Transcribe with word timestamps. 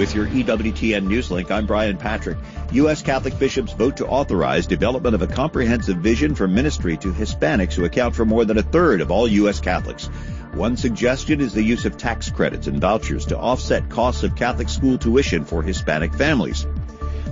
With 0.00 0.14
your 0.14 0.28
EWTN 0.28 1.08
Newslink, 1.08 1.50
I'm 1.50 1.66
Brian 1.66 1.98
Patrick. 1.98 2.38
U.S. 2.72 3.02
Catholic 3.02 3.38
bishops 3.38 3.74
vote 3.74 3.98
to 3.98 4.06
authorize 4.06 4.66
development 4.66 5.14
of 5.14 5.20
a 5.20 5.26
comprehensive 5.26 5.98
vision 5.98 6.34
for 6.34 6.48
ministry 6.48 6.96
to 6.96 7.12
Hispanics 7.12 7.74
who 7.74 7.84
account 7.84 8.16
for 8.16 8.24
more 8.24 8.46
than 8.46 8.56
a 8.56 8.62
third 8.62 9.02
of 9.02 9.10
all 9.10 9.28
U.S. 9.28 9.60
Catholics. 9.60 10.06
One 10.54 10.78
suggestion 10.78 11.42
is 11.42 11.52
the 11.52 11.62
use 11.62 11.84
of 11.84 11.98
tax 11.98 12.30
credits 12.30 12.66
and 12.66 12.80
vouchers 12.80 13.26
to 13.26 13.36
offset 13.36 13.90
costs 13.90 14.22
of 14.22 14.36
Catholic 14.36 14.70
school 14.70 14.96
tuition 14.96 15.44
for 15.44 15.62
Hispanic 15.62 16.14
families. 16.14 16.66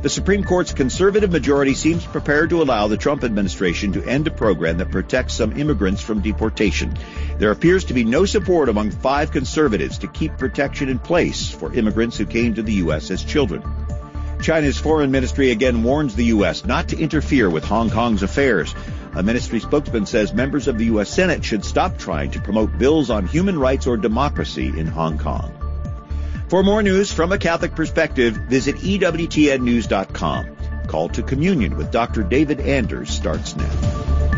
The 0.00 0.08
Supreme 0.08 0.44
Court's 0.44 0.72
conservative 0.72 1.32
majority 1.32 1.74
seems 1.74 2.06
prepared 2.06 2.50
to 2.50 2.62
allow 2.62 2.86
the 2.86 2.96
Trump 2.96 3.24
administration 3.24 3.90
to 3.94 4.04
end 4.04 4.28
a 4.28 4.30
program 4.30 4.78
that 4.78 4.92
protects 4.92 5.34
some 5.34 5.58
immigrants 5.58 6.00
from 6.00 6.20
deportation. 6.20 6.96
There 7.38 7.50
appears 7.50 7.82
to 7.86 7.94
be 7.94 8.04
no 8.04 8.24
support 8.24 8.68
among 8.68 8.92
five 8.92 9.32
conservatives 9.32 9.98
to 9.98 10.06
keep 10.06 10.38
protection 10.38 10.88
in 10.88 11.00
place 11.00 11.50
for 11.50 11.74
immigrants 11.74 12.16
who 12.16 12.26
came 12.26 12.54
to 12.54 12.62
the 12.62 12.74
U.S. 12.74 13.10
as 13.10 13.24
children. 13.24 13.60
China's 14.40 14.78
foreign 14.78 15.10
ministry 15.10 15.50
again 15.50 15.82
warns 15.82 16.15
the 16.15 16.26
U.S. 16.26 16.65
not 16.65 16.87
to 16.90 16.96
interfere 16.96 17.51
with 17.51 17.65
Hong 17.65 17.90
Kong's 17.90 18.23
affairs. 18.23 18.73
A 19.16 19.23
ministry 19.24 19.59
spokesman 19.59 20.06
says 20.06 20.32
members 20.32 20.68
of 20.68 20.78
the 20.78 20.84
U.S. 20.84 21.10
Senate 21.10 21.45
should 21.45 21.65
stop 21.65 21.98
trying 21.98 22.30
to 22.30 22.40
promote 22.40 22.78
bills 22.78 23.10
on 23.10 23.26
human 23.26 23.59
rights 23.59 23.88
or 23.88 23.96
democracy 23.96 24.68
in 24.68 24.87
Hong 24.87 25.18
Kong. 25.18 25.57
For 26.48 26.62
more 26.62 26.83
news 26.83 27.12
from 27.12 27.30
a 27.33 27.38
Catholic 27.38 27.75
perspective, 27.75 28.34
visit 28.34 28.77
EWTNnews.com. 28.77 30.57
Call 30.87 31.11
to 31.11 31.23
Communion 31.23 31.77
with 31.77 31.91
Dr. 31.91 32.23
David 32.23 32.61
Anders 32.61 33.11
starts 33.11 33.55
now. 33.55 34.38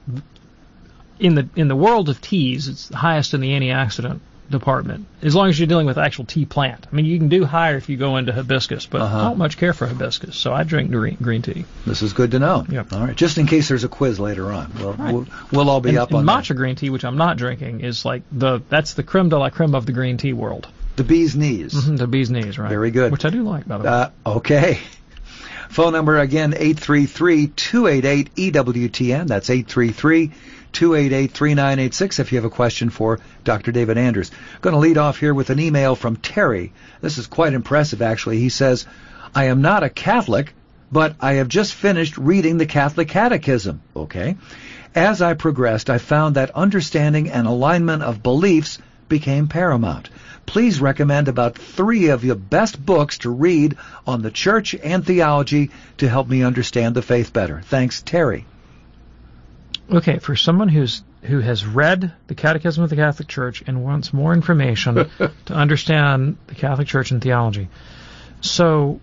in 1.19 1.35
the 1.35 1.49
in 1.57 1.67
the 1.67 1.77
world 1.77 2.09
of 2.09 2.21
teas. 2.21 2.69
It's 2.69 2.87
the 2.87 2.99
highest 2.99 3.35
in 3.35 3.41
the 3.41 3.51
antioxidant 3.51 4.21
department. 4.51 5.07
As 5.23 5.35
long 5.35 5.49
as 5.49 5.59
you're 5.59 5.67
dealing 5.67 5.87
with 5.87 5.99
actual 5.99 6.25
tea 6.25 6.45
plant. 6.45 6.87
I 6.91 6.95
mean, 6.95 7.07
you 7.07 7.19
can 7.19 7.29
do 7.29 7.45
higher 7.45 7.77
if 7.77 7.89
you 7.89 7.97
go 7.97 8.17
into 8.19 8.33
hibiscus, 8.33 8.87
but 8.87 9.01
Uh-huh. 9.01 9.19
I 9.19 9.23
don't 9.25 9.39
much 9.39 9.57
care 9.57 9.73
for 9.73 9.87
hibiscus, 9.87 10.37
so 10.37 10.53
I 10.53 10.63
drink 10.65 10.91
green, 10.91 11.17
green 11.21 11.43
tea. 11.43 11.65
This 11.87 12.03
is 12.03 12.13
good 12.13 12.33
to 12.33 12.39
know. 12.39 12.65
Yep. 12.69 12.93
All 12.93 13.01
right. 13.07 13.17
Just 13.17 13.39
in 13.39 13.47
case 13.47 13.69
there's 13.69 13.85
a 13.85 13.89
quiz 13.89 14.21
later 14.21 14.53
on, 14.53 14.71
we'll 14.79 14.93
Right. 14.93 15.13
we'll, 15.15 15.27
we'll 15.51 15.71
all 15.71 15.81
be 15.81 15.89
and, 15.91 15.99
up 15.99 16.11
and 16.11 16.19
on 16.19 16.27
that. 16.27 16.45
matcha 16.45 16.55
green 16.57 16.77
tea, 16.77 16.91
which 16.91 17.05
I'm 17.05 17.17
not 17.17 17.37
drinking, 17.37 17.81
is 17.81 18.05
like 18.05 18.23
the 18.33 18.61
that's 18.69 18.95
the 18.95 19.03
creme 19.03 19.29
de 19.31 19.39
la 19.39 19.51
creme 19.51 19.75
of 19.75 19.87
the 19.87 19.93
green 19.93 20.17
tea 20.19 20.33
world. 20.33 20.69
The 20.97 21.05
bee's 21.05 21.35
knees. 21.35 21.73
hmm 21.87 21.97
the 21.97 22.07
bee's 22.07 22.31
knees, 22.31 22.57
right? 22.59 22.69
Very 22.69 22.91
good. 22.93 23.11
Which 23.13 23.25
I 23.25 23.31
do 23.31 23.43
like, 23.43 23.67
by 23.67 23.79
the 23.79 23.85
way. 23.85 23.91
Uh, 23.91 24.11
okay. 24.27 24.79
Phone 25.71 25.93
number 25.93 26.19
again, 26.21 26.53
833-288-EWTN. 26.53 29.27
That's 29.27 29.49
833-288-3986 30.75 32.19
if 32.21 32.33
you 32.33 32.39
have 32.39 32.45
a 32.45 32.51
question 32.51 32.91
for 32.91 33.21
Dr. 33.45 33.73
David 33.73 33.97
Anders. 33.97 34.31
Going 34.61 34.75
to 34.75 34.81
lead 34.81 34.99
off 34.99 35.19
here 35.19 35.33
with 35.33 35.51
an 35.51 35.61
email 35.61 35.95
from 35.95 36.17
Terry. 36.17 36.73
This 37.01 37.19
is 37.19 37.27
quite 37.27 37.55
impressive, 37.55 38.03
actually. 38.03 38.39
He 38.39 38.49
says, 38.49 38.87
I 39.35 39.45
am 39.45 39.63
not 39.63 39.83
a 39.83 39.89
Catholic, 39.89 40.53
but 40.91 41.17
I 41.21 41.35
have 41.35 41.49
just 41.49 41.75
finished 41.75 42.19
reading 42.19 42.59
the 42.59 42.67
Catholic 42.67 43.09
Catechism. 43.09 43.83
Okay. 43.97 44.37
As 44.95 45.23
I 45.23 45.35
progressed, 45.35 45.91
I 45.91 45.99
found 45.99 46.37
that 46.37 46.51
understanding 46.55 47.31
and 47.31 47.47
alignment 47.47 48.03
of 48.03 48.23
beliefs 48.23 48.79
became 49.09 49.49
paramount. 49.49 50.09
Please 50.47 50.81
recommend 50.81 51.29
about 51.29 51.57
three 51.57 52.09
of 52.09 52.25
your 52.25 52.37
best 52.37 52.85
books 52.85 53.19
to 53.19 53.31
read 53.31 53.77
on 54.07 54.23
the 54.23 54.31
church 54.31 54.75
and 54.75 55.05
theology 55.05 55.71
to 55.99 56.09
help 56.09 56.29
me 56.29 56.43
understand 56.43 56.95
the 56.95 57.03
faith 57.03 57.33
better. 57.33 57.63
Thanks, 57.65 58.03
Terry. 58.03 58.47
Okay, 59.91 60.19
for 60.19 60.35
someone 60.35 60.69
who's 60.69 61.03
who 61.23 61.41
has 61.41 61.65
read 61.65 62.13
the 62.27 62.35
Catechism 62.35 62.83
of 62.85 62.91
the 62.91 62.97
Catholic 62.97 63.29
Church 63.29 63.63
and 63.67 63.85
wants 63.85 64.13
more 64.13 64.33
information 64.33 64.95
to 65.47 65.55
understand 65.55 66.37
the 66.47 66.55
Catholic 66.55 66.89
Church 66.89 67.11
and 67.11 67.21
theology, 67.21 67.69
so 68.41 69.01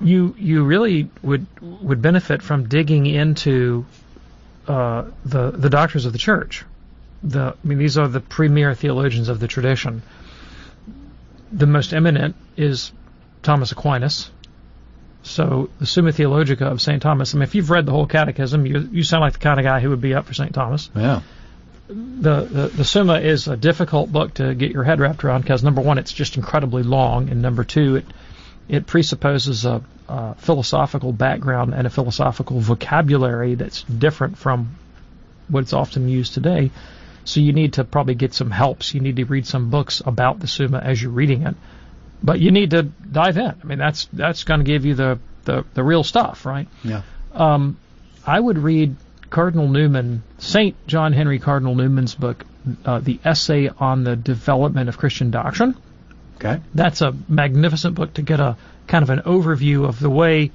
you 0.00 0.34
you 0.38 0.64
really 0.64 1.10
would 1.22 1.46
would 1.60 2.00
benefit 2.00 2.42
from 2.42 2.68
digging 2.68 3.06
into 3.06 3.84
uh, 4.66 5.04
the 5.24 5.50
the 5.50 5.70
doctors 5.70 6.06
of 6.06 6.12
the 6.12 6.18
Church. 6.18 6.64
The 7.22 7.54
I 7.62 7.66
mean 7.66 7.78
these 7.78 7.98
are 7.98 8.08
the 8.08 8.20
premier 8.20 8.74
theologians 8.74 9.28
of 9.28 9.40
the 9.40 9.48
tradition. 9.48 10.02
The 11.52 11.66
most 11.66 11.92
eminent 11.92 12.34
is 12.56 12.92
Thomas 13.42 13.72
Aquinas. 13.72 14.30
So 15.26 15.70
the 15.80 15.86
Summa 15.86 16.12
Theologica 16.12 16.66
of 16.66 16.80
St. 16.80 17.02
Thomas. 17.02 17.34
I 17.34 17.38
mean, 17.38 17.42
if 17.42 17.54
you've 17.54 17.70
read 17.70 17.84
the 17.84 17.92
whole 17.92 18.06
Catechism, 18.06 18.64
you 18.64 18.88
you 18.92 19.02
sound 19.02 19.22
like 19.22 19.32
the 19.32 19.40
kind 19.40 19.58
of 19.58 19.64
guy 19.64 19.80
who 19.80 19.90
would 19.90 20.00
be 20.00 20.14
up 20.14 20.26
for 20.26 20.34
St. 20.34 20.54
Thomas. 20.54 20.88
Yeah. 20.94 21.22
The, 21.88 22.42
the 22.42 22.68
the 22.68 22.84
Summa 22.84 23.18
is 23.20 23.48
a 23.48 23.56
difficult 23.56 24.10
book 24.10 24.34
to 24.34 24.54
get 24.54 24.70
your 24.70 24.84
head 24.84 25.00
wrapped 25.00 25.24
around 25.24 25.42
because 25.42 25.64
number 25.64 25.80
one, 25.80 25.98
it's 25.98 26.12
just 26.12 26.36
incredibly 26.36 26.84
long, 26.84 27.28
and 27.28 27.42
number 27.42 27.64
two, 27.64 27.96
it 27.96 28.06
it 28.68 28.86
presupposes 28.86 29.64
a, 29.64 29.82
a 30.08 30.34
philosophical 30.36 31.12
background 31.12 31.74
and 31.74 31.86
a 31.86 31.90
philosophical 31.90 32.60
vocabulary 32.60 33.56
that's 33.56 33.82
different 33.82 34.38
from 34.38 34.76
what's 35.48 35.72
often 35.72 36.08
used 36.08 36.34
today. 36.34 36.70
So 37.24 37.40
you 37.40 37.52
need 37.52 37.74
to 37.74 37.84
probably 37.84 38.14
get 38.14 38.32
some 38.32 38.52
helps. 38.52 38.94
You 38.94 39.00
need 39.00 39.16
to 39.16 39.24
read 39.24 39.46
some 39.46 39.70
books 39.70 40.00
about 40.04 40.38
the 40.38 40.46
Summa 40.46 40.78
as 40.78 41.02
you're 41.02 41.10
reading 41.10 41.42
it. 41.42 41.56
But 42.22 42.40
you 42.40 42.50
need 42.50 42.70
to 42.70 42.82
dive 42.82 43.36
in. 43.36 43.54
I 43.62 43.64
mean, 43.64 43.78
that's 43.78 44.08
that's 44.12 44.44
going 44.44 44.60
to 44.60 44.64
give 44.64 44.84
you 44.84 44.94
the, 44.94 45.18
the, 45.44 45.64
the 45.74 45.82
real 45.82 46.02
stuff, 46.02 46.46
right? 46.46 46.66
Yeah. 46.82 47.02
Um, 47.32 47.78
I 48.26 48.40
would 48.40 48.58
read 48.58 48.96
Cardinal 49.30 49.68
Newman, 49.68 50.22
Saint 50.38 50.74
John 50.86 51.12
Henry 51.12 51.38
Cardinal 51.38 51.74
Newman's 51.74 52.14
book, 52.14 52.44
uh, 52.84 53.00
the 53.00 53.20
essay 53.24 53.68
on 53.68 54.04
the 54.04 54.16
development 54.16 54.88
of 54.88 54.98
Christian 54.98 55.30
doctrine. 55.30 55.76
Okay. 56.36 56.60
That's 56.74 57.00
a 57.00 57.14
magnificent 57.28 57.94
book 57.94 58.14
to 58.14 58.22
get 58.22 58.40
a 58.40 58.56
kind 58.86 59.02
of 59.02 59.10
an 59.10 59.20
overview 59.20 59.88
of 59.88 59.98
the 60.00 60.10
way 60.10 60.52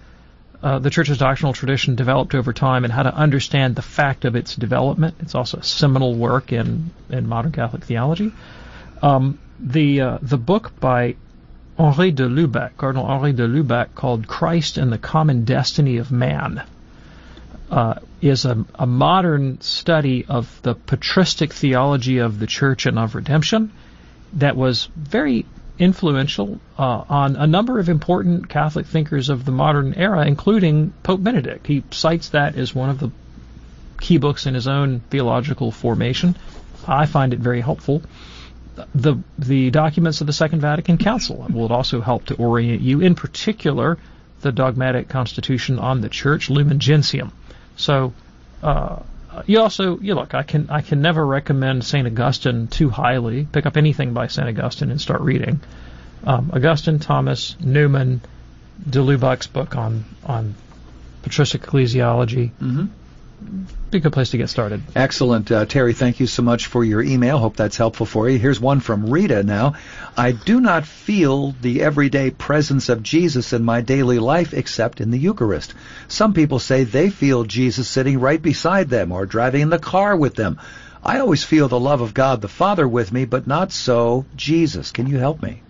uh, 0.63 0.79
the 0.79 0.89
church's 0.89 1.17
doctrinal 1.17 1.53
tradition 1.53 1.95
developed 1.95 2.35
over 2.35 2.53
time 2.53 2.83
and 2.83 2.93
how 2.93 3.03
to 3.03 3.13
understand 3.13 3.75
the 3.75 3.81
fact 3.81 4.25
of 4.25 4.35
its 4.35 4.55
development. 4.55 5.15
It's 5.19 5.33
also 5.33 5.57
a 5.57 5.63
seminal 5.63 6.13
work 6.13 6.53
in, 6.53 6.91
in 7.09 7.27
modern 7.27 7.51
Catholic 7.51 7.83
theology. 7.83 8.31
Um, 9.01 9.39
the 9.59 10.01
uh, 10.01 10.17
the 10.21 10.37
book 10.37 10.79
by 10.79 11.15
Henri 11.81 12.11
de 12.11 12.27
Lubac, 12.29 12.77
Cardinal 12.77 13.07
Henri 13.07 13.33
de 13.33 13.47
Lubac, 13.47 13.95
called 13.95 14.27
Christ 14.27 14.77
and 14.77 14.93
the 14.93 14.99
Common 14.99 15.45
Destiny 15.45 15.97
of 15.97 16.11
Man, 16.11 16.61
uh, 17.71 17.95
is 18.21 18.45
a, 18.45 18.63
a 18.75 18.85
modern 18.85 19.59
study 19.61 20.25
of 20.29 20.61
the 20.61 20.75
patristic 20.75 21.51
theology 21.53 22.19
of 22.19 22.37
the 22.37 22.45
church 22.45 22.85
and 22.85 22.99
of 22.99 23.15
redemption 23.15 23.71
that 24.33 24.55
was 24.55 24.89
very 24.95 25.45
influential 25.79 26.59
uh, 26.77 27.03
on 27.09 27.35
a 27.35 27.47
number 27.47 27.79
of 27.79 27.89
important 27.89 28.47
Catholic 28.47 28.85
thinkers 28.85 29.29
of 29.29 29.43
the 29.45 29.51
modern 29.51 29.95
era, 29.95 30.27
including 30.27 30.93
Pope 31.01 31.23
Benedict. 31.23 31.65
He 31.65 31.83
cites 31.89 32.29
that 32.29 32.55
as 32.55 32.75
one 32.75 32.91
of 32.91 32.99
the 32.99 33.09
key 33.99 34.17
books 34.17 34.45
in 34.45 34.53
his 34.53 34.67
own 34.67 34.99
theological 35.09 35.71
formation. 35.71 36.35
I 36.87 37.07
find 37.07 37.33
it 37.33 37.39
very 37.39 37.61
helpful. 37.61 38.03
The 38.95 39.17
the 39.37 39.69
documents 39.71 40.21
of 40.21 40.27
the 40.27 40.33
Second 40.33 40.61
Vatican 40.61 40.97
Council 40.97 41.45
will 41.51 41.71
also 41.71 42.01
help 42.01 42.25
to 42.27 42.35
orient 42.35 42.81
you, 42.81 43.01
in 43.01 43.15
particular, 43.15 43.97
the 44.41 44.51
dogmatic 44.51 45.09
constitution 45.09 45.77
on 45.79 46.01
the 46.01 46.09
Church, 46.09 46.49
Lumen 46.49 46.79
Gentium. 46.79 47.31
So. 47.75 48.13
Uh, 48.63 48.99
you 49.45 49.61
also 49.61 49.97
you 49.99 50.13
look 50.13 50.33
I 50.33 50.43
can 50.43 50.69
I 50.69 50.81
can 50.81 51.01
never 51.01 51.25
recommend 51.25 51.85
Saint 51.85 52.05
Augustine 52.05 52.67
too 52.67 52.89
highly. 52.89 53.45
Pick 53.45 53.65
up 53.65 53.77
anything 53.77 54.13
by 54.13 54.27
Saint 54.27 54.49
Augustine 54.49 54.91
and 54.91 54.99
start 54.99 55.21
reading. 55.21 55.61
Um, 56.25 56.51
Augustine, 56.53 56.99
Thomas, 56.99 57.55
Newman, 57.59 58.21
de 58.87 58.99
Lubac's 58.99 59.47
book 59.47 59.75
on 59.75 60.05
on 60.25 60.55
patristic 61.23 61.61
ecclesiology. 61.61 62.51
Mm-hmm. 62.61 62.85
Be 63.91 63.97
a 63.97 64.01
good 64.01 64.13
place 64.13 64.29
to 64.29 64.37
get 64.37 64.49
started. 64.49 64.81
Excellent. 64.95 65.51
Uh, 65.51 65.65
Terry, 65.65 65.93
thank 65.93 66.21
you 66.21 66.25
so 66.25 66.41
much 66.41 66.67
for 66.67 66.81
your 66.81 67.03
email. 67.03 67.37
Hope 67.37 67.57
that's 67.57 67.75
helpful 67.75 68.05
for 68.05 68.29
you. 68.29 68.39
Here's 68.39 68.59
one 68.59 68.79
from 68.79 69.09
Rita 69.09 69.43
now. 69.43 69.73
I 70.15 70.31
do 70.31 70.61
not 70.61 70.85
feel 70.85 71.53
the 71.61 71.81
everyday 71.81 72.31
presence 72.31 72.87
of 72.87 73.03
Jesus 73.03 73.51
in 73.51 73.65
my 73.65 73.81
daily 73.81 74.17
life 74.17 74.53
except 74.53 75.01
in 75.01 75.11
the 75.11 75.19
Eucharist. 75.19 75.73
Some 76.07 76.33
people 76.33 76.57
say 76.57 76.85
they 76.85 77.09
feel 77.09 77.43
Jesus 77.43 77.89
sitting 77.89 78.21
right 78.21 78.41
beside 78.41 78.87
them 78.87 79.11
or 79.11 79.25
driving 79.25 79.61
in 79.61 79.69
the 79.69 79.77
car 79.77 80.15
with 80.15 80.35
them. 80.35 80.57
I 81.03 81.19
always 81.19 81.43
feel 81.43 81.67
the 81.67 81.77
love 81.77 81.99
of 81.99 82.13
God 82.13 82.39
the 82.39 82.47
Father 82.47 82.87
with 82.87 83.11
me, 83.11 83.25
but 83.25 83.45
not 83.45 83.73
so 83.73 84.25
Jesus. 84.37 84.91
Can 84.91 85.07
you 85.07 85.17
help 85.17 85.43
me? 85.43 85.63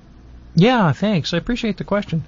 Yeah, 0.54 0.92
thanks. 0.92 1.34
I 1.34 1.38
appreciate 1.38 1.78
the 1.78 1.86
question. 1.86 2.24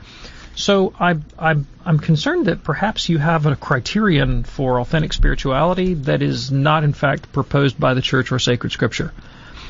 So 0.56 0.94
I, 1.00 1.18
I'm 1.40 1.68
I'm 1.84 2.00
concerned 2.00 2.46
that 2.46 2.64
perhaps 2.64 3.10
you 3.10 3.18
have 3.18 3.46
a 3.46 3.56
criterion 3.56 4.44
for 4.44 4.80
authentic 4.80 5.14
spirituality 5.14 5.96
that 5.96 6.22
is 6.22 6.52
not 6.52 6.84
in 6.84 6.94
fact 6.94 7.32
proposed 7.34 7.80
by 7.80 7.96
the 7.96 8.02
Church 8.02 8.32
or 8.32 8.40
sacred 8.40 8.72
Scripture. 8.72 9.14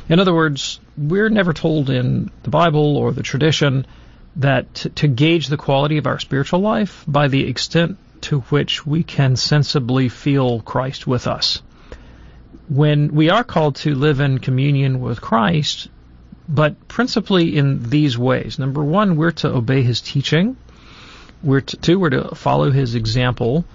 In 0.09 0.19
other 0.19 0.33
words, 0.33 0.79
we're 0.97 1.29
never 1.29 1.53
told 1.53 1.89
in 1.89 2.29
the 2.43 2.49
Bible 2.49 2.97
or 2.97 3.13
the 3.13 3.23
tradition 3.23 3.85
that 4.35 4.73
to, 4.75 4.89
to 4.89 5.07
gauge 5.07 5.47
the 5.47 5.57
quality 5.57 5.97
of 5.97 6.07
our 6.07 6.19
spiritual 6.19 6.59
life 6.59 7.05
by 7.07 7.29
the 7.29 7.47
extent 7.47 7.97
to 8.21 8.41
which 8.41 8.85
we 8.85 9.03
can 9.03 9.35
sensibly 9.35 10.09
feel 10.09 10.59
Christ 10.61 11.07
with 11.07 11.27
us. 11.27 11.61
When 12.67 13.13
we 13.13 13.29
are 13.29 13.43
called 13.43 13.75
to 13.77 13.95
live 13.95 14.19
in 14.19 14.39
communion 14.39 14.99
with 14.99 15.21
Christ, 15.21 15.89
but 16.47 16.87
principally 16.87 17.55
in 17.57 17.89
these 17.89 18.17
ways. 18.17 18.59
Number 18.59 18.83
one, 18.83 19.15
we're 19.15 19.31
to 19.31 19.49
obey 19.49 19.81
his 19.81 20.01
teaching. 20.01 20.57
We're 21.43 21.61
to, 21.61 21.77
two, 21.77 21.99
we're 21.99 22.11
to 22.11 22.35
follow 22.35 22.71
his 22.71 22.95
example. 22.95 23.65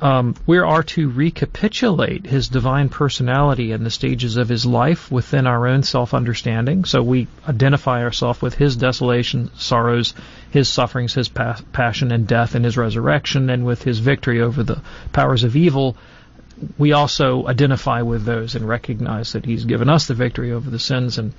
Um, 0.00 0.36
we 0.46 0.58
are 0.58 0.84
to 0.84 1.10
recapitulate 1.10 2.24
his 2.24 2.48
divine 2.48 2.88
personality 2.88 3.72
and 3.72 3.84
the 3.84 3.90
stages 3.90 4.36
of 4.36 4.48
his 4.48 4.64
life 4.64 5.10
within 5.10 5.46
our 5.46 5.66
own 5.66 5.82
self-understanding. 5.82 6.84
So 6.84 7.02
we 7.02 7.26
identify 7.48 8.04
ourselves 8.04 8.40
with 8.40 8.54
his 8.54 8.76
desolation, 8.76 9.50
sorrows, 9.56 10.14
his 10.50 10.68
sufferings, 10.68 11.14
his 11.14 11.28
pa- 11.28 11.60
passion 11.72 12.12
and 12.12 12.28
death, 12.28 12.54
and 12.54 12.64
his 12.64 12.76
resurrection, 12.76 13.50
and 13.50 13.66
with 13.66 13.82
his 13.82 13.98
victory 13.98 14.40
over 14.40 14.62
the 14.62 14.80
powers 15.12 15.42
of 15.42 15.56
evil. 15.56 15.96
We 16.78 16.92
also 16.92 17.46
identify 17.46 18.02
with 18.02 18.24
those 18.24 18.54
and 18.54 18.68
recognize 18.68 19.32
that 19.32 19.44
he's 19.44 19.64
given 19.64 19.88
us 19.88 20.06
the 20.06 20.14
victory 20.14 20.52
over 20.52 20.70
the 20.70 20.78
sins 20.78 21.18
and 21.18 21.32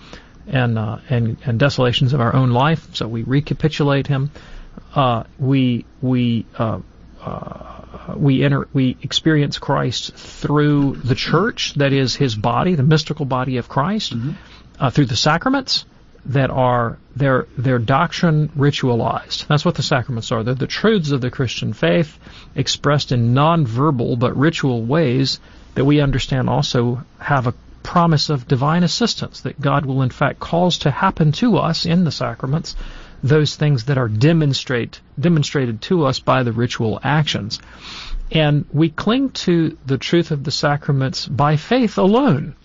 and 0.48 0.78
uh, 0.78 1.00
and 1.10 1.38
and 1.46 1.60
desolations 1.60 2.13
of 2.13 2.19
our 2.19 2.36
own 2.36 2.51
life. 2.51 2.96
So 2.96 3.07
we 3.07 3.24
recapitulate 3.24 4.07
him. 4.07 4.31
Uh, 4.94 5.24
we 5.38 5.86
we 6.01 6.45
uh, 6.57 6.80
uh, 7.21 8.13
we 8.16 8.44
enter 8.44 8.68
we 8.74 8.98
experience 9.01 9.60
Christ 9.60 10.13
through 10.13 10.95
the 10.95 11.16
church, 11.16 11.74
that 11.75 11.94
is 11.94 12.16
His 12.16 12.36
body, 12.36 12.75
the 12.75 12.83
mystical 12.83 13.25
body 13.25 13.57
of 13.57 13.69
Christ, 13.69 14.16
Mm-hmm. 14.16 14.31
uh, 14.80 14.89
through 14.89 15.06
the 15.06 15.16
sacraments 15.16 15.86
that 16.25 16.50
are 16.50 16.98
their 17.16 17.48
their 17.57 17.80
doctrine 17.80 18.50
ritualized. 18.50 19.48
That's 19.48 19.63
what 19.66 19.75
the 19.75 19.83
sacraments 19.83 20.31
are. 20.31 20.44
They're 20.44 20.54
the 20.56 20.68
truths 20.68 21.12
of 21.12 21.22
the 21.22 21.31
Christian 21.31 21.74
faith 21.74 22.18
expressed 22.56 23.12
in 23.12 23.33
non-verbal 23.33 24.18
but 24.18 24.36
ritual 24.38 24.83
ways 24.83 25.39
that 25.75 25.86
we 25.86 26.01
understand 26.01 26.50
also 26.50 27.04
have 27.19 27.48
a 27.48 27.54
promise 27.83 28.30
of 28.30 28.48
divine 28.48 28.83
assistance 28.83 29.42
that 29.42 29.60
God 29.60 29.86
will 29.86 30.01
in 30.01 30.10
fact 30.10 30.39
cause 30.39 30.80
to 30.80 30.92
happen 30.92 31.31
to 31.33 31.57
us 31.57 31.86
in 31.86 32.04
the 32.04 32.12
sacraments 32.12 32.75
those 33.24 33.56
things 33.56 33.86
that 33.86 33.98
are 33.98 34.07
demonstrate 34.07 35.01
demonstrated 35.19 35.81
to 35.83 36.06
us 36.06 36.19
by 36.19 36.44
the 36.44 36.51
ritual 36.51 37.00
actions. 37.04 37.60
And 38.31 38.66
we 38.71 38.89
cling 38.89 39.31
to 39.31 39.77
the 39.86 39.98
truth 39.98 40.31
of 40.31 40.44
the 40.44 40.51
sacraments 40.51 41.27
by 41.27 41.57
faith 41.57 41.98
alone. 41.98 42.56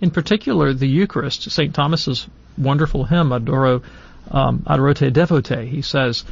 In 0.00 0.10
particular, 0.10 0.74
the 0.74 0.88
Eucharist, 0.88 1.50
St. 1.50 1.74
Thomas's 1.74 2.26
wonderful 2.58 3.04
hymn, 3.04 3.30
Adoro, 3.30 3.82
um, 4.30 4.60
Adoro 4.66 4.94
Te 4.94 5.10
Devote, 5.10 5.66
he 5.66 5.82
says, 5.82 6.24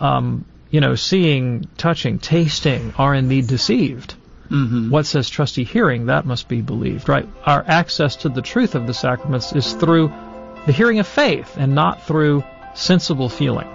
um, 0.00 0.44
you 0.70 0.80
know, 0.80 0.94
seeing, 0.94 1.68
touching, 1.76 2.18
tasting 2.18 2.94
are 2.96 3.14
in 3.14 3.28
thee 3.28 3.42
deceived. 3.42 4.14
Mm-hmm. 4.50 4.90
What 4.90 5.06
says 5.06 5.28
trusty 5.28 5.64
hearing, 5.64 6.06
that 6.06 6.24
must 6.24 6.48
be 6.48 6.60
believed, 6.60 7.08
right? 7.08 7.28
Our 7.44 7.64
access 7.66 8.16
to 8.16 8.28
the 8.28 8.42
truth 8.42 8.74
of 8.74 8.86
the 8.86 8.94
sacraments 8.94 9.52
is 9.52 9.72
through 9.72 10.12
the 10.66 10.72
hearing 10.72 10.98
of 11.00 11.06
faith 11.06 11.56
and 11.56 11.74
not 11.74 12.04
through 12.04 12.44
sensible 12.76 13.28
feeling. 13.28 13.68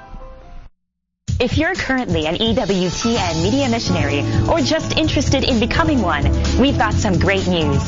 If 1.39 1.57
you're 1.57 1.73
currently 1.73 2.27
an 2.27 2.35
EWTN 2.35 3.41
media 3.41 3.67
missionary 3.69 4.25
or 4.49 4.59
just 4.59 4.97
interested 4.97 5.45
in 5.45 5.61
becoming 5.61 6.01
one, 6.01 6.25
we've 6.59 6.77
got 6.77 6.93
some 6.93 7.17
great 7.17 7.47
news. 7.47 7.79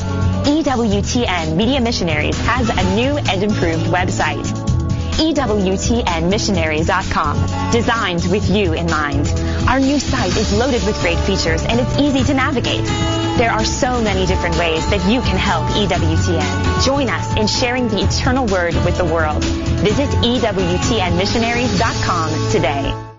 EWTN 0.47 1.57
Media 1.57 1.81
Missionaries 1.81 2.39
has 2.45 2.69
a 2.69 2.95
new 2.95 3.17
and 3.17 3.43
improved 3.43 3.87
website. 3.87 4.45
EWTNmissionaries.com, 5.19 7.71
designed 7.71 8.25
with 8.31 8.49
you 8.49 8.71
in 8.71 8.85
mind. 8.85 9.27
Our 9.67 9.81
new 9.81 9.99
site 9.99 10.37
is 10.37 10.53
loaded 10.53 10.85
with 10.85 10.97
great 11.01 11.19
features 11.19 11.65
and 11.65 11.77
it's 11.77 11.97
easy 11.97 12.23
to 12.23 12.33
navigate. 12.33 12.85
There 13.37 13.51
are 13.51 13.65
so 13.65 14.01
many 14.01 14.25
different 14.25 14.57
ways 14.57 14.89
that 14.89 15.05
you 15.11 15.19
can 15.19 15.35
help 15.35 15.65
EWTN. 15.71 16.85
Join 16.85 17.09
us 17.09 17.35
in 17.35 17.47
sharing 17.47 17.89
the 17.89 18.01
eternal 18.01 18.45
word 18.45 18.75
with 18.85 18.97
the 18.97 19.03
world. 19.03 19.43
Visit 19.43 20.07
EWTNmissionaries.com 20.23 22.49
today. 22.49 23.10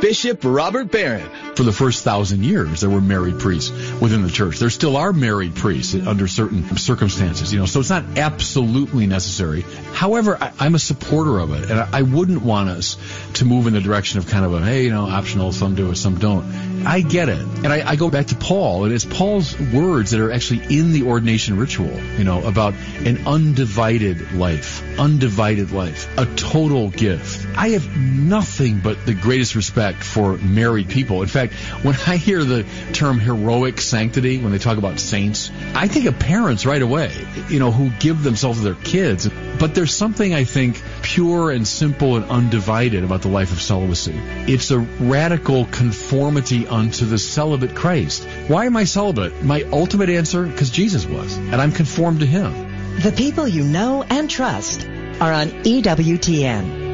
Bishop 0.00 0.44
Robert 0.44 0.92
Barron. 0.92 1.47
For 1.58 1.64
the 1.64 1.72
first 1.72 2.04
thousand 2.04 2.44
years, 2.44 2.82
there 2.82 2.88
were 2.88 3.00
married 3.00 3.40
priests 3.40 3.70
within 4.00 4.22
the 4.22 4.30
church. 4.30 4.60
There 4.60 4.70
still 4.70 4.96
are 4.96 5.12
married 5.12 5.56
priests 5.56 5.92
under 5.92 6.28
certain 6.28 6.76
circumstances, 6.76 7.52
you 7.52 7.58
know, 7.58 7.66
so 7.66 7.80
it's 7.80 7.90
not 7.90 8.16
absolutely 8.16 9.08
necessary. 9.08 9.62
However, 9.92 10.38
I, 10.40 10.52
I'm 10.60 10.76
a 10.76 10.78
supporter 10.78 11.40
of 11.40 11.52
it, 11.52 11.68
and 11.68 11.80
I, 11.80 11.88
I 11.94 12.02
wouldn't 12.02 12.42
want 12.42 12.68
us 12.68 12.96
to 13.34 13.44
move 13.44 13.66
in 13.66 13.72
the 13.72 13.80
direction 13.80 14.20
of 14.20 14.28
kind 14.28 14.44
of 14.44 14.54
a, 14.54 14.64
hey, 14.64 14.84
you 14.84 14.90
know, 14.90 15.08
optional, 15.08 15.50
some 15.50 15.74
do 15.74 15.90
it, 15.90 15.96
some 15.96 16.20
don't. 16.20 16.44
I 16.86 17.00
get 17.00 17.28
it. 17.28 17.40
And 17.40 17.66
I, 17.66 17.90
I 17.90 17.96
go 17.96 18.08
back 18.08 18.26
to 18.26 18.36
Paul, 18.36 18.84
and 18.84 18.92
it's 18.92 19.04
Paul's 19.04 19.58
words 19.58 20.12
that 20.12 20.20
are 20.20 20.30
actually 20.30 20.78
in 20.78 20.92
the 20.92 21.08
ordination 21.08 21.58
ritual, 21.58 21.90
you 21.90 22.22
know, 22.22 22.46
about 22.46 22.74
an 23.04 23.26
undivided 23.26 24.30
life, 24.30 24.80
undivided 24.96 25.72
life, 25.72 26.08
a 26.16 26.26
total 26.36 26.88
gift. 26.88 27.48
I 27.56 27.70
have 27.70 27.96
nothing 27.96 28.78
but 28.78 29.06
the 29.06 29.14
greatest 29.14 29.56
respect 29.56 30.04
for 30.04 30.36
married 30.36 30.88
people. 30.88 31.22
In 31.22 31.28
fact, 31.28 31.47
fact, 31.48 31.84
when 31.84 31.94
I 32.06 32.16
hear 32.16 32.44
the 32.44 32.64
term 32.92 33.18
heroic 33.18 33.80
sanctity, 33.80 34.38
when 34.38 34.52
they 34.52 34.58
talk 34.58 34.78
about 34.78 35.00
saints, 35.00 35.50
I 35.74 35.88
think 35.88 36.06
of 36.06 36.18
parents 36.18 36.66
right 36.66 36.80
away, 36.80 37.12
you 37.48 37.58
know, 37.58 37.70
who 37.70 37.90
give 37.98 38.22
themselves 38.22 38.58
to 38.58 38.64
their 38.64 38.74
kids. 38.74 39.28
But 39.58 39.74
there's 39.74 39.94
something 39.94 40.34
I 40.34 40.44
think 40.44 40.82
pure 41.02 41.50
and 41.50 41.66
simple 41.66 42.16
and 42.16 42.24
undivided 42.30 43.04
about 43.04 43.22
the 43.22 43.28
life 43.28 43.52
of 43.52 43.60
celibacy. 43.60 44.14
It's 44.46 44.70
a 44.70 44.78
radical 44.78 45.64
conformity 45.66 46.66
unto 46.66 47.06
the 47.06 47.18
celibate 47.18 47.74
Christ. 47.74 48.24
Why 48.46 48.66
am 48.66 48.76
I 48.76 48.84
celibate? 48.84 49.42
My 49.42 49.62
ultimate 49.64 50.10
answer, 50.10 50.44
because 50.44 50.70
Jesus 50.70 51.06
was, 51.06 51.36
and 51.36 51.56
I'm 51.56 51.72
conformed 51.72 52.20
to 52.20 52.26
Him. 52.26 52.98
The 53.00 53.12
people 53.12 53.46
you 53.46 53.64
know 53.64 54.02
and 54.02 54.28
trust 54.28 54.86
are 55.20 55.32
on 55.32 55.48
EWTN. 55.48 56.87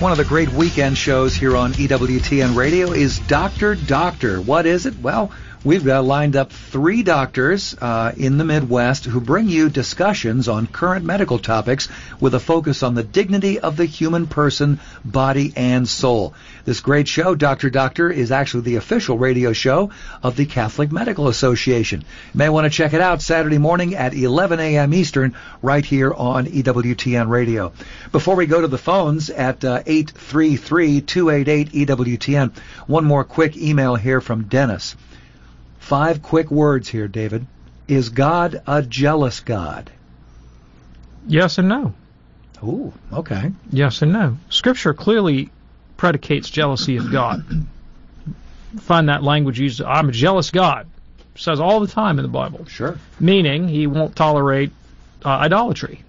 One 0.00 0.12
of 0.12 0.18
the 0.18 0.24
great 0.24 0.52
weekend 0.52 0.96
shows 0.96 1.34
here 1.34 1.56
on 1.56 1.72
EWTN 1.72 2.54
Radio 2.54 2.92
is 2.92 3.18
Doctor 3.18 3.74
Doctor. 3.74 4.40
What 4.40 4.64
is 4.64 4.86
it? 4.86 5.00
Well, 5.00 5.32
We've 5.64 5.84
got 5.84 6.04
lined 6.04 6.36
up 6.36 6.52
three 6.52 7.02
doctors 7.02 7.74
uh, 7.80 8.12
in 8.16 8.38
the 8.38 8.44
Midwest 8.44 9.06
who 9.06 9.20
bring 9.20 9.48
you 9.48 9.68
discussions 9.68 10.46
on 10.46 10.68
current 10.68 11.04
medical 11.04 11.40
topics 11.40 11.88
with 12.20 12.34
a 12.34 12.40
focus 12.40 12.84
on 12.84 12.94
the 12.94 13.02
dignity 13.02 13.58
of 13.58 13.76
the 13.76 13.84
human 13.84 14.28
person, 14.28 14.78
body, 15.04 15.52
and 15.56 15.88
soul. 15.88 16.32
This 16.68 16.80
great 16.80 17.08
show, 17.08 17.34
Doctor 17.34 17.70
Doctor, 17.70 18.10
is 18.10 18.30
actually 18.30 18.64
the 18.64 18.76
official 18.76 19.16
radio 19.16 19.54
show 19.54 19.90
of 20.22 20.36
the 20.36 20.44
Catholic 20.44 20.92
Medical 20.92 21.28
Association. 21.28 22.04
You 22.34 22.38
may 22.38 22.50
want 22.50 22.66
to 22.66 22.70
check 22.70 22.92
it 22.92 23.00
out 23.00 23.22
Saturday 23.22 23.56
morning 23.56 23.94
at 23.94 24.12
11 24.12 24.60
a.m. 24.60 24.92
Eastern, 24.92 25.34
right 25.62 25.82
here 25.82 26.12
on 26.12 26.44
EWTN 26.44 27.30
Radio. 27.30 27.72
Before 28.12 28.36
we 28.36 28.44
go 28.44 28.60
to 28.60 28.68
the 28.68 28.76
phones 28.76 29.30
at 29.30 29.64
uh, 29.64 29.82
833-288-EWTN, 29.84 32.58
one 32.86 33.06
more 33.06 33.24
quick 33.24 33.56
email 33.56 33.94
here 33.94 34.20
from 34.20 34.42
Dennis. 34.42 34.94
Five 35.78 36.20
quick 36.20 36.50
words 36.50 36.90
here, 36.90 37.08
David. 37.08 37.46
Is 37.86 38.10
God 38.10 38.60
a 38.66 38.82
jealous 38.82 39.40
God? 39.40 39.90
Yes 41.26 41.56
and 41.56 41.70
no. 41.70 41.94
Ooh, 42.62 42.92
okay. 43.10 43.52
Yes 43.70 44.02
and 44.02 44.12
no. 44.12 44.36
Scripture 44.50 44.92
clearly 44.92 45.48
predicates 45.98 46.48
jealousy 46.48 46.96
of 46.96 47.12
God. 47.12 47.44
Find 48.80 49.10
that 49.10 49.22
language 49.22 49.60
used. 49.60 49.82
I'm 49.82 50.08
a 50.08 50.12
jealous 50.12 50.50
God. 50.50 50.88
Says 51.34 51.60
all 51.60 51.80
the 51.80 51.86
time 51.86 52.18
in 52.18 52.22
the 52.22 52.30
Bible. 52.30 52.64
Sure. 52.64 52.98
Meaning 53.20 53.68
he 53.68 53.86
won't 53.86 54.16
tolerate 54.16 54.72
uh, 55.24 55.28
idolatry. 55.28 56.02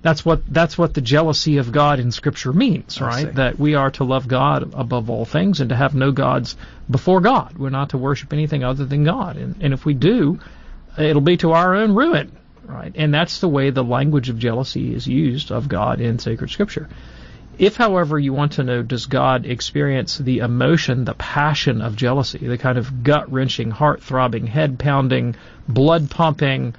That's 0.00 0.24
what 0.24 0.42
that's 0.48 0.78
what 0.78 0.94
the 0.94 1.00
jealousy 1.00 1.58
of 1.58 1.72
God 1.72 1.98
in 1.98 2.12
Scripture 2.12 2.52
means, 2.52 3.00
right? 3.00 3.34
That 3.34 3.58
we 3.58 3.74
are 3.74 3.90
to 3.92 4.04
love 4.04 4.28
God 4.28 4.72
above 4.74 5.10
all 5.10 5.24
things 5.24 5.60
and 5.60 5.70
to 5.70 5.76
have 5.76 5.94
no 5.94 6.12
gods 6.12 6.56
before 6.88 7.20
God. 7.20 7.58
We're 7.58 7.70
not 7.70 7.90
to 7.90 7.98
worship 7.98 8.32
anything 8.32 8.62
other 8.62 8.84
than 8.84 9.04
God, 9.04 9.36
and, 9.36 9.56
and 9.60 9.74
if 9.74 9.84
we 9.84 9.94
do, 9.94 10.38
it'll 10.96 11.20
be 11.20 11.36
to 11.38 11.52
our 11.52 11.74
own 11.74 11.94
ruin, 11.96 12.30
right? 12.64 12.92
And 12.94 13.12
that's 13.12 13.40
the 13.40 13.48
way 13.48 13.70
the 13.70 13.82
language 13.82 14.28
of 14.28 14.38
jealousy 14.38 14.94
is 14.94 15.06
used 15.06 15.50
of 15.50 15.68
God 15.68 16.00
in 16.00 16.20
sacred 16.20 16.50
Scripture. 16.50 16.88
If, 17.58 17.76
however, 17.76 18.18
you 18.18 18.32
want 18.32 18.52
to 18.52 18.62
know, 18.62 18.82
does 18.82 19.06
God 19.06 19.44
experience 19.44 20.16
the 20.16 20.38
emotion, 20.38 21.04
the 21.04 21.14
passion 21.14 21.82
of 21.82 21.96
jealousy, 21.96 22.38
the 22.38 22.56
kind 22.56 22.78
of 22.78 23.02
gut 23.02 23.32
wrenching, 23.32 23.72
heart 23.72 24.00
throbbing, 24.00 24.46
head 24.46 24.78
pounding, 24.78 25.34
blood 25.68 26.08
pumping, 26.08 26.76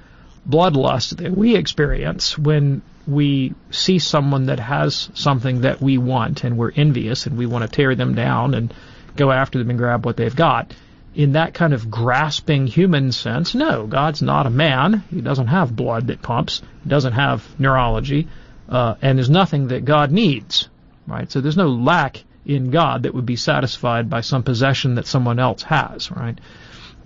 bloodlust 0.48 1.18
that 1.18 1.36
we 1.36 1.54
experience 1.54 2.38
when 2.38 2.80
we 3.06 3.52
see 3.70 3.98
someone 3.98 4.46
that 4.46 4.58
has 4.58 5.10
something 5.12 5.62
that 5.62 5.82
we 5.82 5.98
want 5.98 6.44
and 6.44 6.56
we're 6.56 6.72
envious 6.74 7.26
and 7.26 7.36
we 7.36 7.44
want 7.44 7.62
to 7.62 7.76
tear 7.76 7.94
them 7.94 8.14
down 8.14 8.54
and 8.54 8.72
go 9.16 9.30
after 9.30 9.58
them 9.58 9.68
and 9.68 9.78
grab 9.78 10.06
what 10.06 10.16
they've 10.16 10.36
got. 10.36 10.72
In 11.14 11.32
that 11.32 11.52
kind 11.52 11.74
of 11.74 11.90
grasping 11.90 12.66
human 12.66 13.12
sense, 13.12 13.54
no, 13.54 13.86
God's 13.86 14.22
not 14.22 14.46
a 14.46 14.50
man. 14.50 15.02
He 15.10 15.20
doesn't 15.20 15.48
have 15.48 15.76
blood 15.76 16.06
that 16.06 16.22
pumps. 16.22 16.62
He 16.84 16.88
doesn't 16.88 17.14
have 17.14 17.44
neurology. 17.58 18.28
Uh, 18.70 18.94
and 19.02 19.18
there's 19.18 19.30
nothing 19.30 19.68
that 19.68 19.84
God 19.84 20.12
needs, 20.12 20.68
right? 21.06 21.30
So 21.30 21.40
there's 21.40 21.56
no 21.56 21.68
lack 21.68 22.22
in 22.46 22.70
God 22.70 23.02
that 23.02 23.14
would 23.14 23.26
be 23.26 23.36
satisfied 23.36 24.08
by 24.08 24.20
some 24.20 24.42
possession 24.42 24.94
that 24.94 25.06
someone 25.06 25.38
else 25.38 25.62
has, 25.64 26.10
right? 26.10 26.38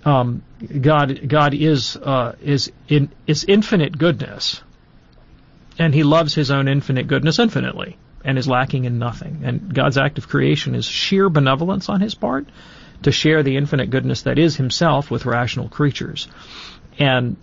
Um, 0.04 0.42
God, 0.80 1.28
God 1.28 1.54
is 1.54 1.96
uh, 1.96 2.34
is 2.42 2.70
in 2.88 3.10
is 3.26 3.44
infinite 3.44 3.96
goodness, 3.96 4.62
and 5.78 5.94
he 5.94 6.02
loves 6.02 6.34
his 6.34 6.50
own 6.50 6.68
infinite 6.68 7.06
goodness 7.06 7.38
infinitely 7.38 7.96
and 8.24 8.38
is 8.38 8.48
lacking 8.48 8.84
in 8.84 8.98
nothing. 8.98 9.42
And 9.44 9.74
God's 9.74 9.98
act 9.98 10.18
of 10.18 10.28
creation 10.28 10.74
is 10.74 10.84
sheer 10.84 11.28
benevolence 11.28 11.88
on 11.88 12.00
his 12.00 12.14
part 12.14 12.46
to 13.02 13.12
share 13.12 13.42
the 13.42 13.56
infinite 13.56 13.90
goodness 13.90 14.22
that 14.22 14.38
is 14.38 14.56
himself 14.56 15.10
with 15.10 15.26
rational 15.26 15.68
creatures. 15.68 16.26
And 16.98 17.36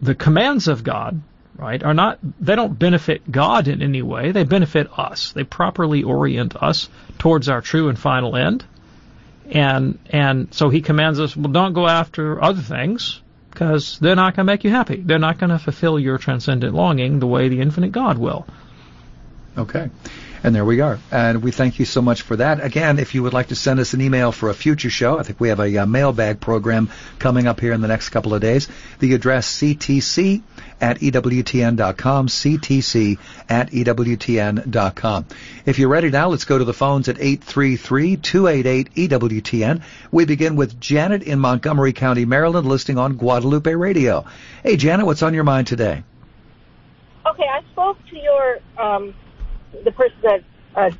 the 0.00 0.14
commands 0.14 0.68
of 0.68 0.84
God, 0.84 1.20
right, 1.60 1.82
are 1.82 1.94
not, 1.94 2.18
they 2.40 2.56
don't 2.56 2.78
benefit 2.78 3.30
God 3.30 3.68
in 3.68 3.82
any 3.82 4.02
way. 4.02 4.32
They 4.32 4.44
benefit 4.44 4.98
us. 4.98 5.32
They 5.32 5.44
properly 5.44 6.02
orient 6.02 6.56
us 6.56 6.88
towards 7.18 7.48
our 7.48 7.60
true 7.60 7.88
and 7.88 7.98
final 7.98 8.36
end. 8.36 8.64
And, 9.50 9.98
and 10.08 10.52
so 10.54 10.70
he 10.70 10.80
commands 10.80 11.20
us, 11.20 11.36
well, 11.36 11.52
don't 11.52 11.72
go 11.72 11.86
after 11.86 12.42
other 12.42 12.62
things 12.62 13.20
because 13.50 13.98
they're 13.98 14.16
not 14.16 14.36
going 14.36 14.46
to 14.46 14.52
make 14.52 14.64
you 14.64 14.70
happy. 14.70 14.96
They're 14.96 15.18
not 15.18 15.38
going 15.38 15.50
to 15.50 15.58
fulfill 15.58 15.98
your 15.98 16.18
transcendent 16.18 16.74
longing 16.74 17.18
the 17.18 17.26
way 17.26 17.48
the 17.48 17.60
infinite 17.60 17.92
God 17.92 18.16
will. 18.16 18.46
Okay. 19.58 19.90
And 20.42 20.54
there 20.54 20.64
we 20.64 20.80
are. 20.80 20.98
And 21.10 21.42
we 21.42 21.50
thank 21.50 21.78
you 21.78 21.84
so 21.84 22.00
much 22.00 22.22
for 22.22 22.36
that. 22.36 22.64
Again, 22.64 22.98
if 22.98 23.14
you 23.14 23.22
would 23.22 23.34
like 23.34 23.48
to 23.48 23.54
send 23.54 23.78
us 23.78 23.92
an 23.92 24.00
email 24.00 24.32
for 24.32 24.48
a 24.48 24.54
future 24.54 24.88
show, 24.88 25.18
I 25.18 25.22
think 25.22 25.38
we 25.38 25.50
have 25.50 25.60
a 25.60 25.76
uh, 25.76 25.84
mailbag 25.84 26.40
program 26.40 26.88
coming 27.18 27.46
up 27.46 27.60
here 27.60 27.74
in 27.74 27.82
the 27.82 27.88
next 27.88 28.08
couple 28.08 28.32
of 28.32 28.40
days. 28.40 28.66
The 29.00 29.12
address 29.12 29.58
ctc 29.58 30.40
at 30.80 31.00
EWTN.com, 31.00 32.28
ctc 32.28 33.18
at 33.50 33.70
EWTN.com. 33.70 35.26
If 35.66 35.78
you're 35.78 35.90
ready 35.90 36.08
now, 36.08 36.28
let's 36.28 36.46
go 36.46 36.56
to 36.56 36.64
the 36.64 36.72
phones 36.72 37.10
at 37.10 37.16
833-288-EWTN. 37.16 39.82
We 40.10 40.24
begin 40.24 40.56
with 40.56 40.80
Janet 40.80 41.22
in 41.22 41.38
Montgomery 41.38 41.92
County, 41.92 42.24
Maryland, 42.24 42.66
listing 42.66 42.96
on 42.96 43.16
Guadalupe 43.16 43.74
Radio. 43.74 44.24
Hey, 44.62 44.78
Janet, 44.78 45.04
what's 45.04 45.22
on 45.22 45.34
your 45.34 45.44
mind 45.44 45.66
today? 45.66 46.02
Okay, 47.26 47.46
I 47.46 47.60
spoke 47.72 47.98
to 48.08 48.16
your 48.16 48.60
um, 48.78 49.12
the 49.84 49.92
person 49.92 50.16
that 50.22 50.44
uh, 50.74 50.90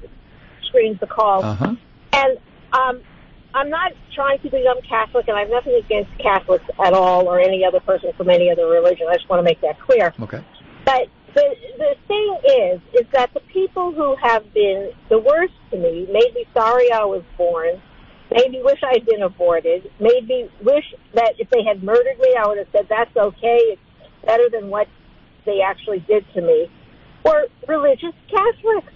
screens 0.68 0.98
the 1.00 1.06
call, 1.06 1.44
uh-huh. 1.44 1.74
and 2.12 2.38
um, 2.72 3.00
I'm 3.54 3.70
not 3.70 3.92
trying 4.14 4.38
to 4.40 4.50
become 4.50 4.78
Catholic, 4.88 5.26
and 5.28 5.36
I 5.36 5.40
have 5.40 5.50
nothing 5.50 5.74
against 5.74 6.10
Catholics 6.18 6.64
at 6.84 6.92
all, 6.92 7.26
or 7.26 7.40
any 7.40 7.64
other 7.64 7.80
person 7.80 8.12
from 8.16 8.30
any 8.30 8.50
other 8.50 8.66
religion. 8.66 9.06
I 9.10 9.14
just 9.14 9.28
want 9.28 9.40
to 9.40 9.44
make 9.44 9.60
that 9.62 9.80
clear. 9.80 10.14
Okay. 10.20 10.44
But 10.84 11.08
the 11.34 11.54
the 11.78 11.94
thing 12.08 12.38
is, 12.44 12.80
is 13.00 13.06
that 13.12 13.32
the 13.34 13.40
people 13.52 13.92
who 13.92 14.16
have 14.22 14.52
been 14.54 14.90
the 15.08 15.18
worst 15.18 15.54
to 15.70 15.78
me 15.78 16.06
made 16.12 16.32
me 16.34 16.46
sorry 16.54 16.90
I 16.92 17.04
was 17.04 17.22
born. 17.36 17.80
Made 18.30 18.52
me 18.52 18.62
wish 18.62 18.78
I 18.84 18.92
had 18.92 19.06
been 19.06 19.22
aborted. 19.22 19.90
Made 19.98 20.28
me 20.28 20.48
wish 20.62 20.84
that 21.14 21.34
if 21.38 21.50
they 21.50 21.64
had 21.64 21.82
murdered 21.82 22.18
me, 22.20 22.36
I 22.38 22.46
would 22.46 22.58
have 22.58 22.68
said 22.70 22.86
that's 22.88 23.14
okay. 23.16 23.58
It's 23.74 23.82
better 24.24 24.48
than 24.52 24.70
what 24.70 24.86
they 25.46 25.60
actually 25.60 25.98
did 26.06 26.24
to 26.34 26.40
me 26.40 26.70
were 27.24 27.46
religious 27.66 28.14
Catholics 28.28 28.92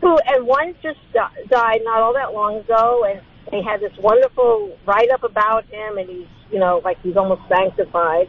who, 0.00 0.16
and 0.26 0.46
one 0.46 0.74
just 0.82 0.98
died 1.12 1.80
not 1.82 2.00
all 2.00 2.14
that 2.14 2.32
long 2.32 2.58
ago, 2.58 3.04
and 3.04 3.20
they 3.50 3.62
had 3.62 3.80
this 3.80 3.92
wonderful 3.98 4.76
write 4.86 5.10
up 5.10 5.24
about 5.24 5.64
him, 5.66 5.98
and 5.98 6.08
he's, 6.08 6.26
you 6.52 6.58
know, 6.58 6.80
like 6.84 7.00
he's 7.02 7.16
almost 7.16 7.42
sanctified. 7.48 8.28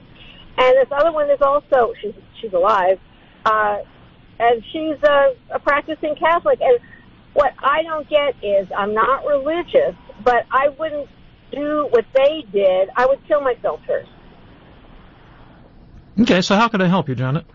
And 0.57 0.75
this 0.77 0.87
other 0.91 1.11
one 1.11 1.29
is 1.29 1.39
also, 1.41 1.93
she's, 2.01 2.13
she's 2.41 2.53
alive, 2.53 2.99
uh, 3.45 3.77
and 4.39 4.63
she's 4.71 4.97
a, 5.03 5.35
a 5.53 5.59
practicing 5.59 6.15
Catholic. 6.15 6.59
And 6.61 6.79
what 7.33 7.53
I 7.59 7.83
don't 7.83 8.09
get 8.09 8.35
is, 8.43 8.67
I'm 8.75 8.93
not 8.93 9.25
religious, 9.25 9.95
but 10.23 10.45
I 10.51 10.69
wouldn't 10.69 11.09
do 11.51 11.87
what 11.91 12.05
they 12.15 12.43
did. 12.51 12.89
I 12.95 13.05
would 13.05 13.19
kill 13.27 13.41
myself 13.41 13.79
first. 13.85 14.09
Okay, 16.21 16.41
so 16.41 16.55
how 16.55 16.67
can 16.67 16.81
I 16.81 16.87
help 16.87 17.07
you, 17.07 17.15
Janet? 17.15 17.45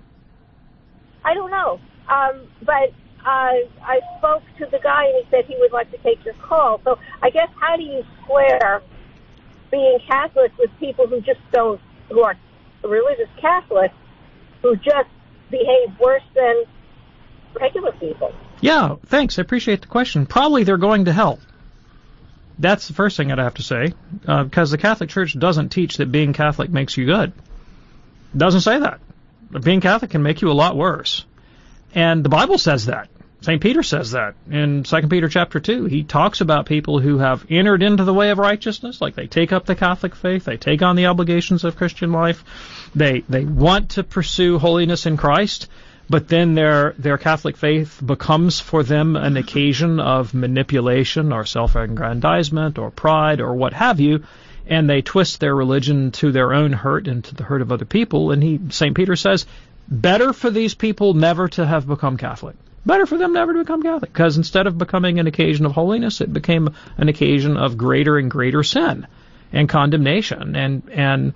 I 1.25 1.35
don't 1.35 1.50
know. 1.50 1.81
Um, 2.09 2.47
but 2.62 2.93
uh, 3.25 3.54
I 3.83 4.00
spoke 4.19 4.43
to 4.59 4.66
the 4.66 4.78
guy 4.78 5.07
and 5.07 5.25
he 5.25 5.31
said 5.31 5.47
he 5.47 5.57
would 5.59 5.73
like 5.73 5.90
to 5.93 5.99
take 5.99 6.25
your 6.25 6.35
call. 6.35 6.81
So 6.85 6.99
I 7.23 7.31
guess 7.31 7.49
how 7.59 7.76
do 7.76 7.83
you 7.83 8.04
square 8.23 8.83
being 9.71 9.99
Catholic 10.07 10.57
with 10.59 10.71
people 10.78 11.07
who 11.07 11.21
just 11.21 11.40
don't, 11.52 11.81
who 12.11 12.23
are 12.23 12.37
religious 12.83 13.28
Catholics, 13.40 13.95
who 14.62 14.76
just 14.76 15.09
behave 15.50 15.99
worse 15.99 16.23
than 16.35 16.64
regular 17.59 17.93
people? 17.93 18.35
Yeah, 18.61 18.97
thanks. 19.07 19.38
I 19.38 19.43
appreciate 19.43 19.81
the 19.81 19.88
question. 19.88 20.26
Probably 20.26 20.64
they're 20.64 20.76
going 20.76 21.07
to 21.07 21.12
hell. 21.12 21.38
That's 22.59 22.87
the 22.87 22.95
first 22.95 23.16
thing 23.16 23.33
I'd 23.33 23.38
have 23.38 23.54
to 23.54 23.62
say, 23.62 23.95
uh, 24.28 24.45
because 24.45 24.71
the 24.71 24.78
Catholic 24.78 25.11
Church 25.11 25.37
doesn't 25.37 25.71
teach 25.71 25.97
that 25.97 26.12
being 26.12 26.35
Catholic 26.35 26.71
makes 26.71 26.97
you 26.97 27.07
good. 27.07 27.33
Doesn't 28.37 28.61
say 28.61 28.78
that 28.78 29.00
being 29.63 29.81
Catholic 29.81 30.11
can 30.11 30.23
make 30.23 30.43
you 30.43 30.51
a 30.51 30.53
lot 30.53 30.77
worse. 30.77 31.25
and 31.95 32.25
the 32.25 32.29
Bible 32.29 32.59
says 32.59 32.87
that. 32.87 33.09
St. 33.45 33.61
Peter 33.61 33.83
says 33.83 34.13
that 34.13 34.37
in 34.51 34.85
2 34.85 35.09
Peter 35.09 35.29
chapter 35.29 35.61
2. 35.61 35.85
He 35.85 36.03
talks 36.03 36.41
about 36.41 36.65
people 36.65 36.99
who 36.99 37.19
have 37.19 37.45
entered 37.51 37.83
into 37.83 38.05
the 38.05 38.15
way 38.15 38.31
of 38.31 38.39
righteousness, 38.39 39.03
like 39.03 39.17
they 39.17 39.27
take 39.27 39.53
up 39.53 39.67
the 39.67 39.75
Catholic 39.75 40.15
faith, 40.15 40.47
they 40.47 40.57
take 40.57 40.81
on 40.81 40.97
the 40.97 41.07
obligations 41.07 41.63
of 41.63 41.77
Christian 41.77 42.11
life, 42.11 42.43
they, 42.95 43.21
they 43.29 43.45
want 43.45 43.91
to 43.91 44.03
pursue 44.03 44.59
holiness 44.59 45.05
in 45.05 45.19
Christ, 45.19 45.69
but 46.09 46.27
then 46.27 46.55
their, 46.55 46.95
their 46.99 47.19
Catholic 47.19 47.59
faith 47.59 48.01
becomes 48.05 48.61
for 48.61 48.83
them 48.83 49.15
an 49.15 49.37
occasion 49.37 50.01
of 50.01 50.33
manipulation 50.33 51.31
or 51.31 51.45
self-aggrandizement 51.45 52.79
or 52.79 52.91
pride 52.91 53.43
or 53.43 53.55
what 53.55 53.75
have 53.75 54.01
you, 54.01 54.25
and 54.66 54.88
they 54.88 55.02
twist 55.02 55.40
their 55.40 55.54
religion 55.54 56.11
to 56.12 56.33
their 56.33 56.52
own 56.52 56.73
hurt 56.73 57.09
and 57.09 57.25
to 57.25 57.35
the 57.35 57.44
hurt 57.44 57.62
of 57.62 57.73
other 57.73 57.85
people, 57.85 58.30
and 58.30 58.42
he, 58.42 58.61
St. 58.71 58.94
Peter 58.94 59.16
says, 59.16 59.47
better 59.88 60.33
for 60.33 60.50
these 60.50 60.75
people 60.75 61.14
never 61.14 61.49
to 61.49 61.66
have 61.66 61.87
become 61.87 62.16
Catholic. 62.16 62.56
Better 62.87 63.06
for 63.06 63.16
them 63.16 63.33
never 63.33 63.52
to 63.54 63.61
become 63.61 63.83
Catholic, 63.83 64.12
because 64.12 64.37
instead 64.37 64.66
of 64.66 64.76
becoming 64.76 65.18
an 65.18 65.26
occasion 65.26 65.64
of 65.64 65.73
holiness, 65.73 66.21
it 66.21 66.33
became 66.33 66.75
an 66.99 67.09
occasion 67.09 67.56
of 67.56 67.78
greater 67.78 68.18
and 68.18 68.30
greater 68.30 68.62
sin 68.62 69.06
and 69.52 69.68
condemnation. 69.68 70.54
And 70.54 70.83
and 70.90 71.33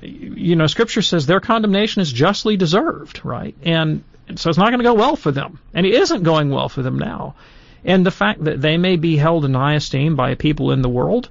you 0.00 0.56
know, 0.56 0.66
Scripture 0.66 1.02
says 1.02 1.26
their 1.26 1.40
condemnation 1.40 2.02
is 2.02 2.12
justly 2.12 2.56
deserved, 2.56 3.24
right? 3.24 3.54
And 3.62 4.02
so 4.34 4.48
it's 4.48 4.58
not 4.58 4.70
going 4.70 4.78
to 4.78 4.84
go 4.84 4.94
well 4.94 5.14
for 5.14 5.30
them, 5.30 5.60
and 5.72 5.86
it 5.86 5.94
isn't 5.94 6.24
going 6.24 6.50
well 6.50 6.68
for 6.68 6.82
them 6.82 6.98
now. 6.98 7.36
And 7.84 8.04
the 8.04 8.10
fact 8.10 8.44
that 8.44 8.60
they 8.60 8.76
may 8.76 8.96
be 8.96 9.16
held 9.16 9.44
in 9.44 9.54
high 9.54 9.74
esteem 9.74 10.16
by 10.16 10.34
people 10.34 10.72
in 10.72 10.82
the 10.82 10.88
world, 10.88 11.28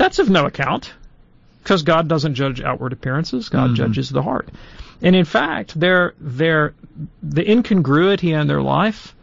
that's 0.00 0.18
of 0.18 0.30
no 0.30 0.46
account, 0.46 0.94
because 1.62 1.82
God 1.82 2.08
doesn't 2.08 2.34
judge 2.34 2.62
outward 2.62 2.94
appearances; 2.94 3.50
God 3.50 3.66
mm-hmm. 3.66 3.74
judges 3.74 4.08
the 4.08 4.22
heart. 4.22 4.48
And 5.02 5.14
in 5.14 5.26
fact, 5.26 5.78
their 5.78 6.14
their 6.18 6.74
the 7.22 7.48
incongruity 7.48 8.32
in 8.32 8.46
their 8.46 8.62
life 8.62 9.14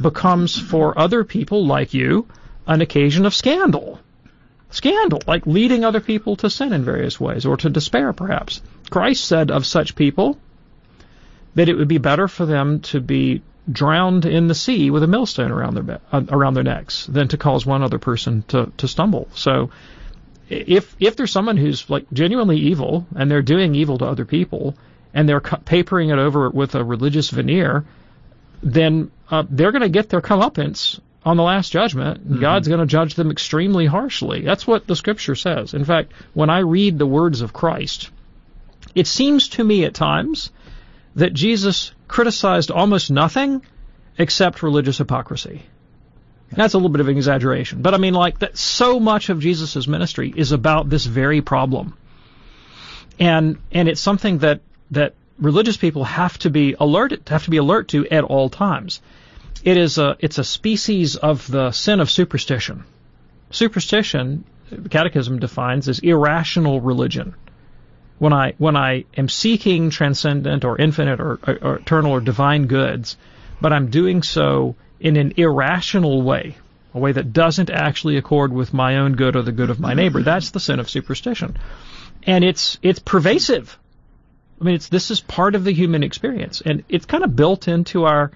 becomes 0.00 0.58
for 0.58 0.98
other 0.98 1.22
people 1.22 1.64
like 1.64 1.94
you 1.94 2.26
an 2.66 2.80
occasion 2.80 3.24
of 3.24 3.34
scandal. 3.34 4.00
Scandal, 4.70 5.22
like 5.28 5.46
leading 5.46 5.84
other 5.84 6.00
people 6.00 6.34
to 6.36 6.50
sin 6.50 6.72
in 6.72 6.84
various 6.84 7.20
ways 7.20 7.46
or 7.46 7.56
to 7.58 7.70
despair 7.70 8.12
perhaps. 8.12 8.60
Christ 8.90 9.24
said 9.24 9.52
of 9.52 9.64
such 9.64 9.94
people 9.94 10.38
that 11.54 11.68
it 11.68 11.76
would 11.76 11.88
be 11.88 11.98
better 11.98 12.26
for 12.26 12.46
them 12.46 12.80
to 12.80 13.00
be 13.00 13.42
drowned 13.70 14.26
in 14.26 14.48
the 14.48 14.54
sea 14.54 14.90
with 14.90 15.02
a 15.02 15.06
millstone 15.06 15.52
around 15.52 15.74
their 15.74 16.00
uh, 16.12 16.22
around 16.30 16.54
their 16.54 16.64
necks 16.64 17.06
than 17.06 17.28
to 17.28 17.36
cause 17.36 17.64
one 17.64 17.82
other 17.82 17.98
person 17.98 18.44
to 18.48 18.72
to 18.76 18.88
stumble. 18.88 19.28
So 19.34 19.70
if 20.48 20.94
if 21.00 21.16
there's 21.16 21.32
someone 21.32 21.56
who's 21.56 21.88
like 21.90 22.06
genuinely 22.12 22.58
evil 22.58 23.06
and 23.14 23.30
they're 23.30 23.42
doing 23.42 23.74
evil 23.74 23.98
to 23.98 24.04
other 24.04 24.24
people 24.24 24.76
and 25.12 25.28
they're 25.28 25.40
papering 25.40 26.10
it 26.10 26.18
over 26.18 26.50
with 26.50 26.74
a 26.74 26.84
religious 26.84 27.30
veneer, 27.30 27.84
then 28.62 29.10
uh, 29.30 29.44
they're 29.48 29.72
going 29.72 29.82
to 29.82 29.88
get 29.88 30.08
their 30.08 30.20
comeuppance 30.20 31.00
on 31.24 31.36
the 31.36 31.42
last 31.42 31.72
judgment. 31.72 32.20
Mm-hmm. 32.20 32.40
God's 32.40 32.68
going 32.68 32.80
to 32.80 32.86
judge 32.86 33.14
them 33.14 33.30
extremely 33.30 33.86
harshly. 33.86 34.42
That's 34.42 34.66
what 34.66 34.86
the 34.86 34.94
scripture 34.94 35.34
says. 35.34 35.74
In 35.74 35.84
fact, 35.84 36.12
when 36.34 36.50
I 36.50 36.60
read 36.60 36.98
the 36.98 37.06
words 37.06 37.40
of 37.40 37.52
Christ, 37.52 38.10
it 38.94 39.06
seems 39.06 39.48
to 39.50 39.64
me 39.64 39.84
at 39.84 39.94
times 39.94 40.50
that 41.16 41.32
Jesus 41.32 41.92
criticized 42.08 42.70
almost 42.70 43.10
nothing 43.10 43.62
except 44.18 44.62
religious 44.62 44.98
hypocrisy. 44.98 45.62
That's 46.52 46.74
a 46.74 46.78
little 46.78 46.90
bit 46.90 47.00
of 47.00 47.08
an 47.08 47.16
exaggeration, 47.16 47.82
but 47.82 47.94
I 47.94 47.98
mean, 47.98 48.14
like 48.14 48.38
that. 48.38 48.56
So 48.56 49.00
much 49.00 49.28
of 49.30 49.40
Jesus' 49.40 49.86
ministry 49.86 50.32
is 50.34 50.52
about 50.52 50.88
this 50.88 51.04
very 51.04 51.42
problem, 51.42 51.94
and 53.18 53.58
and 53.72 53.88
it's 53.88 54.00
something 54.00 54.38
that 54.38 54.60
that 54.92 55.14
religious 55.38 55.76
people 55.76 56.04
have 56.04 56.38
to 56.38 56.50
be 56.50 56.74
alert 56.78 57.28
have 57.28 57.44
to 57.44 57.50
be 57.50 57.56
alert 57.56 57.88
to 57.88 58.06
at 58.08 58.24
all 58.24 58.48
times. 58.48 59.00
It 59.64 59.76
is 59.76 59.98
a 59.98 60.16
it's 60.20 60.38
a 60.38 60.44
species 60.44 61.16
of 61.16 61.50
the 61.50 61.72
sin 61.72 62.00
of 62.00 62.10
superstition. 62.10 62.84
Superstition, 63.50 64.44
the 64.70 64.88
Catechism 64.88 65.38
defines 65.38 65.88
as 65.88 65.98
irrational 65.98 66.80
religion. 66.80 67.34
When 68.18 68.32
I 68.32 68.54
when 68.58 68.76
I 68.76 69.04
am 69.16 69.28
seeking 69.28 69.90
transcendent 69.90 70.64
or 70.64 70.78
infinite 70.78 71.20
or, 71.20 71.38
or, 71.46 71.58
or 71.60 71.76
eternal 71.76 72.12
or 72.12 72.20
divine 72.20 72.66
goods, 72.66 73.16
but 73.60 73.72
I'm 73.72 73.90
doing 73.90 74.22
so 74.22 74.76
in 75.00 75.16
an 75.16 75.34
irrational 75.36 76.22
way, 76.22 76.56
a 76.94 76.98
way 76.98 77.12
that 77.12 77.32
doesn't 77.32 77.70
actually 77.70 78.16
accord 78.16 78.52
with 78.52 78.72
my 78.72 78.98
own 78.98 79.12
good 79.14 79.36
or 79.36 79.42
the 79.42 79.52
good 79.52 79.70
of 79.70 79.80
my 79.80 79.94
neighbor. 79.94 80.22
That's 80.22 80.50
the 80.50 80.60
sin 80.60 80.80
of 80.80 80.88
superstition. 80.88 81.56
And 82.22 82.44
it's 82.44 82.78
it's 82.82 82.98
pervasive 82.98 83.78
I 84.60 84.64
mean, 84.64 84.74
it's 84.74 84.88
this 84.88 85.10
is 85.10 85.20
part 85.20 85.54
of 85.54 85.64
the 85.64 85.72
human 85.72 86.02
experience, 86.02 86.62
and 86.64 86.84
it's 86.88 87.06
kind 87.06 87.24
of 87.24 87.36
built 87.36 87.68
into 87.68 88.04
our 88.04 88.30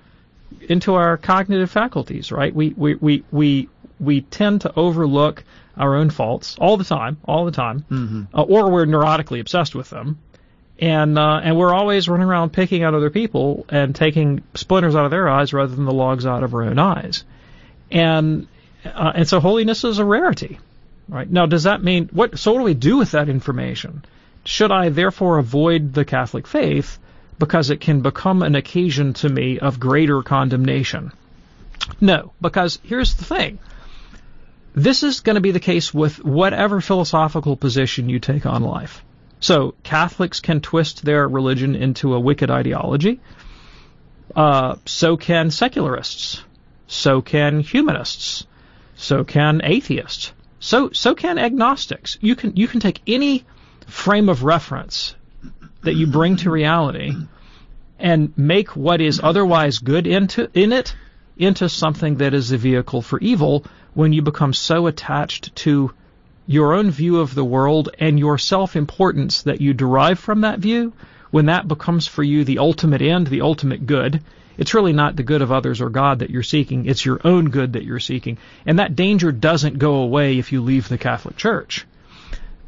into 0.68 0.94
our 0.94 1.16
cognitive 1.16 1.70
faculties, 1.70 2.30
right? 2.30 2.54
We 2.54 2.70
we 2.70 2.94
we 2.96 3.24
we 3.30 3.68
we 3.98 4.20
tend 4.20 4.62
to 4.62 4.72
overlook 4.76 5.44
our 5.76 5.94
own 5.96 6.10
faults 6.10 6.56
all 6.58 6.76
the 6.76 6.84
time, 6.84 7.16
all 7.24 7.46
the 7.46 7.52
time, 7.52 7.84
mm-hmm. 7.90 8.36
uh, 8.36 8.42
or 8.42 8.70
we're 8.70 8.86
neurotically 8.86 9.40
obsessed 9.40 9.74
with 9.74 9.88
them, 9.88 10.18
and 10.80 11.18
uh, 11.18 11.40
and 11.44 11.56
we're 11.58 11.74
always 11.74 12.08
running 12.08 12.26
around 12.26 12.50
picking 12.50 12.82
out 12.82 12.94
other 12.94 13.10
people 13.10 13.66
and 13.68 13.94
taking 13.94 14.42
splinters 14.54 14.96
out 14.96 15.04
of 15.04 15.10
their 15.10 15.28
eyes 15.28 15.52
rather 15.52 15.74
than 15.74 15.84
the 15.84 15.92
logs 15.92 16.24
out 16.24 16.42
of 16.42 16.54
our 16.54 16.62
own 16.62 16.78
eyes, 16.78 17.24
and 17.90 18.48
uh, 18.84 19.12
and 19.14 19.28
so 19.28 19.40
holiness 19.40 19.84
is 19.84 19.98
a 19.98 20.04
rarity, 20.04 20.58
right? 21.08 21.30
Now, 21.30 21.44
does 21.44 21.64
that 21.64 21.84
mean 21.84 22.08
what? 22.12 22.38
So 22.38 22.52
what 22.52 22.60
do 22.60 22.64
we 22.64 22.74
do 22.74 22.96
with 22.96 23.10
that 23.10 23.28
information? 23.28 24.04
Should 24.44 24.72
I 24.72 24.88
therefore 24.88 25.36
avoid 25.36 25.92
the 25.92 26.06
Catholic 26.06 26.46
faith 26.46 26.98
because 27.38 27.68
it 27.68 27.82
can 27.82 28.00
become 28.00 28.42
an 28.42 28.54
occasion 28.54 29.12
to 29.14 29.28
me 29.28 29.58
of 29.58 29.78
greater 29.78 30.22
condemnation? 30.22 31.12
No, 32.00 32.32
because 32.40 32.78
here's 32.82 33.14
the 33.14 33.24
thing. 33.24 33.58
This 34.74 35.02
is 35.02 35.20
going 35.20 35.34
to 35.34 35.40
be 35.42 35.50
the 35.50 35.60
case 35.60 35.92
with 35.92 36.24
whatever 36.24 36.80
philosophical 36.80 37.56
position 37.56 38.08
you 38.08 38.18
take 38.18 38.46
on 38.46 38.62
life. 38.62 39.04
So 39.40 39.74
Catholics 39.82 40.40
can 40.40 40.60
twist 40.60 41.04
their 41.04 41.26
religion 41.26 41.74
into 41.74 42.14
a 42.14 42.20
wicked 42.20 42.50
ideology. 42.50 43.20
Uh, 44.36 44.76
so 44.84 45.16
can 45.16 45.50
secularists. 45.50 46.42
So 46.86 47.22
can 47.22 47.60
humanists. 47.60 48.46
So 48.94 49.24
can 49.24 49.62
atheists. 49.64 50.32
So 50.60 50.90
so 50.92 51.14
can 51.14 51.38
agnostics. 51.38 52.18
You 52.20 52.36
can 52.36 52.54
you 52.54 52.68
can 52.68 52.80
take 52.80 53.00
any 53.06 53.44
frame 53.86 54.28
of 54.28 54.44
reference 54.44 55.14
that 55.82 55.94
you 55.94 56.06
bring 56.06 56.36
to 56.36 56.50
reality 56.50 57.14
and 57.98 58.36
make 58.36 58.76
what 58.76 59.00
is 59.00 59.20
otherwise 59.22 59.78
good 59.78 60.06
into 60.06 60.50
in 60.52 60.72
it 60.72 60.94
into 61.36 61.68
something 61.68 62.16
that 62.16 62.34
is 62.34 62.52
a 62.52 62.58
vehicle 62.58 63.00
for 63.00 63.18
evil 63.20 63.64
when 63.94 64.12
you 64.12 64.20
become 64.20 64.52
so 64.52 64.86
attached 64.86 65.56
to 65.56 65.92
your 66.46 66.74
own 66.74 66.90
view 66.90 67.20
of 67.20 67.34
the 67.34 67.44
world 67.44 67.90
and 67.98 68.18
your 68.18 68.38
self-importance 68.38 69.42
that 69.42 69.60
you 69.60 69.74
derive 69.74 70.18
from 70.18 70.42
that 70.42 70.58
view 70.58 70.92
when 71.30 71.46
that 71.46 71.68
becomes 71.68 72.06
for 72.06 72.22
you 72.22 72.44
the 72.44 72.58
ultimate 72.58 73.02
end 73.02 73.26
the 73.28 73.42
ultimate 73.42 73.86
good 73.86 74.22
it's 74.60 74.74
really 74.74 74.92
not 74.92 75.16
the 75.16 75.22
good 75.22 75.40
of 75.40 75.50
others 75.50 75.80
or 75.80 75.88
God 75.88 76.18
that 76.18 76.28
you're 76.28 76.42
seeking 76.42 76.84
it's 76.84 77.04
your 77.04 77.18
own 77.24 77.48
good 77.48 77.72
that 77.72 77.84
you're 77.84 77.98
seeking. 77.98 78.36
And 78.66 78.78
that 78.78 78.94
danger 78.94 79.32
doesn't 79.32 79.78
go 79.78 79.94
away 79.94 80.38
if 80.38 80.52
you 80.52 80.60
leave 80.60 80.86
the 80.86 80.98
Catholic 80.98 81.36
Church. 81.36 81.86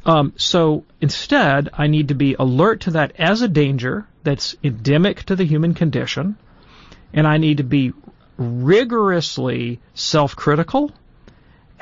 Um, 0.03 0.33
so 0.35 0.85
instead, 0.99 1.69
I 1.71 1.85
need 1.85 2.07
to 2.07 2.15
be 2.15 2.35
alert 2.37 2.81
to 2.81 2.91
that 2.91 3.13
as 3.19 3.43
a 3.43 3.47
danger 3.47 4.07
that's 4.23 4.55
endemic 4.63 5.23
to 5.25 5.35
the 5.35 5.45
human 5.45 5.75
condition, 5.75 6.35
and 7.13 7.27
I 7.27 7.37
need 7.37 7.57
to 7.57 7.63
be 7.63 7.93
rigorously 8.37 9.79
self-critical, 9.93 10.91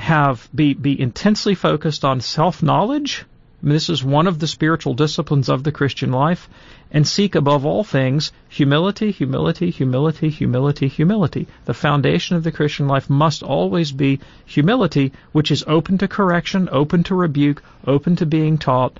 have 0.02 0.48
be 0.52 0.74
be 0.74 1.00
intensely 1.00 1.54
focused 1.54 2.04
on 2.04 2.20
self-knowledge, 2.20 3.24
this 3.62 3.88
is 3.88 4.02
one 4.02 4.26
of 4.26 4.40
the 4.40 4.48
spiritual 4.48 4.94
disciplines 4.94 5.48
of 5.48 5.62
the 5.62 5.70
Christian 5.70 6.10
life. 6.10 6.48
And 6.90 7.06
seek 7.06 7.36
above 7.36 7.64
all 7.64 7.84
things 7.84 8.32
humility, 8.48 9.12
humility, 9.12 9.70
humility, 9.70 10.28
humility, 10.28 10.88
humility. 10.88 11.46
The 11.64 11.72
foundation 11.72 12.36
of 12.36 12.42
the 12.42 12.52
Christian 12.52 12.88
life 12.88 13.08
must 13.08 13.42
always 13.42 13.92
be 13.92 14.20
humility, 14.44 15.12
which 15.30 15.50
is 15.50 15.64
open 15.66 15.98
to 15.98 16.08
correction, 16.08 16.68
open 16.72 17.04
to 17.04 17.14
rebuke, 17.14 17.62
open 17.86 18.16
to 18.16 18.26
being 18.26 18.58
taught. 18.58 18.98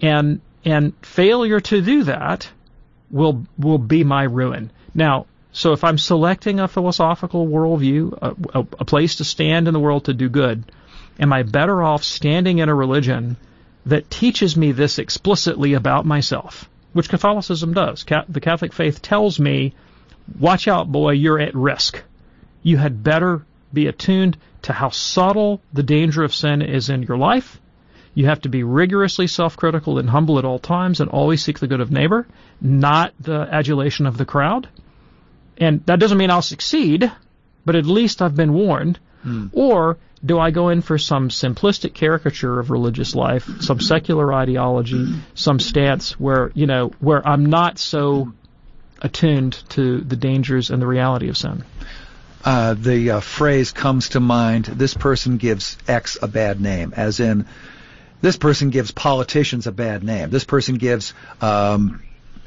And, 0.00 0.40
and 0.64 0.94
failure 1.02 1.60
to 1.60 1.82
do 1.82 2.04
that 2.04 2.50
will, 3.10 3.46
will 3.58 3.78
be 3.78 4.02
my 4.04 4.22
ruin. 4.22 4.70
Now, 4.94 5.26
so 5.52 5.72
if 5.72 5.84
I'm 5.84 5.98
selecting 5.98 6.60
a 6.60 6.68
philosophical 6.68 7.46
worldview, 7.46 8.18
a, 8.20 8.58
a, 8.58 8.66
a 8.80 8.84
place 8.84 9.16
to 9.16 9.24
stand 9.24 9.66
in 9.66 9.74
the 9.74 9.80
world 9.80 10.04
to 10.04 10.14
do 10.14 10.28
good, 10.28 10.70
am 11.18 11.32
I 11.32 11.42
better 11.42 11.82
off 11.82 12.04
standing 12.04 12.58
in 12.58 12.68
a 12.68 12.74
religion 12.74 13.36
that 13.86 14.10
teaches 14.10 14.56
me 14.56 14.72
this 14.72 14.98
explicitly 14.98 15.72
about 15.72 16.04
myself, 16.04 16.68
which 16.92 17.08
Catholicism 17.08 17.72
does. 17.72 18.04
the 18.28 18.40
Catholic 18.40 18.72
faith 18.72 19.00
tells 19.00 19.40
me, 19.40 19.72
watch 20.38 20.68
out, 20.68 20.92
boy, 20.92 21.12
you're 21.12 21.40
at 21.40 21.54
risk. 21.54 22.02
You 22.62 22.76
had 22.76 23.02
better 23.02 23.46
be 23.72 23.86
attuned 23.86 24.36
to 24.62 24.72
how 24.72 24.90
subtle 24.90 25.62
the 25.72 25.82
danger 25.82 26.22
of 26.22 26.34
sin 26.34 26.60
is 26.60 26.90
in 26.90 27.02
your 27.02 27.16
life. 27.16 27.60
You 28.14 28.26
have 28.26 28.42
to 28.42 28.48
be 28.48 28.62
rigorously 28.62 29.26
self-critical 29.26 29.98
and 29.98 30.10
humble 30.10 30.38
at 30.38 30.44
all 30.44 30.58
times 30.58 31.00
and 31.00 31.08
always 31.08 31.42
seek 31.42 31.58
the 31.58 31.68
good 31.68 31.80
of 31.80 31.90
neighbor, 31.90 32.26
not 32.60 33.14
the 33.20 33.48
adulation 33.50 34.06
of 34.06 34.18
the 34.18 34.24
crowd. 34.24 34.68
And 35.58 35.84
that 35.86 35.98
doesn't 35.98 36.18
mean 36.18 36.30
I'll 36.30 36.42
succeed, 36.42 37.10
but 37.64 37.76
at 37.76 37.84
least 37.84 38.22
I've 38.22 38.36
been 38.36 38.54
warned. 38.54 38.98
Hmm. 39.22 39.48
Or 39.52 39.98
do 40.24 40.38
I 40.38 40.50
go 40.50 40.68
in 40.68 40.80
for 40.82 40.98
some 40.98 41.28
simplistic 41.28 41.94
caricature 41.94 42.58
of 42.58 42.70
religious 42.70 43.14
life, 43.14 43.48
some 43.60 43.80
secular 43.80 44.32
ideology, 44.32 45.14
some 45.34 45.60
stance 45.60 46.18
where, 46.18 46.50
you 46.54 46.66
know, 46.66 46.92
where 47.00 47.26
I'm 47.26 47.46
not 47.46 47.78
so 47.78 48.32
attuned 49.00 49.52
to 49.70 50.00
the 50.00 50.16
dangers 50.16 50.70
and 50.70 50.82
the 50.82 50.86
reality 50.86 51.28
of 51.28 51.36
sin? 51.36 51.64
Uh, 52.44 52.74
the 52.74 53.10
uh, 53.10 53.20
phrase 53.20 53.72
comes 53.72 54.10
to 54.10 54.20
mind, 54.20 54.64
this 54.64 54.94
person 54.94 55.36
gives 55.36 55.76
X 55.86 56.18
a 56.20 56.28
bad 56.28 56.60
name, 56.60 56.94
as 56.96 57.20
in, 57.20 57.46
this 58.20 58.36
person 58.36 58.70
gives 58.70 58.90
politicians 58.90 59.66
a 59.66 59.72
bad 59.72 60.02
name. 60.02 60.30
This 60.30 60.44
person 60.44 60.76
gives 60.76 61.14
um, 61.40 62.02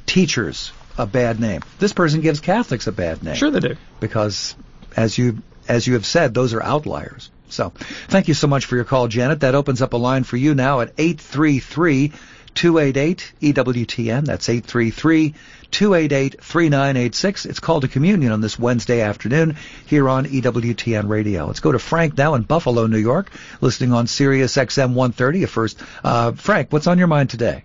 teachers 0.05 0.71
a 1.01 1.05
bad 1.05 1.39
name. 1.39 1.61
This 1.79 1.93
person 1.93 2.21
gives 2.21 2.39
Catholics 2.39 2.87
a 2.87 2.91
bad 2.91 3.23
name. 3.23 3.35
Sure 3.35 3.51
they 3.51 3.59
do. 3.59 3.75
Because, 3.99 4.55
as 4.95 5.17
you 5.17 5.41
as 5.67 5.87
you 5.87 5.93
have 5.93 6.05
said, 6.05 6.33
those 6.33 6.53
are 6.53 6.61
outliers. 6.61 7.29
So, 7.49 7.73
thank 8.07 8.27
you 8.27 8.33
so 8.33 8.47
much 8.47 8.65
for 8.65 8.75
your 8.75 8.85
call, 8.85 9.07
Janet. 9.07 9.41
That 9.41 9.55
opens 9.55 9.81
up 9.81 9.93
a 9.93 9.97
line 9.97 10.23
for 10.23 10.37
you 10.37 10.55
now 10.55 10.79
at 10.81 10.93
833 10.97 12.13
288 12.53 13.33
EWTN. 13.41 14.25
That's 14.25 14.47
833 14.47 15.33
288 15.71 16.41
3986. 16.41 17.45
It's 17.45 17.59
called 17.59 17.81
to 17.83 17.87
communion 17.87 18.31
on 18.31 18.41
this 18.41 18.59
Wednesday 18.59 19.01
afternoon 19.01 19.55
here 19.85 20.07
on 20.09 20.25
EWTN 20.25 21.07
Radio. 21.07 21.45
Let's 21.45 21.61
go 21.61 21.71
to 21.71 21.79
Frank 21.79 22.17
now 22.17 22.35
in 22.35 22.43
Buffalo, 22.43 22.87
New 22.87 22.97
York, 22.97 23.31
listening 23.61 23.93
on 23.93 24.07
Sirius 24.07 24.55
XM 24.55 24.93
130 24.93 25.43
at 25.43 25.49
first. 25.49 25.81
Uh, 26.03 26.33
Frank, 26.33 26.71
what's 26.71 26.87
on 26.87 26.97
your 26.97 27.07
mind 27.07 27.29
today? 27.29 27.63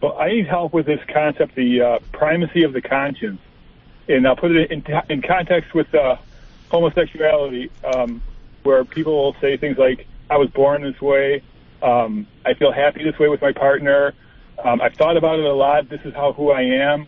Well, 0.00 0.16
I 0.18 0.30
need 0.30 0.46
help 0.46 0.72
with 0.72 0.86
this 0.86 1.00
concept, 1.12 1.54
the 1.54 1.82
uh, 1.82 1.98
primacy 2.12 2.62
of 2.62 2.72
the 2.72 2.80
conscience. 2.80 3.40
And 4.08 4.26
I'll 4.26 4.36
put 4.36 4.50
it 4.50 4.70
in, 4.70 4.82
in 5.08 5.22
context 5.22 5.74
with 5.74 5.94
uh, 5.94 6.16
homosexuality, 6.70 7.70
um, 7.84 8.22
where 8.62 8.84
people 8.84 9.14
will 9.14 9.36
say 9.40 9.56
things 9.56 9.76
like, 9.78 10.06
I 10.30 10.36
was 10.38 10.48
born 10.50 10.82
this 10.82 11.00
way, 11.00 11.42
um, 11.82 12.26
I 12.44 12.54
feel 12.54 12.72
happy 12.72 13.04
this 13.04 13.18
way 13.18 13.28
with 13.28 13.42
my 13.42 13.52
partner, 13.52 14.14
um, 14.64 14.80
I've 14.80 14.94
thought 14.94 15.16
about 15.16 15.38
it 15.38 15.44
a 15.44 15.52
lot, 15.52 15.88
this 15.88 16.00
is 16.04 16.14
how 16.14 16.32
who 16.32 16.50
I 16.50 16.62
am. 16.62 17.06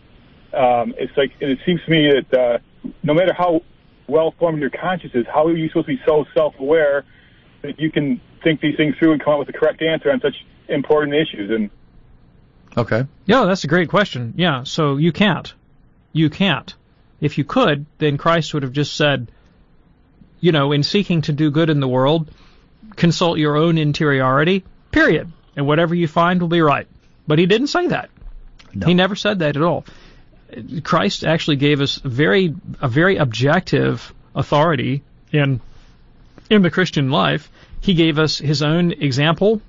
Um, 0.53 0.93
it's 0.97 1.15
like, 1.17 1.31
and 1.41 1.49
it 1.49 1.59
seems 1.65 1.83
to 1.85 1.91
me 1.91 2.11
that 2.11 2.33
uh, 2.33 2.89
no 3.01 3.13
matter 3.13 3.33
how 3.33 3.63
well 4.07 4.31
formed 4.37 4.59
your 4.59 4.69
conscience 4.69 5.13
is, 5.15 5.25
how 5.27 5.47
are 5.47 5.55
you 5.55 5.67
supposed 5.67 5.87
to 5.87 5.95
be 5.95 6.01
so 6.05 6.25
self 6.33 6.59
aware 6.59 7.05
that 7.61 7.79
you 7.79 7.91
can 7.91 8.21
think 8.43 8.61
these 8.61 8.75
things 8.75 8.95
through 8.97 9.13
and 9.13 9.23
come 9.23 9.33
up 9.33 9.39
with 9.39 9.47
the 9.47 9.53
correct 9.53 9.81
answer 9.81 10.11
on 10.11 10.21
such 10.21 10.45
important 10.67 11.15
issues? 11.15 11.49
And 11.49 11.69
Okay. 12.75 13.05
Yeah, 13.25 13.45
that's 13.45 13.63
a 13.63 13.67
great 13.67 13.89
question. 13.89 14.33
Yeah, 14.35 14.63
so 14.63 14.97
you 14.97 15.11
can't. 15.11 15.53
You 16.11 16.29
can't. 16.29 16.73
If 17.21 17.37
you 17.37 17.43
could, 17.43 17.85
then 17.99 18.17
Christ 18.17 18.53
would 18.53 18.63
have 18.63 18.73
just 18.73 18.95
said, 18.95 19.31
you 20.39 20.51
know, 20.51 20.71
in 20.71 20.83
seeking 20.83 21.21
to 21.23 21.31
do 21.31 21.51
good 21.51 21.69
in 21.69 21.79
the 21.79 21.87
world, 21.87 22.29
consult 22.95 23.37
your 23.37 23.55
own 23.55 23.77
interiority, 23.77 24.63
period. 24.91 25.31
And 25.55 25.67
whatever 25.67 25.93
you 25.93 26.07
find 26.07 26.41
will 26.41 26.49
be 26.49 26.61
right. 26.61 26.87
But 27.27 27.39
he 27.39 27.45
didn't 27.45 27.67
say 27.67 27.87
that. 27.87 28.09
No. 28.73 28.87
He 28.87 28.93
never 28.93 29.15
said 29.15 29.39
that 29.39 29.55
at 29.55 29.61
all. 29.61 29.85
Christ 30.83 31.23
actually 31.23 31.57
gave 31.57 31.81
us 31.81 31.95
very 31.97 32.55
a 32.81 32.87
very 32.87 33.17
objective 33.17 34.13
authority 34.35 35.03
in 35.31 35.61
in 36.49 36.61
the 36.61 36.71
Christian 36.71 37.09
life. 37.09 37.49
He 37.81 37.93
gave 37.93 38.19
us 38.19 38.37
his 38.37 38.61
own 38.61 38.91
example, 38.91 39.61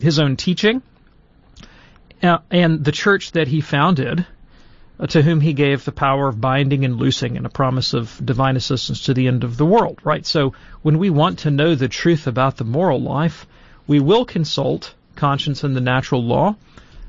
his 0.00 0.18
own 0.18 0.36
teaching, 0.36 0.82
and 2.22 2.84
the 2.84 2.92
church 2.92 3.32
that 3.32 3.48
he 3.48 3.60
founded, 3.60 4.26
uh, 5.00 5.06
to 5.06 5.22
whom 5.22 5.40
he 5.40 5.52
gave 5.52 5.84
the 5.84 5.92
power 5.92 6.28
of 6.28 6.40
binding 6.40 6.84
and 6.84 6.96
loosing 6.96 7.36
and 7.36 7.46
a 7.46 7.50
promise 7.50 7.94
of 7.94 8.20
divine 8.24 8.56
assistance 8.56 9.04
to 9.04 9.14
the 9.14 9.28
end 9.28 9.44
of 9.44 9.56
the 9.56 9.66
world. 9.66 10.00
Right. 10.04 10.26
So 10.26 10.54
when 10.82 10.98
we 10.98 11.10
want 11.10 11.40
to 11.40 11.50
know 11.50 11.74
the 11.74 11.88
truth 11.88 12.26
about 12.26 12.56
the 12.56 12.64
moral 12.64 13.00
life, 13.00 13.46
we 13.86 14.00
will 14.00 14.24
consult 14.24 14.94
conscience 15.14 15.64
and 15.64 15.74
the 15.74 15.80
natural 15.80 16.22
law, 16.22 16.56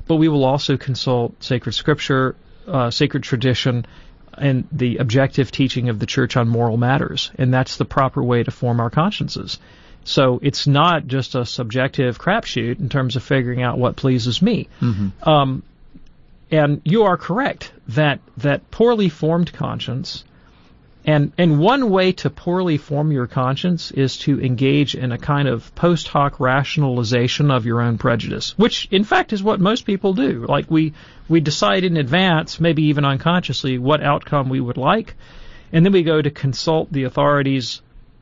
but 0.06 0.16
we 0.16 0.28
will 0.28 0.44
also 0.44 0.76
consult 0.76 1.42
sacred 1.42 1.72
scripture, 1.72 2.36
uh, 2.66 2.90
sacred 2.90 3.22
tradition, 3.22 3.86
and 4.34 4.66
the 4.72 4.96
objective 4.98 5.50
teaching 5.50 5.88
of 5.88 5.98
the 5.98 6.06
church 6.06 6.36
on 6.36 6.48
moral 6.48 6.76
matters. 6.76 7.30
And 7.36 7.52
that's 7.52 7.76
the 7.76 7.84
proper 7.84 8.22
way 8.22 8.42
to 8.42 8.50
form 8.50 8.80
our 8.80 8.90
consciences. 8.90 9.58
So 10.04 10.40
it's 10.42 10.66
not 10.66 11.06
just 11.06 11.34
a 11.34 11.44
subjective 11.44 12.18
crapshoot 12.18 12.80
in 12.80 12.88
terms 12.88 13.16
of 13.16 13.22
figuring 13.22 13.62
out 13.62 13.78
what 13.78 13.96
pleases 13.96 14.40
me. 14.40 14.68
Mm-hmm. 14.80 15.28
Um, 15.28 15.62
and 16.50 16.80
you 16.84 17.04
are 17.04 17.16
correct 17.16 17.72
that 17.88 18.20
that 18.38 18.70
poorly 18.70 19.08
formed 19.08 19.52
conscience, 19.52 20.24
and 21.04 21.32
and 21.38 21.60
one 21.60 21.90
way 21.90 22.12
to 22.12 22.30
poorly 22.30 22.76
form 22.76 23.12
your 23.12 23.28
conscience 23.28 23.90
is 23.92 24.16
to 24.18 24.40
engage 24.40 24.94
in 24.94 25.12
a 25.12 25.18
kind 25.18 25.46
of 25.46 25.72
post 25.74 26.08
hoc 26.08 26.40
rationalization 26.40 27.50
of 27.50 27.66
your 27.66 27.80
own 27.80 27.98
prejudice, 27.98 28.58
which 28.58 28.88
in 28.90 29.04
fact 29.04 29.32
is 29.32 29.42
what 29.42 29.60
most 29.60 29.86
people 29.86 30.12
do. 30.12 30.44
Like 30.48 30.68
we 30.70 30.92
we 31.28 31.40
decide 31.40 31.84
in 31.84 31.96
advance, 31.96 32.58
maybe 32.58 32.84
even 32.84 33.04
unconsciously, 33.04 33.78
what 33.78 34.02
outcome 34.02 34.48
we 34.48 34.60
would 34.60 34.76
like, 34.76 35.14
and 35.72 35.84
then 35.84 35.92
we 35.92 36.02
go 36.02 36.20
to 36.20 36.30
consult 36.30 36.92
the 36.92 37.04
authorities 37.04 37.80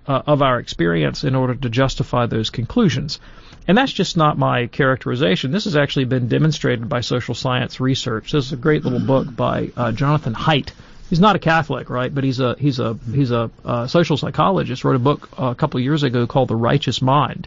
uh, 0.08 0.22
of 0.26 0.42
our 0.42 0.58
experience 0.58 1.22
in 1.22 1.34
order 1.34 1.54
to 1.54 1.68
justify 1.68 2.26
those 2.26 2.50
conclusions. 2.50 3.20
And 3.68 3.76
that's 3.76 3.92
just 3.92 4.16
not 4.16 4.38
my 4.38 4.66
characterization. 4.66 5.50
This 5.50 5.64
has 5.64 5.76
actually 5.76 6.06
been 6.06 6.28
demonstrated 6.28 6.88
by 6.88 7.02
social 7.02 7.34
science 7.34 7.78
research. 7.78 8.32
This 8.32 8.46
is 8.46 8.52
a 8.52 8.56
great 8.56 8.82
little 8.82 9.06
book 9.06 9.36
by 9.36 9.70
uh, 9.76 9.92
Jonathan 9.92 10.34
Haidt. 10.34 10.70
He's 11.10 11.20
not 11.20 11.36
a 11.36 11.38
Catholic, 11.38 11.90
right? 11.90 12.14
But 12.14 12.24
he's 12.24 12.40
a 12.40 12.56
he's 12.58 12.78
a 12.78 12.98
he's 13.14 13.30
a 13.30 13.50
uh, 13.64 13.86
social 13.86 14.16
psychologist. 14.16 14.84
Wrote 14.84 14.96
a 14.96 14.98
book 14.98 15.28
uh, 15.38 15.46
a 15.46 15.54
couple 15.54 15.78
of 15.78 15.84
years 15.84 16.02
ago 16.02 16.26
called 16.26 16.48
The 16.48 16.56
Righteous 16.56 17.02
Mind, 17.02 17.46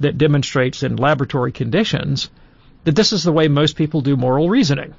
that 0.00 0.16
demonstrates 0.16 0.82
in 0.82 0.96
laboratory 0.96 1.52
conditions 1.52 2.30
that 2.84 2.96
this 2.96 3.12
is 3.12 3.24
the 3.24 3.32
way 3.32 3.48
most 3.48 3.76
people 3.76 4.00
do 4.00 4.16
moral 4.16 4.48
reasoning. 4.48 4.94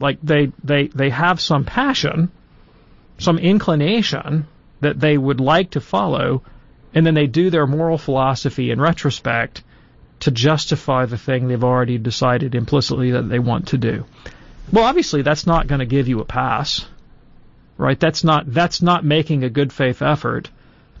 Like 0.00 0.18
they 0.22 0.52
they 0.64 0.88
they 0.88 1.10
have 1.10 1.40
some 1.40 1.64
passion, 1.64 2.30
some 3.18 3.38
inclination 3.38 4.46
that 4.80 5.00
they 5.00 5.16
would 5.16 5.40
like 5.40 5.70
to 5.70 5.80
follow, 5.80 6.42
and 6.94 7.06
then 7.06 7.14
they 7.14 7.26
do 7.26 7.50
their 7.50 7.66
moral 7.66 7.98
philosophy 7.98 8.70
in 8.70 8.80
retrospect 8.80 9.62
to 10.20 10.30
justify 10.30 11.06
the 11.06 11.18
thing 11.18 11.48
they've 11.48 11.64
already 11.64 11.98
decided 11.98 12.54
implicitly 12.54 13.12
that 13.12 13.28
they 13.28 13.38
want 13.38 13.68
to 13.68 13.78
do. 13.78 14.04
Well, 14.72 14.84
obviously 14.84 15.22
that's 15.22 15.46
not 15.46 15.66
going 15.66 15.78
to 15.80 15.86
give 15.86 16.08
you 16.08 16.20
a 16.20 16.24
pass, 16.24 16.86
right? 17.76 17.98
That's 17.98 18.24
not 18.24 18.52
that's 18.52 18.82
not 18.82 19.04
making 19.04 19.44
a 19.44 19.50
good 19.50 19.72
faith 19.72 20.02
effort 20.02 20.50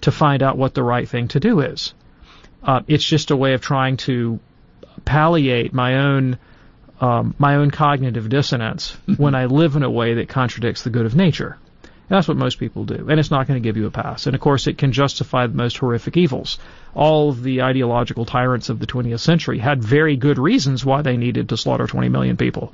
to 0.02 0.12
find 0.12 0.42
out 0.42 0.58
what 0.58 0.74
the 0.74 0.82
right 0.82 1.08
thing 1.08 1.28
to 1.28 1.40
do 1.40 1.60
is. 1.60 1.94
Uh, 2.62 2.82
it's 2.86 3.04
just 3.04 3.30
a 3.30 3.36
way 3.36 3.54
of 3.54 3.60
trying 3.60 3.96
to 3.96 4.38
palliate 5.04 5.72
my 5.72 5.98
own 5.98 6.38
um, 7.00 7.34
my 7.38 7.56
own 7.56 7.70
cognitive 7.70 8.28
dissonance 8.28 8.96
when 9.16 9.34
I 9.34 9.46
live 9.46 9.76
in 9.76 9.82
a 9.82 9.90
way 9.90 10.14
that 10.14 10.28
contradicts 10.28 10.82
the 10.82 10.90
good 10.90 11.06
of 11.06 11.14
nature. 11.14 11.58
That's 12.08 12.28
what 12.28 12.36
most 12.36 12.58
people 12.58 12.84
do, 12.84 13.08
and 13.08 13.18
it's 13.18 13.32
not 13.32 13.48
going 13.48 13.60
to 13.60 13.66
give 13.66 13.76
you 13.76 13.86
a 13.86 13.90
pass. 13.90 14.26
And 14.26 14.34
of 14.34 14.40
course, 14.40 14.68
it 14.68 14.78
can 14.78 14.92
justify 14.92 15.46
the 15.46 15.56
most 15.56 15.78
horrific 15.78 16.16
evils. 16.16 16.58
All 16.94 17.30
of 17.30 17.42
the 17.42 17.62
ideological 17.62 18.24
tyrants 18.24 18.68
of 18.68 18.78
the 18.78 18.86
20th 18.86 19.20
century 19.20 19.58
had 19.58 19.82
very 19.82 20.16
good 20.16 20.38
reasons 20.38 20.84
why 20.84 21.02
they 21.02 21.16
needed 21.16 21.48
to 21.48 21.56
slaughter 21.56 21.86
20 21.86 22.08
million 22.08 22.36
people. 22.36 22.72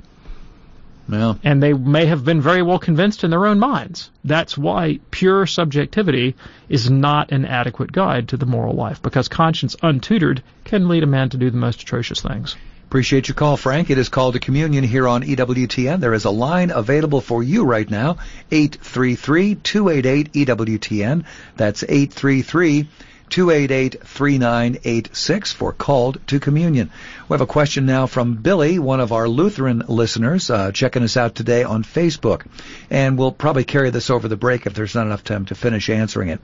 Yeah. 1.09 1.33
And 1.43 1.61
they 1.61 1.73
may 1.73 2.05
have 2.05 2.23
been 2.23 2.41
very 2.41 2.61
well 2.61 2.79
convinced 2.79 3.23
in 3.23 3.31
their 3.31 3.45
own 3.45 3.59
minds. 3.59 4.09
That's 4.23 4.57
why 4.57 4.99
pure 5.11 5.45
subjectivity 5.45 6.35
is 6.69 6.89
not 6.89 7.31
an 7.31 7.45
adequate 7.45 7.91
guide 7.91 8.29
to 8.29 8.37
the 8.37 8.45
moral 8.45 8.75
life, 8.75 9.01
because 9.01 9.27
conscience 9.27 9.75
untutored 9.81 10.43
can 10.63 10.87
lead 10.87 11.03
a 11.03 11.07
man 11.07 11.29
to 11.29 11.37
do 11.37 11.49
the 11.49 11.57
most 11.57 11.81
atrocious 11.81 12.21
things. 12.21 12.55
Appreciate 12.93 13.27
your 13.27 13.33
call, 13.33 13.57
Frank. 13.57 13.89
It 13.89 13.97
is 13.97 14.07
called 14.07 14.35
to 14.35 14.39
communion 14.39 14.83
here 14.83 15.07
on 15.07 15.23
EWTN. 15.23 15.99
There 15.99 16.13
is 16.13 16.25
a 16.25 16.29
line 16.29 16.69
available 16.69 17.21
for 17.21 17.41
you 17.41 17.65
right 17.65 17.89
now, 17.89 18.17
833-288-EWTN. 18.51 21.25
That's 21.57 21.81
833 21.81 22.87
288 23.29 24.03
3986 24.03 25.51
for 25.51 25.73
Called 25.73 26.19
to 26.27 26.39
Communion. 26.39 26.91
We 27.27 27.33
have 27.33 27.41
a 27.41 27.47
question 27.47 27.85
now 27.85 28.07
from 28.07 28.35
Billy, 28.35 28.79
one 28.79 28.99
of 28.99 29.11
our 29.11 29.27
Lutheran 29.27 29.83
listeners, 29.87 30.49
uh, 30.49 30.71
checking 30.71 31.03
us 31.03 31.17
out 31.17 31.35
today 31.35 31.63
on 31.63 31.83
Facebook. 31.83 32.45
And 32.89 33.17
we'll 33.17 33.31
probably 33.31 33.63
carry 33.63 33.89
this 33.89 34.09
over 34.09 34.27
the 34.27 34.37
break 34.37 34.65
if 34.65 34.73
there's 34.73 34.95
not 34.95 35.07
enough 35.07 35.23
time 35.23 35.45
to 35.45 35.55
finish 35.55 35.89
answering 35.89 36.29
it. 36.29 36.41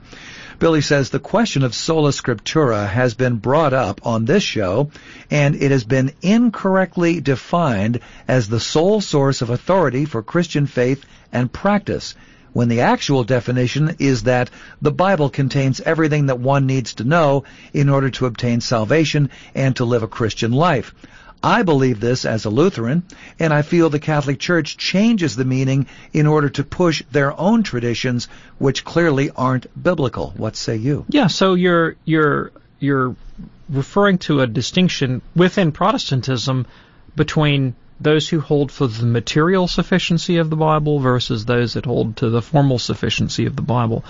Billy 0.58 0.82
says 0.82 1.08
the 1.08 1.18
question 1.18 1.62
of 1.62 1.74
sola 1.74 2.10
scriptura 2.10 2.86
has 2.86 3.14
been 3.14 3.36
brought 3.36 3.72
up 3.72 4.06
on 4.06 4.26
this 4.26 4.42
show, 4.42 4.90
and 5.30 5.54
it 5.54 5.70
has 5.70 5.84
been 5.84 6.12
incorrectly 6.20 7.20
defined 7.20 8.00
as 8.28 8.48
the 8.48 8.60
sole 8.60 9.00
source 9.00 9.40
of 9.40 9.48
authority 9.48 10.04
for 10.04 10.22
Christian 10.22 10.66
faith 10.66 11.04
and 11.32 11.50
practice. 11.50 12.14
When 12.52 12.68
the 12.68 12.80
actual 12.80 13.24
definition 13.24 13.96
is 13.98 14.24
that 14.24 14.50
the 14.82 14.90
Bible 14.90 15.30
contains 15.30 15.80
everything 15.80 16.26
that 16.26 16.38
one 16.38 16.66
needs 16.66 16.94
to 16.94 17.04
know 17.04 17.44
in 17.72 17.88
order 17.88 18.10
to 18.10 18.26
obtain 18.26 18.60
salvation 18.60 19.30
and 19.54 19.76
to 19.76 19.84
live 19.84 20.02
a 20.02 20.08
Christian 20.08 20.52
life. 20.52 20.94
I 21.42 21.62
believe 21.62 22.00
this 22.00 22.26
as 22.26 22.44
a 22.44 22.50
Lutheran, 22.50 23.02
and 23.38 23.52
I 23.52 23.62
feel 23.62 23.88
the 23.88 23.98
Catholic 23.98 24.38
Church 24.38 24.76
changes 24.76 25.36
the 25.36 25.44
meaning 25.44 25.86
in 26.12 26.26
order 26.26 26.50
to 26.50 26.64
push 26.64 27.02
their 27.10 27.38
own 27.38 27.62
traditions, 27.62 28.28
which 28.58 28.84
clearly 28.84 29.30
aren't 29.30 29.82
biblical. 29.82 30.34
What 30.36 30.54
say 30.56 30.76
you? 30.76 31.06
Yeah, 31.08 31.28
so 31.28 31.54
you're 31.54 31.96
you're 32.04 32.52
you're 32.78 33.16
referring 33.70 34.18
to 34.18 34.40
a 34.40 34.46
distinction 34.46 35.22
within 35.34 35.72
Protestantism 35.72 36.66
between 37.16 37.74
those 38.00 38.28
who 38.28 38.40
hold 38.40 38.72
for 38.72 38.86
the 38.86 39.04
material 39.04 39.68
sufficiency 39.68 40.38
of 40.38 40.48
the 40.48 40.56
Bible 40.56 41.00
versus 41.00 41.44
those 41.44 41.74
that 41.74 41.84
hold 41.84 42.16
to 42.16 42.30
the 42.30 42.40
formal 42.40 42.78
sufficiency 42.78 43.46
of 43.46 43.56
the 43.56 43.62
Bible. 43.62 44.04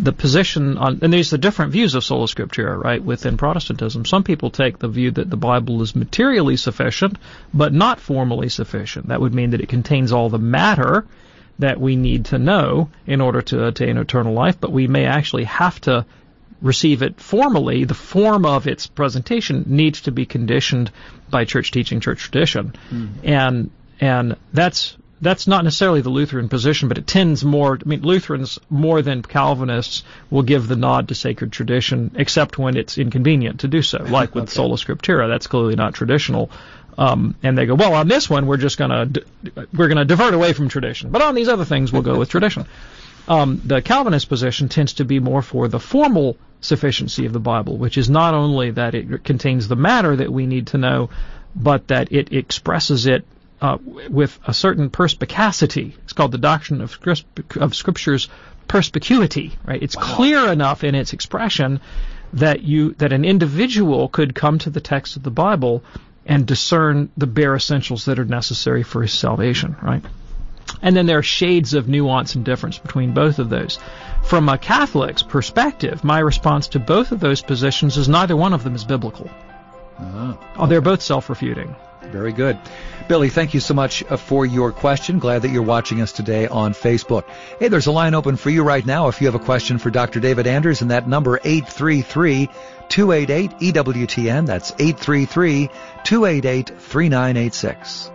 The 0.00 0.12
position 0.12 0.76
on, 0.76 0.98
and 1.02 1.12
there's 1.12 1.30
the 1.30 1.38
different 1.38 1.72
views 1.72 1.94
of 1.94 2.04
sola 2.04 2.26
scriptura, 2.26 2.82
right, 2.82 3.02
within 3.02 3.36
Protestantism. 3.36 4.04
Some 4.04 4.24
people 4.24 4.50
take 4.50 4.78
the 4.78 4.88
view 4.88 5.12
that 5.12 5.30
the 5.30 5.36
Bible 5.36 5.82
is 5.82 5.94
materially 5.94 6.56
sufficient, 6.56 7.16
but 7.54 7.72
not 7.72 8.00
formally 8.00 8.48
sufficient. 8.48 9.08
That 9.08 9.20
would 9.20 9.34
mean 9.34 9.50
that 9.50 9.60
it 9.60 9.68
contains 9.68 10.12
all 10.12 10.28
the 10.28 10.38
matter 10.38 11.06
that 11.60 11.80
we 11.80 11.96
need 11.96 12.26
to 12.26 12.38
know 12.38 12.88
in 13.06 13.20
order 13.20 13.42
to 13.42 13.66
attain 13.66 13.96
eternal 13.98 14.32
life, 14.32 14.60
but 14.60 14.72
we 14.72 14.86
may 14.86 15.06
actually 15.06 15.44
have 15.44 15.80
to 15.82 16.06
receive 16.60 17.02
it 17.02 17.20
formally, 17.20 17.84
the 17.84 17.94
form 17.94 18.44
of 18.44 18.66
its 18.66 18.86
presentation 18.86 19.64
needs 19.66 20.02
to 20.02 20.12
be 20.12 20.26
conditioned 20.26 20.90
by 21.30 21.44
church 21.44 21.70
teaching, 21.70 22.00
church 22.00 22.22
tradition, 22.22 22.74
mm. 22.90 23.10
and 23.22 23.70
and 24.00 24.36
that's 24.52 24.96
that's 25.20 25.46
not 25.46 25.64
necessarily 25.64 26.00
the 26.00 26.10
Lutheran 26.10 26.48
position, 26.48 26.88
but 26.88 26.98
it 26.98 27.06
tends 27.06 27.44
more. 27.44 27.78
I 27.80 27.88
mean, 27.88 28.02
Lutherans 28.02 28.58
more 28.70 29.02
than 29.02 29.22
Calvinists 29.22 30.04
will 30.30 30.42
give 30.42 30.68
the 30.68 30.76
nod 30.76 31.08
to 31.08 31.14
sacred 31.14 31.52
tradition, 31.52 32.12
except 32.14 32.58
when 32.58 32.76
it's 32.76 32.98
inconvenient 32.98 33.60
to 33.60 33.68
do 33.68 33.82
so, 33.82 33.98
like 33.98 34.34
with 34.34 34.44
okay. 34.48 34.52
sola 34.52 34.76
scriptura. 34.76 35.28
That's 35.28 35.46
clearly 35.46 35.76
not 35.76 35.94
traditional. 35.94 36.50
Um, 36.96 37.36
and 37.44 37.56
they 37.56 37.66
go, 37.66 37.76
well, 37.76 37.94
on 37.94 38.08
this 38.08 38.28
one, 38.28 38.46
we're 38.46 38.56
just 38.56 38.76
gonna 38.76 39.08
we're 39.72 39.88
gonna 39.88 40.04
divert 40.04 40.34
away 40.34 40.52
from 40.52 40.68
tradition, 40.68 41.10
but 41.10 41.22
on 41.22 41.34
these 41.34 41.48
other 41.48 41.64
things, 41.64 41.92
we'll 41.92 42.02
go 42.02 42.18
with 42.18 42.28
tradition. 42.30 42.66
Um, 43.28 43.60
the 43.64 43.82
Calvinist 43.82 44.28
position 44.28 44.68
tends 44.68 44.94
to 44.94 45.04
be 45.04 45.20
more 45.20 45.42
for 45.42 45.68
the 45.68 45.78
formal 45.78 46.36
sufficiency 46.60 47.26
of 47.26 47.32
the 47.32 47.40
Bible, 47.40 47.76
which 47.76 47.98
is 47.98 48.10
not 48.10 48.34
only 48.34 48.72
that 48.72 48.94
it 48.94 49.24
contains 49.24 49.68
the 49.68 49.76
matter 49.76 50.16
that 50.16 50.32
we 50.32 50.46
need 50.46 50.68
to 50.68 50.78
know, 50.78 51.10
but 51.54 51.88
that 51.88 52.12
it 52.12 52.32
expresses 52.32 53.06
it 53.06 53.24
uh, 53.60 53.78
with 54.08 54.38
a 54.46 54.54
certain 54.54 54.90
perspicacity. 54.90 55.96
It's 56.04 56.12
called 56.12 56.32
the 56.32 56.38
doctrine 56.38 56.80
of, 56.80 56.98
of 57.56 57.74
Scripture's 57.74 58.28
perspicuity. 58.68 59.52
Right? 59.64 59.82
It's 59.82 59.96
wow. 59.96 60.02
clear 60.02 60.52
enough 60.52 60.84
in 60.84 60.94
its 60.94 61.12
expression 61.12 61.80
that 62.34 62.62
you 62.62 62.92
that 62.94 63.12
an 63.12 63.24
individual 63.24 64.08
could 64.08 64.34
come 64.34 64.58
to 64.58 64.70
the 64.70 64.80
text 64.80 65.16
of 65.16 65.22
the 65.22 65.30
Bible 65.30 65.82
and 66.26 66.46
discern 66.46 67.10
the 67.16 67.26
bare 67.26 67.56
essentials 67.56 68.04
that 68.04 68.18
are 68.18 68.24
necessary 68.24 68.82
for 68.82 69.02
his 69.02 69.12
salvation. 69.12 69.76
Right? 69.82 70.04
And 70.82 70.96
then 70.96 71.06
there 71.06 71.18
are 71.18 71.22
shades 71.22 71.74
of 71.74 71.88
nuance 71.88 72.34
and 72.34 72.44
difference 72.44 72.78
between 72.78 73.14
both 73.14 73.38
of 73.38 73.48
those. 73.48 73.78
From 74.24 74.48
a 74.48 74.58
Catholic's 74.58 75.22
perspective, 75.22 76.04
my 76.04 76.18
response 76.18 76.68
to 76.68 76.78
both 76.78 77.12
of 77.12 77.20
those 77.20 77.42
positions 77.42 77.96
is 77.96 78.08
neither 78.08 78.36
one 78.36 78.52
of 78.52 78.64
them 78.64 78.74
is 78.74 78.84
biblical. 78.84 79.30
Uh-huh. 79.98 80.36
Oh, 80.56 80.66
they're 80.66 80.80
both 80.80 81.02
self-refuting. 81.02 81.74
Very 82.02 82.32
good. 82.32 82.58
Billy, 83.08 83.28
thank 83.28 83.54
you 83.54 83.60
so 83.60 83.74
much 83.74 84.04
uh, 84.08 84.16
for 84.16 84.46
your 84.46 84.70
question. 84.70 85.18
Glad 85.18 85.42
that 85.42 85.50
you're 85.50 85.62
watching 85.62 86.00
us 86.00 86.12
today 86.12 86.46
on 86.46 86.72
Facebook. 86.72 87.24
Hey, 87.58 87.68
there's 87.68 87.86
a 87.86 87.92
line 87.92 88.14
open 88.14 88.36
for 88.36 88.50
you 88.50 88.62
right 88.62 88.84
now 88.84 89.08
if 89.08 89.20
you 89.20 89.26
have 89.26 89.34
a 89.34 89.44
question 89.44 89.78
for 89.78 89.90
Dr. 89.90 90.20
David 90.20 90.46
Anders, 90.46 90.82
and 90.82 90.90
that 90.90 91.08
number 91.08 91.40
833 91.42 92.48
288 92.88 93.74
EWTN. 93.74 94.46
That's 94.46 94.72
833 94.72 95.68
288 96.04 96.68
3986. 96.68 98.10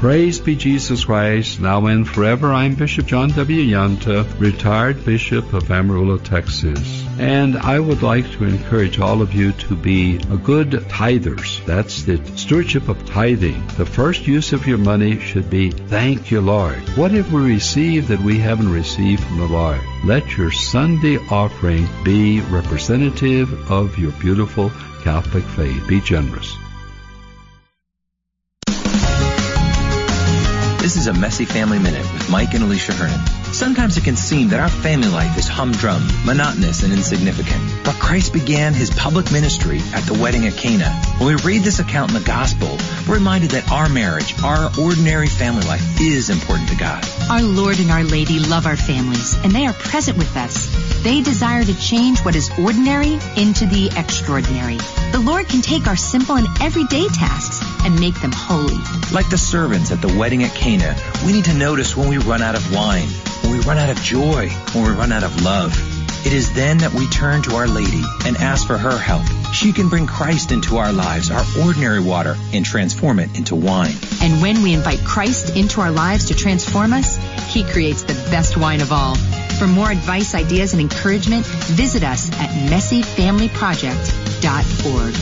Praise 0.00 0.40
be 0.40 0.56
Jesus 0.56 1.04
Christ, 1.04 1.60
now 1.60 1.84
and 1.84 2.08
forever. 2.08 2.54
I'm 2.54 2.74
Bishop 2.74 3.04
John 3.04 3.28
W. 3.32 3.62
Yanta, 3.62 4.24
retired 4.40 5.04
Bishop 5.04 5.52
of 5.52 5.70
Amarillo, 5.70 6.16
Texas. 6.16 7.04
And 7.18 7.58
I 7.58 7.78
would 7.80 8.02
like 8.02 8.24
to 8.32 8.44
encourage 8.44 8.98
all 8.98 9.20
of 9.20 9.34
you 9.34 9.52
to 9.52 9.76
be 9.76 10.16
a 10.16 10.38
good 10.38 10.70
tithers. 10.70 11.62
That's 11.66 12.04
the 12.04 12.16
stewardship 12.38 12.88
of 12.88 13.04
tithing. 13.04 13.66
The 13.76 13.84
first 13.84 14.26
use 14.26 14.54
of 14.54 14.66
your 14.66 14.78
money 14.78 15.20
should 15.20 15.50
be, 15.50 15.70
thank 15.70 16.30
you, 16.30 16.40
Lord. 16.40 16.78
What 16.96 17.10
have 17.10 17.30
we 17.30 17.42
received 17.42 18.08
that 18.08 18.20
we 18.20 18.38
haven't 18.38 18.72
received 18.72 19.22
from 19.22 19.36
the 19.36 19.48
Lord? 19.48 19.82
Let 20.06 20.34
your 20.34 20.50
Sunday 20.50 21.18
offering 21.28 21.86
be 22.04 22.40
representative 22.40 23.70
of 23.70 23.98
your 23.98 24.12
beautiful 24.12 24.70
Catholic 25.02 25.44
faith. 25.44 25.86
Be 25.86 26.00
generous. 26.00 26.56
This 30.81 30.97
is 30.97 31.09
a 31.09 31.12
Messy 31.12 31.45
Family 31.45 31.79
Minute 31.79 32.11
with 32.14 32.31
Mike 32.31 32.55
and 32.55 32.64
Alicia 32.64 32.95
Hernon. 32.95 33.21
Sometimes 33.53 33.99
it 33.99 34.05
can 34.05 34.16
seem 34.16 34.49
that 34.49 34.61
our 34.61 34.71
family 34.71 35.09
life 35.09 35.37
is 35.37 35.47
humdrum, 35.47 36.03
monotonous, 36.25 36.83
and 36.83 36.90
insignificant. 36.90 37.61
But 37.85 37.97
Christ 37.97 38.33
began 38.33 38.73
his 38.73 38.88
public 38.88 39.31
ministry 39.31 39.81
at 39.93 40.05
the 40.05 40.14
wedding 40.14 40.47
at 40.47 40.55
Cana. 40.55 40.90
When 41.19 41.37
we 41.37 41.43
read 41.43 41.64
this 41.64 41.81
account 41.81 42.12
in 42.12 42.16
the 42.16 42.27
gospel, 42.27 42.79
we're 43.07 43.16
reminded 43.16 43.51
that 43.51 43.71
our 43.71 43.90
marriage, 43.90 44.35
our 44.43 44.71
ordinary 44.81 45.27
family 45.27 45.66
life, 45.66 46.01
is 46.01 46.31
important 46.31 46.71
to 46.71 46.77
God. 46.77 47.05
Our 47.29 47.43
Lord 47.43 47.79
and 47.79 47.90
Our 47.90 48.05
Lady 48.05 48.38
love 48.38 48.64
our 48.64 48.77
families, 48.77 49.35
and 49.45 49.53
they 49.53 49.66
are 49.66 49.75
present 49.75 50.16
with 50.16 50.35
us. 50.35 50.69
They 51.02 51.22
desire 51.22 51.64
to 51.64 51.80
change 51.80 52.20
what 52.20 52.36
is 52.36 52.50
ordinary 52.58 53.14
into 53.36 53.64
the 53.64 53.90
extraordinary. 53.96 54.76
The 55.12 55.22
Lord 55.24 55.48
can 55.48 55.62
take 55.62 55.86
our 55.86 55.96
simple 55.96 56.36
and 56.36 56.46
everyday 56.60 57.08
tasks 57.08 57.62
and 57.86 57.98
make 57.98 58.20
them 58.20 58.32
holy. 58.32 58.76
Like 59.10 59.30
the 59.30 59.38
servants 59.38 59.92
at 59.92 60.02
the 60.02 60.14
wedding 60.18 60.42
at 60.42 60.54
Cana, 60.54 60.94
we 61.24 61.32
need 61.32 61.46
to 61.46 61.54
notice 61.54 61.96
when 61.96 62.10
we 62.10 62.18
run 62.18 62.42
out 62.42 62.54
of 62.54 62.74
wine, 62.74 63.08
when 63.42 63.52
we 63.52 63.60
run 63.60 63.78
out 63.78 63.88
of 63.88 63.96
joy, 64.02 64.50
when 64.72 64.84
we 64.84 64.90
run 64.90 65.10
out 65.10 65.24
of 65.24 65.42
love. 65.42 65.74
It 66.26 66.34
is 66.34 66.52
then 66.52 66.76
that 66.78 66.92
we 66.92 67.08
turn 67.08 67.40
to 67.44 67.56
Our 67.56 67.66
Lady 67.66 68.02
and 68.26 68.36
ask 68.36 68.66
for 68.66 68.76
her 68.76 68.98
help. 68.98 69.24
She 69.54 69.72
can 69.72 69.88
bring 69.88 70.06
Christ 70.06 70.52
into 70.52 70.76
our 70.76 70.92
lives, 70.92 71.30
our 71.30 71.42
ordinary 71.64 72.00
water, 72.00 72.36
and 72.52 72.62
transform 72.62 73.20
it 73.20 73.38
into 73.38 73.56
wine. 73.56 73.94
And 74.20 74.42
when 74.42 74.62
we 74.62 74.74
invite 74.74 75.02
Christ 75.02 75.56
into 75.56 75.80
our 75.80 75.90
lives 75.90 76.26
to 76.26 76.34
transform 76.34 76.92
us, 76.92 77.16
He 77.50 77.64
creates 77.64 78.02
the 78.02 78.12
best 78.30 78.58
wine 78.58 78.82
of 78.82 78.92
all. 78.92 79.16
For 79.61 79.66
more 79.66 79.90
advice, 79.90 80.35
ideas, 80.35 80.73
and 80.73 80.81
encouragement, 80.81 81.44
visit 81.44 82.03
us 82.03 82.31
at 82.33 82.49
messyfamilyproject.org. 82.70 85.14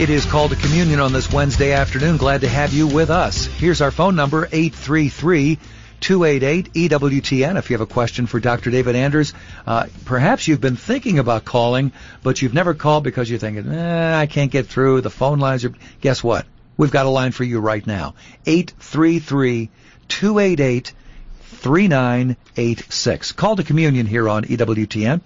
It 0.00 0.08
is 0.08 0.24
called 0.24 0.52
to 0.52 0.56
communion 0.56 1.00
on 1.00 1.12
this 1.12 1.30
Wednesday 1.30 1.72
afternoon. 1.72 2.16
Glad 2.16 2.40
to 2.40 2.48
have 2.48 2.72
you 2.72 2.86
with 2.86 3.10
us. 3.10 3.44
Here's 3.44 3.82
our 3.82 3.90
phone 3.90 4.16
number, 4.16 4.48
833 4.50 5.58
288 6.00 6.72
EWTN. 6.72 7.56
If 7.56 7.70
you 7.70 7.74
have 7.74 7.80
a 7.80 7.92
question 7.92 8.26
for 8.26 8.40
Dr. 8.40 8.70
David 8.70 8.96
Anders, 8.96 9.32
uh, 9.66 9.86
perhaps 10.04 10.48
you've 10.48 10.60
been 10.60 10.76
thinking 10.76 11.18
about 11.18 11.44
calling, 11.44 11.92
but 12.22 12.40
you've 12.40 12.54
never 12.54 12.74
called 12.74 13.04
because 13.04 13.28
you're 13.28 13.38
thinking, 13.38 13.70
eh, 13.72 14.18
I 14.18 14.26
can't 14.26 14.50
get 14.50 14.66
through. 14.66 15.00
The 15.02 15.10
phone 15.10 15.38
lines 15.38 15.64
are. 15.64 15.72
Guess 16.00 16.24
what? 16.24 16.46
We've 16.76 16.90
got 16.90 17.06
a 17.06 17.10
line 17.10 17.32
for 17.32 17.44
you 17.44 17.60
right 17.60 17.86
now. 17.86 18.14
833 18.46 19.70
288 20.08 20.92
3986. 21.40 23.32
Call 23.32 23.56
to 23.56 23.62
communion 23.62 24.06
here 24.06 24.28
on 24.28 24.44
EWTN. 24.44 25.20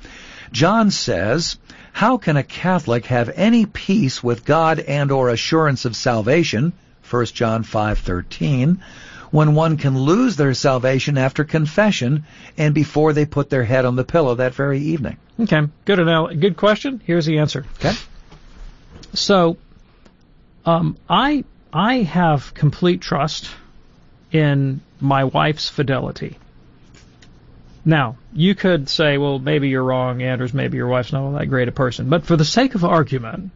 John 0.51 0.91
says, 0.91 1.57
how 1.93 2.17
can 2.17 2.37
a 2.37 2.43
Catholic 2.43 3.07
have 3.07 3.31
any 3.37 3.67
peace 3.67 4.21
with 4.21 4.45
God 4.45 4.81
and 4.81 5.13
or 5.13 5.29
assurance 5.29 5.85
of 5.85 5.95
salvation, 5.95 6.73
1 7.09 7.27
John 7.27 7.63
5:13, 7.63 8.79
when 9.35 9.57
one 9.57 9.77
can 9.77 9.99
lose 9.99 10.37
their 10.37 10.55
salvation 10.55 11.19
after 11.19 11.43
confession 11.43 12.25
and 12.57 12.73
before 12.73 13.13
they 13.13 13.27
put 13.27 13.51
their 13.51 13.65
head 13.65 13.85
on 13.85 13.97
the 13.97 14.05
pillow 14.05 14.37
that 14.37 14.55
very 14.55 14.79
evening? 14.79 15.17
Okay, 15.41 15.63
good 15.85 15.99
anal- 15.99 16.33
good 16.37 16.57
question. 16.57 17.01
Here's 17.05 17.27
the 17.27 17.39
answer. 17.39 17.67
Okay. 17.81 17.95
So, 19.13 19.57
um, 20.65 20.97
I 21.11 21.43
I 21.73 22.03
have 22.03 22.55
complete 22.55 23.01
trust 23.01 23.51
in 24.31 24.81
my 25.01 25.25
wife's 25.25 25.69
fidelity. 25.69 26.39
Now, 27.85 28.19
you 28.33 28.55
could 28.55 28.89
say, 28.89 29.19
well, 29.19 29.41
maybe 29.41 29.69
you're 29.69 29.83
wrong, 29.83 30.23
Anders, 30.23 30.55
maybe 30.55 30.77
your 30.77 30.87
wife's 30.87 31.13
not 31.13 31.23
all 31.23 31.33
that 31.33 31.47
great 31.47 31.67
a 31.67 31.73
person. 31.73 32.09
But 32.09 32.25
for 32.25 32.37
the 32.37 32.45
sake 32.45 32.77
of 32.77 32.85
argument, 32.85 33.51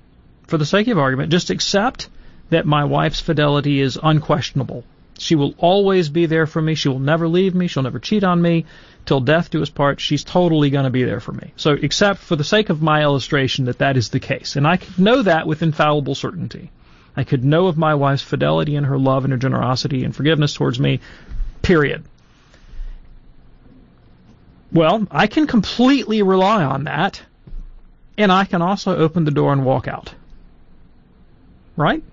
for 0.48 0.58
the 0.58 0.66
sake 0.66 0.88
of 0.88 0.98
argument, 0.98 1.30
just 1.30 1.50
accept 1.50 2.08
that 2.50 2.66
my 2.66 2.82
wife's 2.82 3.20
fidelity 3.20 3.80
is 3.80 3.96
unquestionable. 4.02 4.82
She 5.18 5.34
will 5.34 5.54
always 5.58 6.08
be 6.08 6.26
there 6.26 6.46
for 6.46 6.62
me. 6.62 6.74
She 6.74 6.88
will 6.88 7.00
never 7.00 7.28
leave 7.28 7.54
me. 7.54 7.66
She'll 7.66 7.82
never 7.82 7.98
cheat 7.98 8.24
on 8.24 8.40
me. 8.40 8.64
Till 9.04 9.20
death 9.20 9.50
do 9.50 9.62
us 9.62 9.70
part, 9.70 10.00
she's 10.00 10.22
totally 10.22 10.70
going 10.70 10.84
to 10.84 10.90
be 10.90 11.04
there 11.04 11.20
for 11.20 11.32
me. 11.32 11.52
So, 11.56 11.72
except 11.72 12.20
for 12.20 12.36
the 12.36 12.44
sake 12.44 12.68
of 12.68 12.82
my 12.82 13.02
illustration 13.02 13.64
that 13.64 13.78
that 13.78 13.96
is 13.96 14.10
the 14.10 14.20
case. 14.20 14.56
And 14.56 14.66
I 14.66 14.76
could 14.76 14.98
know 14.98 15.22
that 15.22 15.46
with 15.46 15.62
infallible 15.62 16.14
certainty. 16.14 16.70
I 17.16 17.24
could 17.24 17.44
know 17.44 17.66
of 17.66 17.76
my 17.76 17.94
wife's 17.94 18.22
fidelity 18.22 18.76
and 18.76 18.86
her 18.86 18.98
love 18.98 19.24
and 19.24 19.32
her 19.32 19.38
generosity 19.38 20.04
and 20.04 20.14
forgiveness 20.14 20.54
towards 20.54 20.78
me, 20.78 21.00
period. 21.62 22.04
Well, 24.72 25.06
I 25.10 25.26
can 25.26 25.46
completely 25.46 26.22
rely 26.22 26.62
on 26.62 26.84
that, 26.84 27.22
and 28.16 28.30
I 28.30 28.44
can 28.44 28.62
also 28.62 28.96
open 28.96 29.24
the 29.24 29.30
door 29.30 29.52
and 29.52 29.64
walk 29.64 29.88
out. 29.88 30.14
Right? 31.76 32.04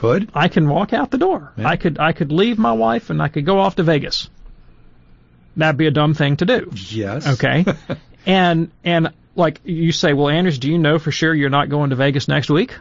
Could. 0.00 0.30
I 0.34 0.48
can 0.48 0.66
walk 0.66 0.94
out 0.94 1.10
the 1.10 1.18
door. 1.18 1.52
Yeah. 1.58 1.68
I 1.68 1.76
could 1.76 1.98
I 1.98 2.12
could 2.12 2.32
leave 2.32 2.58
my 2.58 2.72
wife 2.72 3.10
and 3.10 3.20
I 3.20 3.28
could 3.28 3.44
go 3.44 3.58
off 3.58 3.76
to 3.76 3.82
Vegas. 3.82 4.30
That'd 5.58 5.76
be 5.76 5.88
a 5.88 5.90
dumb 5.90 6.14
thing 6.14 6.38
to 6.38 6.46
do. 6.46 6.72
Yes. 6.74 7.26
Okay. 7.26 7.66
and 8.26 8.70
and 8.82 9.12
like 9.36 9.60
you 9.62 9.92
say, 9.92 10.14
well, 10.14 10.30
Anders, 10.30 10.58
do 10.58 10.70
you 10.70 10.78
know 10.78 10.98
for 10.98 11.12
sure 11.12 11.34
you're 11.34 11.50
not 11.50 11.68
going 11.68 11.90
to 11.90 11.96
Vegas 11.96 12.28
next 12.28 12.48
week? 12.48 12.76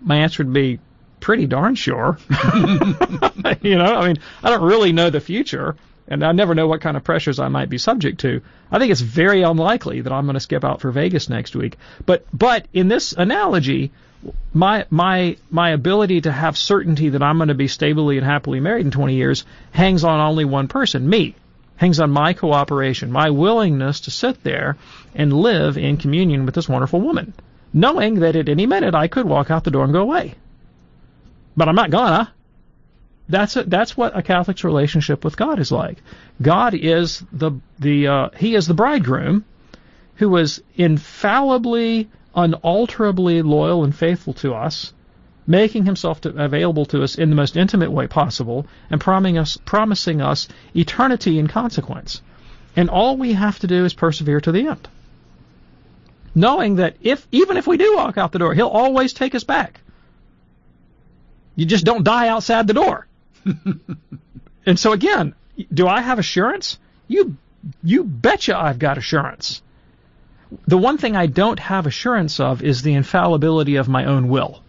My 0.00 0.18
answer 0.18 0.44
would 0.44 0.52
be 0.52 0.78
pretty 1.18 1.46
darn 1.46 1.74
sure. 1.74 2.18
you 3.60 3.76
know, 3.76 3.96
I 3.96 4.06
mean, 4.06 4.18
I 4.44 4.50
don't 4.50 4.62
really 4.62 4.92
know 4.92 5.10
the 5.10 5.18
future, 5.18 5.74
and 6.06 6.24
I 6.24 6.30
never 6.30 6.54
know 6.54 6.68
what 6.68 6.82
kind 6.82 6.96
of 6.96 7.02
pressures 7.02 7.40
I 7.40 7.48
might 7.48 7.68
be 7.68 7.78
subject 7.78 8.20
to. 8.20 8.42
I 8.70 8.78
think 8.78 8.92
it's 8.92 9.00
very 9.00 9.42
unlikely 9.42 10.02
that 10.02 10.12
I'm 10.12 10.26
going 10.26 10.34
to 10.34 10.40
skip 10.40 10.64
out 10.64 10.80
for 10.80 10.92
Vegas 10.92 11.28
next 11.28 11.56
week. 11.56 11.78
But 12.04 12.26
but 12.32 12.68
in 12.72 12.86
this 12.86 13.12
analogy, 13.12 13.90
my 14.52 14.86
my 14.90 15.36
my 15.50 15.70
ability 15.70 16.22
to 16.22 16.32
have 16.32 16.56
certainty 16.56 17.10
that 17.10 17.22
I'm 17.22 17.38
going 17.38 17.48
to 17.48 17.54
be 17.54 17.68
stably 17.68 18.16
and 18.16 18.26
happily 18.26 18.60
married 18.60 18.86
in 18.86 18.90
20 18.90 19.14
years 19.14 19.44
hangs 19.72 20.04
on 20.04 20.20
only 20.20 20.44
one 20.44 20.68
person, 20.68 21.08
me. 21.08 21.34
Hangs 21.76 22.00
on 22.00 22.10
my 22.10 22.32
cooperation, 22.32 23.12
my 23.12 23.30
willingness 23.30 24.00
to 24.00 24.10
sit 24.10 24.42
there 24.42 24.78
and 25.14 25.32
live 25.32 25.76
in 25.76 25.98
communion 25.98 26.46
with 26.46 26.54
this 26.54 26.68
wonderful 26.68 27.02
woman, 27.02 27.34
knowing 27.72 28.20
that 28.20 28.34
at 28.34 28.48
any 28.48 28.64
minute 28.64 28.94
I 28.94 29.08
could 29.08 29.26
walk 29.26 29.50
out 29.50 29.64
the 29.64 29.70
door 29.70 29.84
and 29.84 29.92
go 29.92 30.00
away. 30.00 30.34
But 31.54 31.68
I'm 31.68 31.74
not 31.74 31.90
gonna. 31.90 32.32
That's 33.28 33.56
it. 33.56 33.68
That's 33.68 33.96
what 33.96 34.16
a 34.16 34.22
Catholic's 34.22 34.64
relationship 34.64 35.24
with 35.24 35.36
God 35.36 35.58
is 35.58 35.72
like. 35.72 35.98
God 36.40 36.74
is 36.74 37.22
the 37.32 37.52
the 37.78 38.06
uh, 38.06 38.28
He 38.36 38.54
is 38.54 38.66
the 38.66 38.74
bridegroom, 38.74 39.44
who 40.14 40.34
is 40.36 40.62
infallibly, 40.76 42.08
unalterably 42.36 43.42
loyal 43.42 43.82
and 43.82 43.96
faithful 43.96 44.34
to 44.34 44.54
us, 44.54 44.92
making 45.46 45.86
Himself 45.86 46.20
to, 46.20 46.28
available 46.30 46.84
to 46.86 47.02
us 47.02 47.16
in 47.16 47.30
the 47.30 47.36
most 47.36 47.56
intimate 47.56 47.90
way 47.90 48.06
possible, 48.06 48.66
and 48.90 49.00
promising 49.00 49.38
us 49.38 49.56
promising 49.64 50.20
us 50.20 50.46
eternity 50.74 51.38
in 51.38 51.48
consequence. 51.48 52.20
And 52.76 52.90
all 52.90 53.16
we 53.16 53.32
have 53.32 53.58
to 53.60 53.66
do 53.66 53.84
is 53.84 53.94
persevere 53.94 54.40
to 54.42 54.52
the 54.52 54.68
end, 54.68 54.86
knowing 56.34 56.76
that 56.76 56.96
if 57.00 57.26
even 57.32 57.56
if 57.56 57.66
we 57.66 57.78
do 57.78 57.96
walk 57.96 58.18
out 58.18 58.32
the 58.32 58.38
door, 58.38 58.54
He'll 58.54 58.68
always 58.68 59.14
take 59.14 59.34
us 59.34 59.44
back. 59.44 59.80
You 61.56 61.64
just 61.64 61.86
don't 61.86 62.04
die 62.04 62.28
outside 62.28 62.66
the 62.66 62.74
door. 62.74 63.06
and 64.66 64.78
so 64.78 64.92
again, 64.92 65.34
do 65.72 65.88
I 65.88 66.02
have 66.02 66.18
assurance? 66.18 66.78
You 67.08 67.36
you 67.82 68.04
betcha 68.04 68.56
I've 68.56 68.78
got 68.78 68.98
assurance. 68.98 69.62
The 70.66 70.78
one 70.78 70.98
thing 70.98 71.16
I 71.16 71.26
don't 71.26 71.58
have 71.58 71.86
assurance 71.86 72.40
of 72.40 72.62
is 72.62 72.82
the 72.82 72.94
infallibility 72.94 73.76
of 73.76 73.88
my 73.88 74.04
own 74.04 74.28
will. 74.28 74.62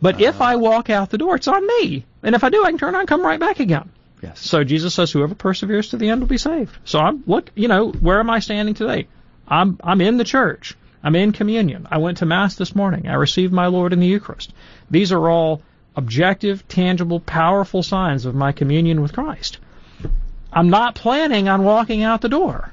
But 0.00 0.16
uh-huh. 0.16 0.24
if 0.24 0.40
I 0.40 0.56
walk 0.56 0.90
out 0.90 1.10
the 1.10 1.18
door, 1.18 1.36
it's 1.36 1.48
on 1.48 1.66
me. 1.66 2.04
And 2.22 2.34
if 2.34 2.44
I 2.44 2.50
do, 2.50 2.64
I 2.64 2.70
can 2.70 2.78
turn 2.78 2.94
around 2.94 3.00
and 3.00 3.08
come 3.08 3.22
right 3.22 3.40
back 3.40 3.60
again. 3.60 3.90
Yes. 4.22 4.40
So 4.40 4.64
Jesus 4.64 4.94
says, 4.94 5.10
whoever 5.10 5.34
perseveres 5.34 5.90
to 5.90 5.96
the 5.96 6.08
end 6.08 6.20
will 6.20 6.28
be 6.28 6.38
saved. 6.38 6.76
So 6.84 6.98
I'm 6.98 7.22
look, 7.26 7.50
you 7.54 7.68
know, 7.68 7.90
where 7.90 8.18
am 8.18 8.30
I 8.30 8.40
standing 8.40 8.74
today? 8.74 9.08
I'm 9.46 9.78
I'm 9.82 10.00
in 10.00 10.16
the 10.16 10.24
church. 10.24 10.76
I'm 11.02 11.14
in 11.14 11.32
communion. 11.32 11.86
I 11.90 11.98
went 11.98 12.18
to 12.18 12.26
mass 12.26 12.56
this 12.56 12.74
morning. 12.74 13.06
I 13.06 13.14
received 13.14 13.52
my 13.52 13.66
Lord 13.66 13.92
in 13.92 14.00
the 14.00 14.06
Eucharist. 14.06 14.52
These 14.90 15.12
are 15.12 15.28
all 15.28 15.62
objective, 15.94 16.66
tangible, 16.66 17.20
powerful 17.20 17.82
signs 17.82 18.26
of 18.26 18.34
my 18.34 18.52
communion 18.52 19.02
with 19.02 19.12
Christ. 19.12 19.58
I'm 20.52 20.70
not 20.70 20.94
planning 20.94 21.48
on 21.48 21.64
walking 21.64 22.02
out 22.02 22.22
the 22.22 22.28
door. 22.28 22.72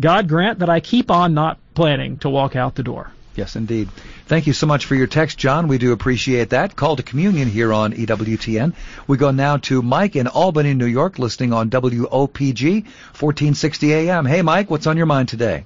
God 0.00 0.28
grant 0.28 0.60
that 0.60 0.68
I 0.68 0.80
keep 0.80 1.10
on 1.10 1.34
not 1.34 1.58
planning 1.74 2.18
to 2.18 2.30
walk 2.30 2.56
out 2.56 2.74
the 2.74 2.82
door. 2.82 3.10
Yes, 3.34 3.54
indeed. 3.54 3.88
Thank 4.26 4.48
you 4.48 4.52
so 4.52 4.66
much 4.66 4.86
for 4.86 4.96
your 4.96 5.06
text, 5.06 5.38
John. 5.38 5.68
We 5.68 5.78
do 5.78 5.92
appreciate 5.92 6.50
that. 6.50 6.74
Call 6.74 6.96
to 6.96 7.04
communion 7.04 7.48
here 7.48 7.72
on 7.72 7.92
EWTN. 7.92 8.74
We 9.06 9.16
go 9.16 9.30
now 9.30 9.58
to 9.58 9.80
Mike 9.80 10.16
in 10.16 10.26
Albany, 10.26 10.74
New 10.74 10.86
York, 10.86 11.20
listening 11.20 11.52
on 11.52 11.70
WOPG, 11.70 12.84
1460 12.84 13.94
AM. 13.94 14.26
Hey, 14.26 14.42
Mike, 14.42 14.70
what's 14.70 14.88
on 14.88 14.96
your 14.96 15.06
mind 15.06 15.28
today? 15.28 15.64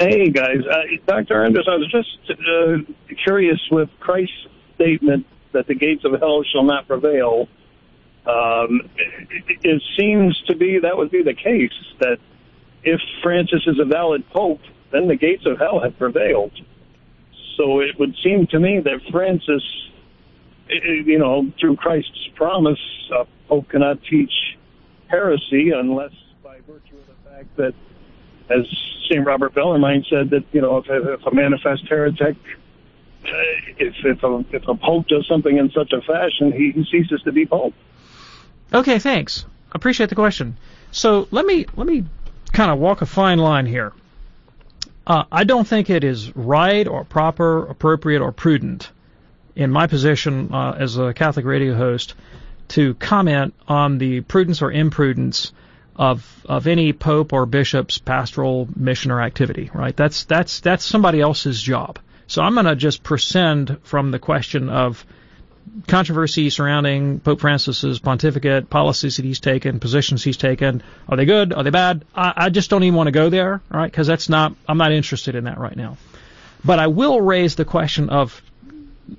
Hey, 0.00 0.30
guys. 0.30 0.62
Uh, 0.66 0.82
Dr. 1.06 1.44
Anders, 1.44 1.68
I 1.70 1.76
was 1.76 1.88
just 1.90 2.30
uh, 2.30 2.78
curious 3.22 3.60
with 3.70 3.90
Christ's 4.00 4.46
statement 4.76 5.26
that 5.52 5.66
the 5.66 5.74
gates 5.74 6.04
of 6.04 6.18
hell 6.18 6.42
shall 6.42 6.64
not 6.64 6.86
prevail. 6.88 7.48
Um, 8.26 8.88
it, 8.96 9.58
it 9.62 9.82
seems 9.96 10.40
to 10.46 10.56
be 10.56 10.78
that 10.78 10.96
would 10.96 11.10
be 11.10 11.22
the 11.22 11.34
case, 11.34 11.72
that 12.00 12.18
if 12.86 13.00
Francis 13.22 13.66
is 13.66 13.78
a 13.78 13.84
valid 13.84 14.24
pope, 14.30 14.60
then 14.92 15.08
the 15.08 15.16
gates 15.16 15.44
of 15.44 15.58
hell 15.58 15.80
have 15.80 15.98
prevailed. 15.98 16.52
So 17.56 17.80
it 17.80 17.98
would 17.98 18.14
seem 18.22 18.46
to 18.48 18.60
me 18.60 18.80
that 18.80 19.00
Francis, 19.10 19.62
you 20.68 21.18
know, 21.18 21.50
through 21.60 21.76
Christ's 21.76 22.28
promise, 22.36 22.78
a 23.12 23.26
pope 23.48 23.68
cannot 23.68 24.02
teach 24.04 24.32
heresy 25.08 25.70
unless 25.70 26.12
by 26.42 26.58
virtue 26.60 26.96
of 26.96 27.06
the 27.08 27.30
fact 27.30 27.56
that, 27.56 27.74
as 28.50 28.66
St. 29.10 29.26
Robert 29.26 29.52
Bellarmine 29.52 30.04
said, 30.08 30.30
that, 30.30 30.44
you 30.52 30.60
know, 30.60 30.78
if, 30.78 30.86
if 30.88 31.26
a 31.26 31.34
manifest 31.34 31.88
heretic, 31.88 32.36
uh, 33.24 33.28
if, 33.78 33.94
if, 34.04 34.22
a, 34.22 34.44
if 34.52 34.68
a 34.68 34.74
pope 34.76 35.08
does 35.08 35.26
something 35.26 35.56
in 35.56 35.70
such 35.72 35.92
a 35.92 36.00
fashion, 36.02 36.52
he, 36.52 36.70
he 36.70 36.84
ceases 36.84 37.20
to 37.22 37.32
be 37.32 37.46
pope. 37.46 37.74
Okay, 38.72 39.00
thanks. 39.00 39.44
Appreciate 39.72 40.08
the 40.08 40.14
question. 40.14 40.56
So 40.92 41.26
let 41.30 41.44
me 41.44 41.66
let 41.76 41.86
me 41.86 42.04
kind 42.56 42.70
of 42.70 42.78
walk 42.78 43.02
a 43.02 43.06
fine 43.06 43.38
line 43.38 43.66
here. 43.66 43.92
Uh, 45.06 45.24
I 45.30 45.44
don't 45.44 45.68
think 45.68 45.90
it 45.90 46.04
is 46.04 46.34
right 46.34 46.88
or 46.88 47.04
proper, 47.04 47.66
appropriate, 47.66 48.22
or 48.22 48.32
prudent 48.32 48.90
in 49.54 49.70
my 49.70 49.86
position 49.86 50.52
uh, 50.52 50.72
as 50.72 50.96
a 50.96 51.12
Catholic 51.12 51.44
radio 51.44 51.74
host 51.74 52.14
to 52.68 52.94
comment 52.94 53.54
on 53.68 53.98
the 53.98 54.22
prudence 54.22 54.62
or 54.62 54.72
imprudence 54.72 55.52
of 55.96 56.26
of 56.46 56.66
any 56.66 56.92
pope 56.92 57.34
or 57.34 57.44
bishop's 57.46 57.98
pastoral 57.98 58.68
mission 58.74 59.10
or 59.10 59.20
activity. 59.20 59.70
Right? 59.72 59.94
That's 59.94 60.24
that's 60.24 60.60
that's 60.60 60.84
somebody 60.84 61.20
else's 61.20 61.60
job. 61.60 61.98
So 62.26 62.42
I'm 62.42 62.54
going 62.54 62.66
to 62.66 62.74
just 62.74 63.04
prescind 63.04 63.80
from 63.82 64.10
the 64.10 64.18
question 64.18 64.70
of 64.70 65.04
controversy 65.86 66.50
surrounding 66.50 67.20
Pope 67.20 67.40
Francis's 67.40 67.98
pontificate, 67.98 68.70
policies 68.70 69.16
that 69.16 69.24
he's 69.24 69.40
taken, 69.40 69.80
positions 69.80 70.24
he's 70.24 70.36
taken. 70.36 70.82
Are 71.08 71.16
they 71.16 71.24
good? 71.24 71.52
Are 71.52 71.62
they 71.62 71.70
bad? 71.70 72.04
I, 72.14 72.32
I 72.36 72.48
just 72.50 72.70
don't 72.70 72.82
even 72.82 72.94
want 72.94 73.08
to 73.08 73.12
go 73.12 73.30
there, 73.30 73.60
right? 73.70 73.90
Because 73.90 74.06
that's 74.06 74.28
not. 74.28 74.54
I'm 74.68 74.78
not 74.78 74.92
interested 74.92 75.34
in 75.34 75.44
that 75.44 75.58
right 75.58 75.76
now. 75.76 75.96
But 76.64 76.78
I 76.78 76.88
will 76.88 77.20
raise 77.20 77.54
the 77.54 77.64
question 77.64 78.10
of 78.10 78.42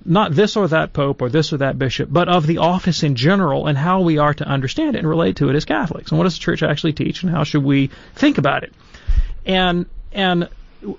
not 0.03 0.33
this 0.33 0.57
or 0.57 0.67
that 0.67 0.93
pope 0.93 1.21
or 1.21 1.29
this 1.29 1.53
or 1.53 1.57
that 1.57 1.79
bishop, 1.79 2.09
but 2.11 2.27
of 2.27 2.45
the 2.45 2.57
office 2.57 3.03
in 3.03 3.15
general 3.15 3.67
and 3.67 3.77
how 3.77 4.01
we 4.01 4.17
are 4.17 4.33
to 4.33 4.45
understand 4.45 4.95
it 4.95 4.99
and 4.99 5.07
relate 5.07 5.37
to 5.37 5.49
it 5.49 5.55
as 5.55 5.65
Catholics. 5.65 6.11
And 6.11 6.17
what 6.17 6.25
does 6.25 6.33
the 6.33 6.41
church 6.41 6.63
actually 6.63 6.93
teach 6.93 7.23
and 7.23 7.31
how 7.31 7.43
should 7.43 7.63
we 7.63 7.89
think 8.15 8.37
about 8.37 8.63
it? 8.63 8.73
And 9.45 9.85
and 10.11 10.49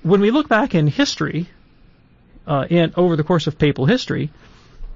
when 0.03 0.21
we 0.21 0.31
look 0.31 0.49
back 0.49 0.75
in 0.75 0.87
history, 0.87 1.49
uh, 2.47 2.67
in 2.71 2.95
over 2.97 3.17
the 3.17 3.25
course 3.25 3.47
of 3.47 3.59
papal 3.59 3.85
history, 3.85 4.31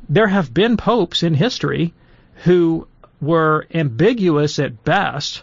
there 0.09 0.29
have 0.29 0.53
been 0.53 0.77
popes 0.77 1.23
in 1.23 1.35
history 1.35 1.93
who 2.45 2.87
were 3.21 3.67
ambiguous 3.73 4.59
at 4.59 4.85
best 4.85 5.43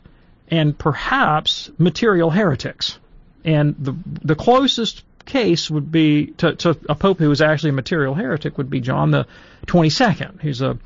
and 0.50 0.78
perhaps 0.78 1.72
material 1.78 2.30
heretics. 2.30 3.00
And 3.46 3.76
the 3.80 3.96
the 4.24 4.36
closest 4.36 5.04
case 5.26 5.70
would 5.70 5.92
be 5.92 6.28
to, 6.38 6.56
to 6.56 6.78
a 6.90 6.96
pope 6.96 7.20
who 7.20 7.30
was 7.30 7.42
actually 7.42 7.70
a 7.70 7.74
material 7.74 8.16
heretic 8.16 8.58
would 8.58 8.70
be 8.70 8.82
John 8.82 9.12
the 9.12 9.28
22nd. 9.68 10.42
He's 10.42 10.62
a 10.62 10.78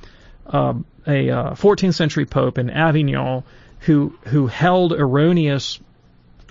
um, 0.45 0.85
a 1.07 1.29
uh, 1.29 1.51
14th 1.51 1.93
century 1.93 2.25
pope 2.25 2.57
in 2.57 2.69
Avignon 2.69 3.43
who 3.79 4.15
who 4.25 4.47
held 4.47 4.93
erroneous 4.93 5.79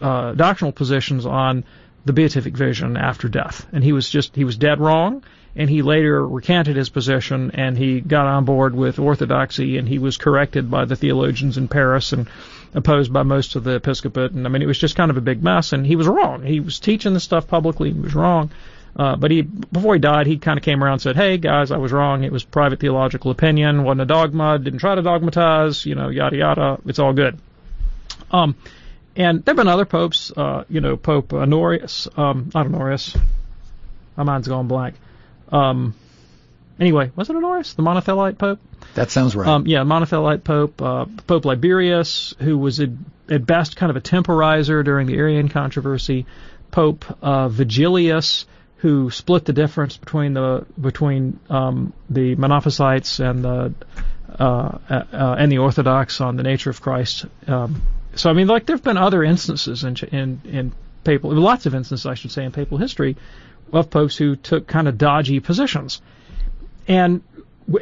uh, 0.01 0.33
doctrinal 0.33 0.73
positions 0.73 1.27
on 1.27 1.65
the 2.05 2.13
beatific 2.13 2.57
vision 2.57 2.97
after 2.97 3.29
death, 3.29 3.67
and 3.73 3.85
he 3.85 3.93
was 3.93 4.11
just 4.11 4.35
he 4.35 4.45
was 4.45 4.57
dead 4.57 4.81
wrong. 4.81 5.23
And 5.55 5.69
he 5.69 5.83
later 5.83 6.27
recanted 6.27 6.77
his 6.77 6.89
position, 6.89 7.51
and 7.53 7.77
he 7.77 8.01
got 8.01 8.27
on 8.27 8.45
board 8.45 8.75
with 8.75 8.99
orthodoxy, 8.99 9.77
and 9.77 9.87
he 9.87 9.99
was 9.99 10.17
corrected 10.17 10.71
by 10.71 10.87
the 10.87 10.97
theologians 10.97 11.59
in 11.59 11.69
Paris 11.69 12.13
and 12.13 12.29
opposed 12.75 13.13
by 13.13 13.23
most 13.23 13.55
of 13.55 13.65
the 13.65 13.75
episcopate. 13.75 14.33
And 14.33 14.47
I 14.47 14.49
mean, 14.49 14.63
it 14.63 14.67
was 14.67 14.79
just 14.79 14.97
kind 14.97 15.11
of 15.11 15.17
a 15.17 15.21
big 15.23 15.43
mess, 15.43 15.73
and 15.73 15.87
he 15.87 15.97
was 15.97 16.07
wrong. 16.07 16.43
He 16.43 16.61
was 16.61 16.79
teaching 16.79 17.13
this 17.13 17.25
stuff 17.25 17.47
publicly, 17.47 17.93
he 17.93 18.01
was 18.01 18.15
wrong. 18.15 18.51
Uh, 18.95 19.17
but 19.17 19.31
he, 19.31 19.43
before 19.43 19.95
he 19.95 20.01
died, 20.01 20.27
he 20.27 20.37
kind 20.37 20.59
of 20.59 20.65
came 20.65 20.85
around 20.85 20.95
and 20.95 21.03
said, 21.03 21.17
"Hey 21.17 21.39
guys, 21.39 21.71
I 21.71 21.79
was 21.79 21.93
wrong. 21.93 22.25
It 22.25 22.33
was 22.33 22.45
private 22.45 22.79
theological 22.79 23.31
opinion. 23.31 23.85
wasn't 23.85 24.03
a 24.03 24.07
dogma. 24.07 24.59
Didn't 24.59 24.81
try 24.81 24.95
to 24.95 25.03
dogmatize. 25.03 25.87
You 25.87 25.95
know, 25.95 26.11
yada 26.11 26.37
yada. 26.37 26.79
It's 26.87 26.99
all 26.99 27.15
good." 27.15 27.39
Um, 28.31 28.55
and 29.17 29.45
there've 29.45 29.57
been 29.57 29.69
other 29.69 29.87
popes. 29.87 30.31
Uh, 30.37 30.65
you 30.69 30.81
know, 30.81 30.99
Pope 30.99 31.33
Honorius. 31.33 32.07
Um, 32.17 32.51
not 32.55 32.67
Honorius. 32.67 33.17
My 34.17 34.25
mind's 34.25 34.49
going 34.49 34.69
blank. 34.69 34.95
Um, 35.53 35.95
anyway, 36.81 37.13
was 37.15 37.31
it 37.31 37.37
Honorius, 37.37 37.75
the 37.75 37.83
Monothelite 37.83 38.39
Pope? 38.39 38.59
That 38.95 39.11
sounds 39.11 39.37
right. 39.37 39.47
Um, 39.47 39.67
yeah, 39.67 39.81
Monothelite 39.81 40.43
Pope, 40.43 40.83
uh, 40.83 41.07
Pope 41.27 41.45
Liberius, 41.45 42.35
who 42.39 42.59
was 42.59 42.81
at, 42.81 42.91
at, 43.29 43.47
best 43.47 43.77
kind 43.77 43.91
of 43.91 43.97
a 43.97 44.01
temporizer 44.01 44.85
during 44.85 45.07
the 45.07 45.17
Arian 45.17 45.49
controversy, 45.49 46.27
Pope 46.71 47.05
uh, 47.23 47.49
Vigilius, 47.49 48.47
who 48.79 49.11
split 49.11 49.45
the 49.45 49.53
difference 49.53 49.97
between 49.97 50.35
the 50.35 50.67
between 50.81 51.39
um, 51.49 51.93
the 52.11 52.35
Monophysites 52.35 53.21
and 53.21 53.45
the 53.45 53.75
uh, 54.41 54.79
uh, 54.91 55.05
uh 55.13 55.37
and 55.39 55.53
the 55.53 55.59
Orthodox 55.59 56.21
on 56.21 56.37
the 56.37 56.43
nature 56.43 56.71
of 56.71 56.81
Christ. 56.81 57.27
Um, 57.47 57.83
so 58.15 58.29
I 58.29 58.33
mean, 58.33 58.49
like 58.49 58.67
there've 58.67 58.83
been 58.83 58.97
other 58.97 59.23
instances 59.23 59.85
in 59.85 59.97
in 60.11 60.41
in 60.45 60.73
papal, 61.05 61.33
lots 61.33 61.67
of 61.67 61.75
instances, 61.75 62.07
I 62.07 62.15
should 62.15 62.33
say, 62.33 62.45
in 62.45 62.53
papal 62.53 62.79
history 62.79 63.17
of 63.73 63.91
popes 63.91 64.17
who 64.17 64.37
took 64.37 64.67
kind 64.67 64.89
of 64.89 64.99
dodgy 64.99 65.41
positions. 65.41 66.01
And 66.87 67.23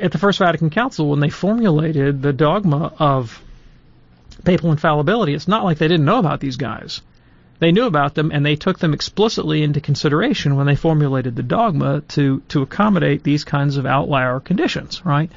at 0.00 0.12
the 0.12 0.18
First 0.18 0.38
Vatican 0.38 0.70
Council, 0.70 1.08
when 1.08 1.20
they 1.20 1.30
formulated 1.30 2.22
the 2.22 2.32
dogma 2.32 2.92
of 2.98 3.42
papal 4.44 4.70
infallibility, 4.70 5.34
it's 5.34 5.48
not 5.48 5.64
like 5.64 5.78
they 5.78 5.88
didn't 5.88 6.06
know 6.06 6.18
about 6.18 6.40
these 6.40 6.56
guys. 6.56 7.00
They 7.58 7.72
knew 7.72 7.84
about 7.84 8.14
them 8.14 8.30
and 8.32 8.44
they 8.44 8.56
took 8.56 8.78
them 8.78 8.94
explicitly 8.94 9.62
into 9.62 9.80
consideration 9.80 10.56
when 10.56 10.66
they 10.66 10.76
formulated 10.76 11.36
the 11.36 11.42
dogma 11.42 12.00
to, 12.08 12.40
to 12.48 12.62
accommodate 12.62 13.22
these 13.22 13.44
kinds 13.44 13.76
of 13.76 13.84
outlier 13.84 14.40
conditions, 14.40 15.04
right? 15.04 15.30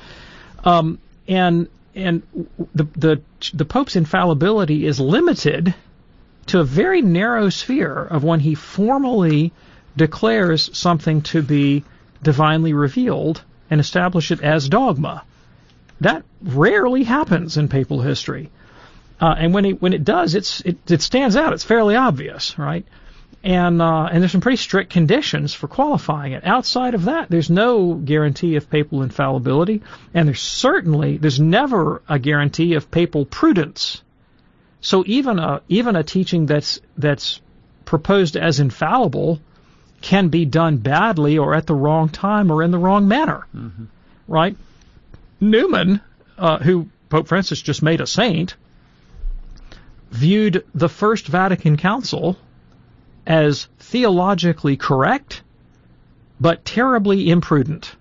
Um, 0.63 0.99
and 1.27 1.67
and 1.95 2.23
the, 2.73 2.85
the 2.95 3.21
the 3.53 3.65
Pope's 3.65 3.95
infallibility 3.95 4.85
is 4.85 4.99
limited 4.99 5.75
to 6.47 6.59
a 6.59 6.63
very 6.63 7.01
narrow 7.01 7.49
sphere 7.49 7.93
of 7.93 8.23
when 8.23 8.39
he 8.39 8.55
formally 8.55 9.51
declares 9.95 10.69
something 10.77 11.21
to 11.21 11.41
be 11.41 11.83
divinely 12.21 12.73
revealed 12.73 13.43
and 13.69 13.79
establish 13.79 14.31
it 14.31 14.41
as 14.41 14.69
dogma. 14.69 15.23
That 16.01 16.23
rarely 16.41 17.03
happens 17.03 17.57
in 17.57 17.67
papal 17.67 18.01
history. 18.01 18.49
Uh, 19.21 19.35
and 19.37 19.53
when 19.53 19.65
it 19.65 19.81
when 19.81 19.93
it 19.93 20.03
does, 20.03 20.35
it's 20.35 20.61
it, 20.61 20.77
it 20.91 21.01
stands 21.01 21.35
out. 21.35 21.53
It's 21.53 21.63
fairly 21.63 21.95
obvious, 21.95 22.57
right? 22.57 22.85
And 23.43 23.81
uh, 23.81 24.05
and 24.05 24.21
there's 24.21 24.31
some 24.31 24.41
pretty 24.41 24.57
strict 24.57 24.91
conditions 24.91 25.53
for 25.53 25.67
qualifying 25.67 26.33
it. 26.33 26.45
Outside 26.45 26.93
of 26.93 27.05
that, 27.05 27.29
there's 27.29 27.49
no 27.49 27.93
guarantee 27.93 28.55
of 28.55 28.69
papal 28.69 29.03
infallibility, 29.03 29.81
and 30.13 30.27
there's 30.27 30.41
certainly 30.41 31.17
there's 31.17 31.39
never 31.39 32.01
a 32.09 32.19
guarantee 32.19 32.73
of 32.73 32.89
papal 32.89 33.25
prudence. 33.25 34.01
So 34.81 35.03
even 35.07 35.39
a 35.39 35.61
even 35.69 35.95
a 35.95 36.03
teaching 36.03 36.45
that's 36.45 36.81
that's 36.97 37.39
proposed 37.85 38.35
as 38.35 38.59
infallible 38.59 39.39
can 40.03 40.27
be 40.27 40.45
done 40.45 40.77
badly 40.77 41.37
or 41.37 41.55
at 41.55 41.65
the 41.65 41.73
wrong 41.73 42.09
time 42.09 42.51
or 42.51 42.61
in 42.61 42.69
the 42.69 42.77
wrong 42.77 43.07
manner. 43.07 43.47
Mm-hmm. 43.55 43.85
Right? 44.27 44.55
Newman, 45.39 46.01
uh, 46.37 46.59
who 46.59 46.89
Pope 47.09 47.27
Francis 47.27 47.61
just 47.61 47.81
made 47.81 48.01
a 48.01 48.05
saint, 48.05 48.55
viewed 50.11 50.65
the 50.75 50.89
First 50.89 51.27
Vatican 51.27 51.77
Council 51.77 52.37
as 53.25 53.67
theologically 53.79 54.75
correct, 54.75 55.41
but 56.39 56.65
terribly 56.65 57.29
imprudent. 57.29 57.95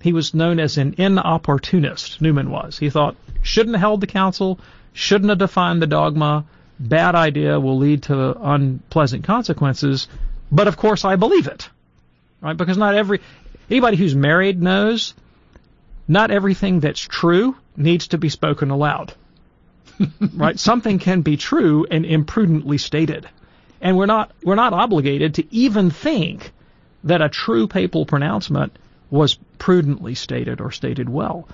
He 0.00 0.12
was 0.12 0.34
known 0.34 0.60
as 0.60 0.78
an 0.78 0.94
inopportunist, 0.98 2.20
Newman 2.20 2.50
was. 2.50 2.78
He 2.78 2.90
thought, 2.90 3.16
shouldn't 3.42 3.74
have 3.74 3.80
held 3.80 4.00
the 4.00 4.06
council, 4.06 4.60
shouldn't 4.92 5.30
have 5.30 5.38
defined 5.38 5.82
the 5.82 5.86
dogma, 5.86 6.44
bad 6.78 7.14
idea 7.14 7.58
will 7.58 7.78
lead 7.78 8.04
to 8.04 8.36
unpleasant 8.40 9.24
consequences. 9.24 10.08
But 10.50 10.68
of 10.68 10.76
course, 10.76 11.04
I 11.04 11.16
believe 11.16 11.46
it, 11.46 11.68
right? 12.40 12.56
Because 12.56 12.78
not 12.78 12.94
every 12.94 13.20
anybody 13.70 13.96
who's 13.96 14.14
married 14.14 14.60
knows 14.60 15.14
not 16.06 16.30
everything 16.30 16.80
that's 16.80 17.00
true 17.00 17.56
needs 17.76 18.08
to 18.08 18.18
be 18.18 18.28
spoken 18.28 18.70
aloud, 18.70 19.14
right? 20.34 20.58
Something 20.58 20.98
can 20.98 21.22
be 21.22 21.36
true 21.36 21.86
and 21.90 22.04
imprudently 22.04 22.78
stated, 22.78 23.28
and 23.80 23.96
we're 23.96 24.06
not 24.06 24.32
we're 24.42 24.54
not 24.54 24.72
obligated 24.72 25.34
to 25.34 25.54
even 25.54 25.90
think 25.90 26.52
that 27.04 27.22
a 27.22 27.28
true 27.28 27.66
papal 27.66 28.06
pronouncement 28.06 28.76
was 29.10 29.34
prudently 29.58 30.14
stated 30.14 30.60
or 30.60 30.70
stated 30.70 31.08
well. 31.08 31.48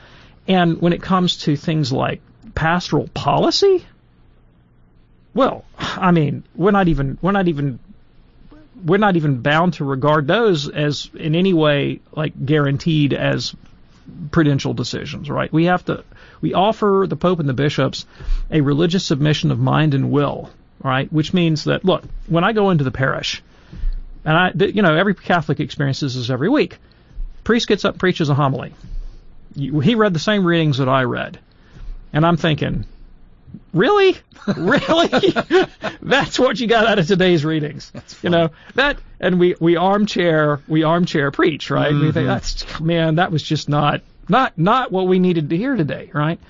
And 0.48 0.80
when 0.80 0.92
it 0.92 1.02
comes 1.02 1.38
to 1.38 1.56
things 1.56 1.92
like 1.92 2.20
pastoral 2.54 3.08
policy, 3.08 3.84
well, 5.34 5.64
I 5.78 6.10
mean, 6.10 6.44
we're 6.54 6.70
not 6.70 6.88
even 6.88 7.18
we're 7.20 7.32
not 7.32 7.48
even 7.48 7.78
we're 8.84 8.98
not 8.98 9.16
even 9.16 9.40
bound 9.42 9.74
to 9.74 9.84
regard 9.84 10.26
those 10.26 10.68
as 10.68 11.10
in 11.14 11.34
any 11.34 11.52
way 11.52 12.00
like 12.12 12.32
guaranteed 12.44 13.12
as 13.12 13.54
prudential 14.30 14.74
decisions, 14.74 15.30
right? 15.30 15.52
We 15.52 15.66
have 15.66 15.84
to 15.86 16.04
we 16.40 16.54
offer 16.54 17.06
the 17.08 17.16
pope 17.16 17.40
and 17.40 17.48
the 17.48 17.54
bishops 17.54 18.06
a 18.50 18.60
religious 18.60 19.04
submission 19.04 19.50
of 19.50 19.58
mind 19.58 19.94
and 19.94 20.10
will, 20.10 20.50
right? 20.82 21.12
Which 21.12 21.34
means 21.34 21.64
that 21.64 21.84
look, 21.84 22.04
when 22.26 22.44
I 22.44 22.52
go 22.52 22.70
into 22.70 22.84
the 22.84 22.90
parish, 22.90 23.42
and 24.24 24.36
I 24.36 24.52
you 24.54 24.82
know 24.82 24.96
every 24.96 25.14
Catholic 25.14 25.60
experiences 25.60 26.14
this 26.16 26.30
every 26.30 26.48
week, 26.48 26.78
priest 27.44 27.68
gets 27.68 27.84
up 27.84 27.98
preaches 27.98 28.28
a 28.28 28.34
homily. 28.34 28.74
He 29.54 29.94
read 29.94 30.14
the 30.14 30.20
same 30.20 30.44
readings 30.44 30.78
that 30.78 30.88
I 30.88 31.04
read, 31.04 31.38
and 32.12 32.24
I'm 32.24 32.36
thinking, 32.36 32.84
Really? 33.72 34.16
really? 34.56 35.34
That's 36.02 36.38
what 36.38 36.58
you 36.58 36.66
got 36.66 36.86
out 36.86 36.98
of 36.98 37.06
today's 37.06 37.44
readings. 37.44 37.92
You 38.22 38.30
know, 38.30 38.50
that 38.74 38.98
and 39.20 39.38
we 39.38 39.54
we 39.60 39.76
armchair 39.76 40.60
we 40.66 40.82
armchair 40.82 41.30
preach, 41.30 41.70
right? 41.70 41.92
Mm-hmm. 41.92 42.06
We 42.06 42.12
think 42.12 42.26
that's 42.26 42.80
man, 42.80 43.16
that 43.16 43.30
was 43.30 43.42
just 43.42 43.68
not 43.68 44.02
not 44.28 44.58
not 44.58 44.90
what 44.90 45.06
we 45.06 45.18
needed 45.18 45.50
to 45.50 45.56
hear 45.56 45.76
today, 45.76 46.10
right? 46.12 46.40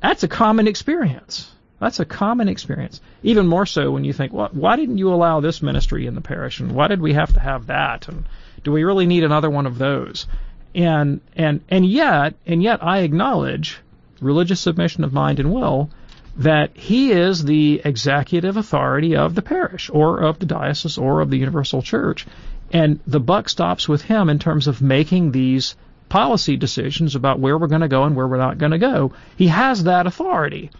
That's 0.00 0.22
a 0.22 0.28
common 0.28 0.66
experience. 0.68 1.50
That's 1.80 2.00
a 2.00 2.04
common 2.04 2.48
experience. 2.48 3.00
Even 3.22 3.46
more 3.46 3.66
so 3.66 3.92
when 3.92 4.04
you 4.04 4.12
think, 4.12 4.32
well, 4.32 4.48
why 4.52 4.76
didn't 4.76 4.98
you 4.98 5.12
allow 5.12 5.40
this 5.40 5.62
ministry 5.62 6.06
in 6.06 6.14
the 6.16 6.20
parish, 6.20 6.58
and 6.58 6.72
why 6.72 6.88
did 6.88 7.00
we 7.00 7.12
have 7.12 7.32
to 7.34 7.40
have 7.40 7.66
that, 7.66 8.08
and 8.08 8.24
do 8.64 8.72
we 8.72 8.82
really 8.82 9.06
need 9.06 9.22
another 9.22 9.50
one 9.50 9.66
of 9.66 9.78
those? 9.78 10.26
And 10.74 11.20
and 11.36 11.60
and 11.68 11.86
yet 11.86 12.34
and 12.46 12.62
yet 12.62 12.82
I 12.82 13.00
acknowledge 13.00 13.78
religious 14.20 14.60
submission 14.60 15.04
of 15.04 15.12
mind 15.12 15.38
and 15.38 15.52
will 15.52 15.90
that 16.38 16.76
he 16.76 17.10
is 17.10 17.44
the 17.44 17.82
executive 17.84 18.56
authority 18.56 19.16
of 19.16 19.34
the 19.34 19.42
parish 19.42 19.90
or 19.92 20.20
of 20.20 20.38
the 20.38 20.46
diocese 20.46 20.96
or 20.96 21.20
of 21.20 21.30
the 21.30 21.36
universal 21.36 21.82
church. 21.82 22.26
And 22.72 23.00
the 23.06 23.20
buck 23.20 23.48
stops 23.48 23.88
with 23.88 24.02
him 24.02 24.28
in 24.28 24.38
terms 24.38 24.68
of 24.68 24.80
making 24.80 25.32
these 25.32 25.74
policy 26.08 26.56
decisions 26.56 27.16
about 27.16 27.40
where 27.40 27.58
we're 27.58 27.66
going 27.66 27.82
to 27.82 27.88
go 27.88 28.04
and 28.04 28.14
where 28.14 28.28
we're 28.28 28.38
not 28.38 28.58
going 28.58 28.72
to 28.72 28.78
go. 28.78 29.12
He 29.36 29.48
has 29.48 29.84
that 29.84 30.06
authority. 30.06 30.70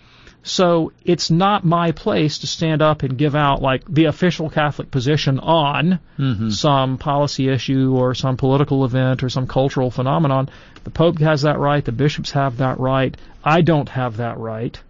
So 0.45 0.93
it's 1.05 1.31
not 1.31 1.65
my 1.65 1.91
place 1.91 2.39
to 2.39 2.47
stand 2.47 2.81
up 2.81 3.03
and 3.03 3.19
give 3.19 3.35
out 3.35 3.61
like 3.61 3.83
the 3.87 4.05
official 4.05 4.49
Catholic 4.49 4.91
position 4.91 5.41
on 5.41 5.99
mm-hmm. 6.19 6.51
some 6.51 6.99
policy 6.99 7.49
issue 7.49 7.95
or 7.97 8.15
some 8.15 8.37
political 8.37 8.85
event 8.85 9.25
or 9.25 9.29
some 9.29 9.47
cultural 9.47 9.91
phenomenon. 9.91 10.49
The 10.85 10.91
Pope 10.91 11.19
has 11.19 11.43
that 11.43 11.59
right. 11.59 11.85
The 11.85 11.93
bishops 11.93 12.31
have 12.31 12.59
that 12.59 12.79
right. 12.79 13.17
I 13.45 13.63
don't 13.63 13.89
have 13.89 14.19
that 14.19 14.39
right. 14.39 14.81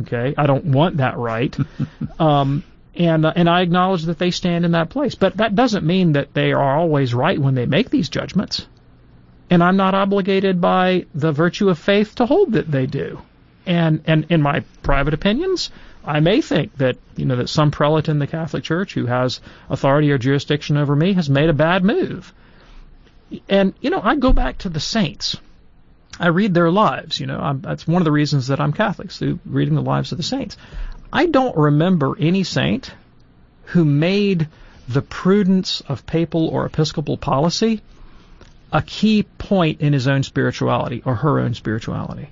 Okay, 0.00 0.34
I 0.36 0.46
don't 0.46 0.66
want 0.66 0.98
that 0.98 1.16
right. 1.16 1.56
um, 2.18 2.62
and 2.94 3.24
uh, 3.24 3.32
and 3.34 3.48
I 3.48 3.62
acknowledge 3.62 4.04
that 4.04 4.18
they 4.18 4.30
stand 4.30 4.64
in 4.64 4.72
that 4.72 4.90
place, 4.90 5.14
but 5.14 5.36
that 5.38 5.54
doesn't 5.54 5.86
mean 5.86 6.12
that 6.12 6.34
they 6.34 6.52
are 6.52 6.78
always 6.78 7.14
right 7.14 7.38
when 7.38 7.54
they 7.54 7.66
make 7.66 7.90
these 7.90 8.08
judgments. 8.08 8.66
And 9.50 9.62
I'm 9.62 9.76
not 9.76 9.94
obligated 9.94 10.60
by 10.60 11.06
the 11.14 11.32
virtue 11.32 11.70
of 11.70 11.78
faith 11.78 12.16
to 12.16 12.26
hold 12.26 12.52
that 12.52 12.70
they 12.70 12.86
do. 12.86 13.22
And 13.64 14.02
and 14.06 14.26
in 14.28 14.42
my 14.42 14.64
private 14.82 15.14
opinions, 15.14 15.70
I 16.04 16.20
may 16.20 16.40
think 16.40 16.76
that 16.78 16.96
you 17.16 17.24
know 17.24 17.36
that 17.36 17.48
some 17.48 17.70
prelate 17.70 18.08
in 18.08 18.18
the 18.18 18.26
Catholic 18.26 18.64
Church 18.64 18.94
who 18.94 19.06
has 19.06 19.40
authority 19.70 20.10
or 20.10 20.18
jurisdiction 20.18 20.76
over 20.76 20.94
me 20.96 21.12
has 21.14 21.30
made 21.30 21.48
a 21.48 21.54
bad 21.54 21.84
move. 21.84 22.32
And 23.48 23.74
you 23.80 23.90
know, 23.90 24.00
I 24.02 24.16
go 24.16 24.32
back 24.32 24.58
to 24.58 24.68
the 24.68 24.80
saints. 24.80 25.36
I 26.18 26.28
read 26.28 26.54
their 26.54 26.70
lives. 26.70 27.20
You 27.20 27.26
know, 27.26 27.38
I'm, 27.38 27.60
that's 27.60 27.86
one 27.86 28.02
of 28.02 28.04
the 28.04 28.12
reasons 28.12 28.48
that 28.48 28.60
I'm 28.60 28.72
Catholic, 28.72 29.10
through 29.10 29.38
reading 29.44 29.74
the 29.74 29.82
lives 29.82 30.12
of 30.12 30.18
the 30.18 30.24
saints. 30.24 30.56
I 31.12 31.26
don't 31.26 31.56
remember 31.56 32.16
any 32.18 32.44
saint 32.44 32.92
who 33.66 33.84
made 33.84 34.48
the 34.88 35.02
prudence 35.02 35.82
of 35.82 36.06
papal 36.06 36.48
or 36.48 36.66
episcopal 36.66 37.16
policy 37.16 37.82
a 38.72 38.82
key 38.82 39.22
point 39.22 39.80
in 39.80 39.92
his 39.92 40.08
own 40.08 40.22
spirituality 40.22 41.02
or 41.04 41.14
her 41.14 41.38
own 41.40 41.54
spirituality. 41.54 42.28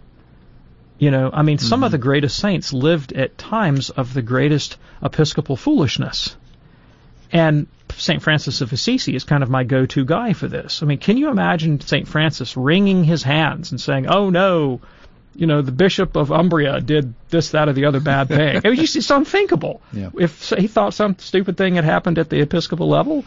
You 0.98 1.10
know, 1.10 1.30
I 1.32 1.42
mean, 1.42 1.58
mm-hmm. 1.58 1.66
some 1.66 1.84
of 1.84 1.92
the 1.92 1.98
greatest 1.98 2.38
saints 2.38 2.72
lived 2.72 3.12
at 3.12 3.36
times 3.36 3.90
of 3.90 4.14
the 4.14 4.22
greatest 4.22 4.76
episcopal 5.02 5.56
foolishness. 5.56 6.36
And 7.32 7.66
St. 7.98 8.22
Francis 8.22 8.60
of 8.60 8.72
Assisi 8.72 9.14
is 9.14 9.24
kind 9.24 9.42
of 9.42 9.50
my 9.50 9.64
go-to 9.64 10.04
guy 10.04 10.32
for 10.32 10.48
this. 10.48 10.82
I 10.82 10.86
mean, 10.86 10.98
can 10.98 11.16
you 11.16 11.30
imagine 11.30 11.80
St. 11.80 12.06
Francis 12.06 12.56
wringing 12.56 13.04
his 13.04 13.22
hands 13.22 13.70
and 13.70 13.80
saying, 13.80 14.06
"Oh 14.06 14.30
no, 14.30 14.80
you 15.34 15.46
know, 15.46 15.62
the 15.62 15.72
Bishop 15.72 16.16
of 16.16 16.30
Umbria 16.30 16.80
did 16.80 17.14
this, 17.30 17.50
that, 17.50 17.68
or 17.68 17.72
the 17.72 17.86
other 17.86 18.00
bad 18.00 18.28
thing." 18.28 18.60
it 18.64 18.68
was 18.68 18.78
just 18.78 18.96
it's 18.96 19.10
unthinkable. 19.10 19.80
Yeah. 19.92 20.10
If 20.18 20.50
he 20.50 20.66
thought 20.66 20.94
some 20.94 21.18
stupid 21.18 21.56
thing 21.56 21.76
had 21.76 21.84
happened 21.84 22.18
at 22.18 22.28
the 22.28 22.40
episcopal 22.40 22.88
level, 22.88 23.24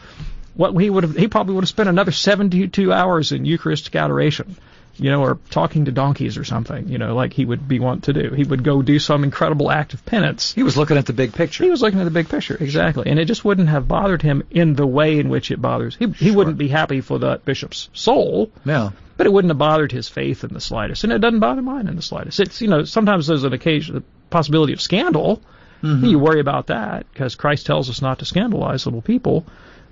what 0.54 0.76
he 0.78 0.90
would 0.90 1.04
have 1.04 1.16
he 1.16 1.28
probably 1.28 1.56
would 1.56 1.64
have 1.64 1.70
spent 1.70 1.90
another 1.90 2.12
72 2.12 2.94
hours 2.94 3.32
in 3.32 3.46
Eucharistic 3.46 3.96
adoration 3.96 4.56
you 5.00 5.10
know, 5.10 5.22
or 5.22 5.40
talking 5.50 5.86
to 5.86 5.92
donkeys 5.92 6.38
or 6.38 6.44
something, 6.44 6.88
you 6.90 6.98
know, 6.98 7.16
like 7.16 7.34
he 7.34 7.46
would 7.46 7.68
be 7.68 7.80
wont 7.80 8.06
to 8.06 8.14
do. 8.14 8.32
He 8.32 8.44
would 8.44 8.64
go 8.64 8.82
do 8.82 9.00
some 9.00 9.24
incredible 9.24 9.72
act 9.72 9.94
of 9.94 10.06
penance. 10.06 10.54
He 10.54 10.64
was 10.64 10.78
looking 10.78 10.98
at 10.98 11.06
the 11.06 11.14
big 11.14 11.34
picture. 11.34 11.64
He 11.64 11.70
was 11.70 11.82
looking 11.82 12.00
at 12.00 12.04
the 12.04 12.12
big 12.12 12.30
picture, 12.30 12.58
exactly. 12.60 13.10
And 13.10 13.20
it 13.20 13.26
just 13.26 13.46
wouldn't 13.46 13.70
have 13.70 13.88
bothered 13.88 14.22
him 14.22 14.44
in 14.52 14.76
the 14.76 14.88
way 14.88 15.20
in 15.20 15.30
which 15.30 15.52
it 15.52 15.62
bothers. 15.62 15.96
He, 15.96 16.08
he 16.08 16.28
sure. 16.28 16.36
wouldn't 16.36 16.58
be 16.58 16.68
happy 16.68 17.02
for 17.02 17.18
the 17.18 17.40
bishop's 17.44 17.90
soul. 17.94 18.52
Yeah. 18.66 18.92
But 19.18 19.28
it 19.28 19.34
wouldn't 19.34 19.52
have 19.52 19.58
bothered 19.58 19.92
his 19.92 20.08
faith 20.08 20.44
in 20.44 20.54
the 20.54 20.62
slightest. 20.62 21.04
And 21.04 21.12
it 21.12 21.20
doesn't 21.20 21.40
bother 21.40 21.62
mine 21.62 21.88
in 21.88 21.96
the 21.96 22.02
slightest. 22.02 22.40
It's, 22.40 22.62
you 22.62 22.68
know, 22.68 22.86
sometimes 22.86 23.28
there's 23.28 23.44
an 23.44 23.54
occasion, 23.54 23.96
the 23.96 24.04
possibility 24.30 24.74
of 24.74 24.82
scandal. 24.82 25.42
Mm-hmm. 25.84 26.06
You 26.06 26.20
worry 26.20 26.40
about 26.40 26.68
that 26.68 27.06
because 27.12 27.36
Christ 27.36 27.66
tells 27.66 27.90
us 27.90 28.02
not 28.02 28.20
to 28.20 28.26
scandalize 28.26 28.86
little 28.86 29.02
people. 29.02 29.46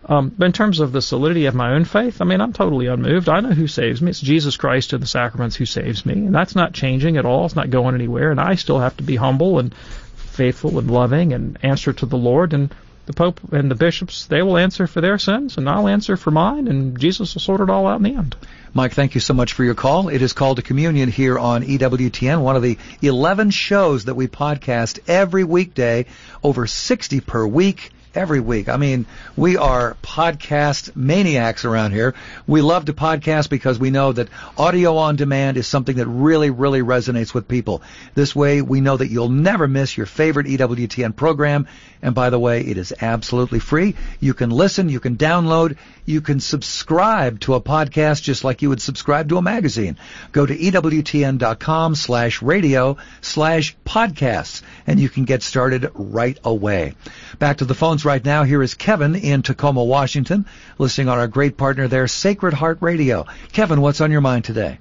Um, 0.10 0.34
but 0.38 0.46
in 0.46 0.54
terms 0.54 0.80
of 0.80 0.92
the 0.92 1.02
solidity 1.02 1.48
of 1.48 1.56
my 1.56 1.74
own 1.74 1.84
faith, 1.84 2.22
I 2.22 2.26
mean, 2.26 2.40
I'm 2.40 2.54
totally 2.54 2.88
unmoved. 2.88 3.28
I 3.28 3.42
know 3.42 3.52
who 3.52 3.68
saves 3.68 4.02
me. 4.02 4.10
It's 4.10 4.22
Jesus 4.22 4.56
Christ 4.56 4.94
and 4.94 5.04
the 5.04 5.08
sacraments 5.08 5.58
who 5.58 5.66
saves 5.66 6.06
me, 6.06 6.14
and 6.14 6.34
that's 6.34 6.56
not 6.56 6.74
changing 6.74 7.18
at 7.18 7.26
all. 7.26 7.46
It's 7.46 7.56
not 7.56 7.70
going 7.70 7.96
anywhere, 7.96 8.32
and 8.32 8.40
I 8.40 8.56
still 8.56 8.80
have 8.80 8.96
to 8.98 9.04
be 9.04 9.18
humble 9.18 9.60
and 9.60 9.76
faithful 10.16 10.80
and 10.80 10.90
loving 10.90 11.34
and 11.34 11.58
answer 11.62 11.92
to 11.92 12.06
the 12.06 12.18
Lord. 12.18 12.54
And 12.54 12.74
the 13.06 13.14
Pope 13.14 13.40
and 13.54 13.72
the 13.72 13.76
bishops, 13.76 14.26
they 14.26 14.42
will 14.42 14.58
answer 14.58 14.86
for 14.86 15.02
their 15.02 15.18
sins, 15.18 15.58
and 15.58 15.70
I'll 15.70 15.88
answer 15.88 16.18
for 16.18 16.30
mine, 16.32 16.68
and 16.68 17.00
Jesus 17.00 17.34
will 17.34 17.42
sort 17.42 17.62
it 17.62 17.70
all 17.70 17.88
out 17.88 17.98
in 17.98 18.04
the 18.04 18.16
end. 18.16 18.36
Mike, 18.74 18.94
thank 18.94 19.16
you 19.16 19.22
so 19.22 19.34
much 19.34 19.54
for 19.54 19.64
your 19.64 19.76
call. 19.76 20.10
It 20.10 20.22
is 20.22 20.34
called 20.34 20.58
to 20.58 20.64
communion 20.64 21.10
here 21.10 21.40
on 21.40 21.64
EWTN, 21.64 22.42
one 22.42 22.58
of 22.58 22.62
the 22.62 22.78
11 23.02 23.50
shows 23.52 24.06
that 24.06 24.16
we 24.16 24.28
podcast 24.28 25.00
every 25.08 25.46
weekday, 25.46 26.06
over 26.44 26.68
60 26.68 27.22
per 27.22 27.48
week 27.48 27.92
every 28.18 28.40
week. 28.40 28.68
I 28.68 28.78
mean, 28.78 29.06
we 29.36 29.58
are 29.58 29.96
podcast 30.02 30.96
maniacs 30.96 31.66
around 31.66 31.92
here. 31.92 32.16
We 32.48 32.62
love 32.62 32.86
to 32.86 32.94
podcast 32.94 33.48
because 33.50 33.78
we 33.78 33.92
know 33.92 34.12
that 34.12 34.30
audio 34.58 34.98
on 34.98 35.18
demand 35.18 35.56
is 35.56 35.68
something 35.68 35.98
that 35.98 36.08
really, 36.08 36.50
really 36.50 36.82
resonates 36.82 37.36
with 37.36 37.48
people. 37.48 37.84
This 38.16 38.36
way, 38.36 38.64
we 38.64 38.82
know 38.82 38.98
that 38.98 39.10
you'll 39.10 39.30
never 39.30 39.68
miss 39.68 39.96
your 39.96 40.08
favorite 40.08 40.48
EWTN 40.48 41.16
program. 41.16 41.68
And 42.02 42.16
by 42.16 42.32
the 42.32 42.40
way, 42.40 42.62
it 42.62 42.78
is 42.78 42.94
absolutely 43.02 43.60
free. 43.60 43.96
You 44.20 44.34
can 44.34 44.50
listen, 44.50 44.90
you 44.90 45.00
can 45.00 45.16
download, 45.16 45.78
you 46.06 46.22
can 46.22 46.40
subscribe 46.40 47.40
to 47.42 47.54
a 47.54 47.62
podcast 47.62 48.24
just 48.24 48.44
like 48.44 48.62
you 48.62 48.70
would 48.70 48.82
subscribe 48.82 49.30
to 49.30 49.38
a 49.38 49.42
magazine. 49.42 49.98
Go 50.32 50.46
to 50.46 50.56
EWTN.com 50.56 51.96
slash 51.96 52.42
radio 52.42 52.98
slash 53.22 53.76
podcasts 53.86 54.62
and 54.88 55.00
you 55.00 55.10
can 55.10 55.26
get 55.26 55.44
started 55.44 55.92
right 55.94 56.40
away. 56.44 56.94
Back 57.40 57.58
to 57.58 57.66
the 57.66 57.76
phones 57.76 58.06
right 58.08 58.24
now. 58.24 58.44
Here 58.44 58.64
is 58.64 58.74
Kevin 58.74 59.16
in 59.16 59.42
Tacoma, 59.42 59.84
Washington, 59.84 60.46
listening 60.78 61.10
on 61.10 61.20
our 61.20 61.28
great 61.28 61.58
partner 61.58 61.90
there, 61.90 62.08
Sacred 62.08 62.54
Heart 62.54 62.78
Radio. 62.80 63.26
Kevin, 63.52 63.82
what's 63.82 64.00
on 64.00 64.12
your 64.12 64.22
mind 64.22 64.46
today? 64.46 64.80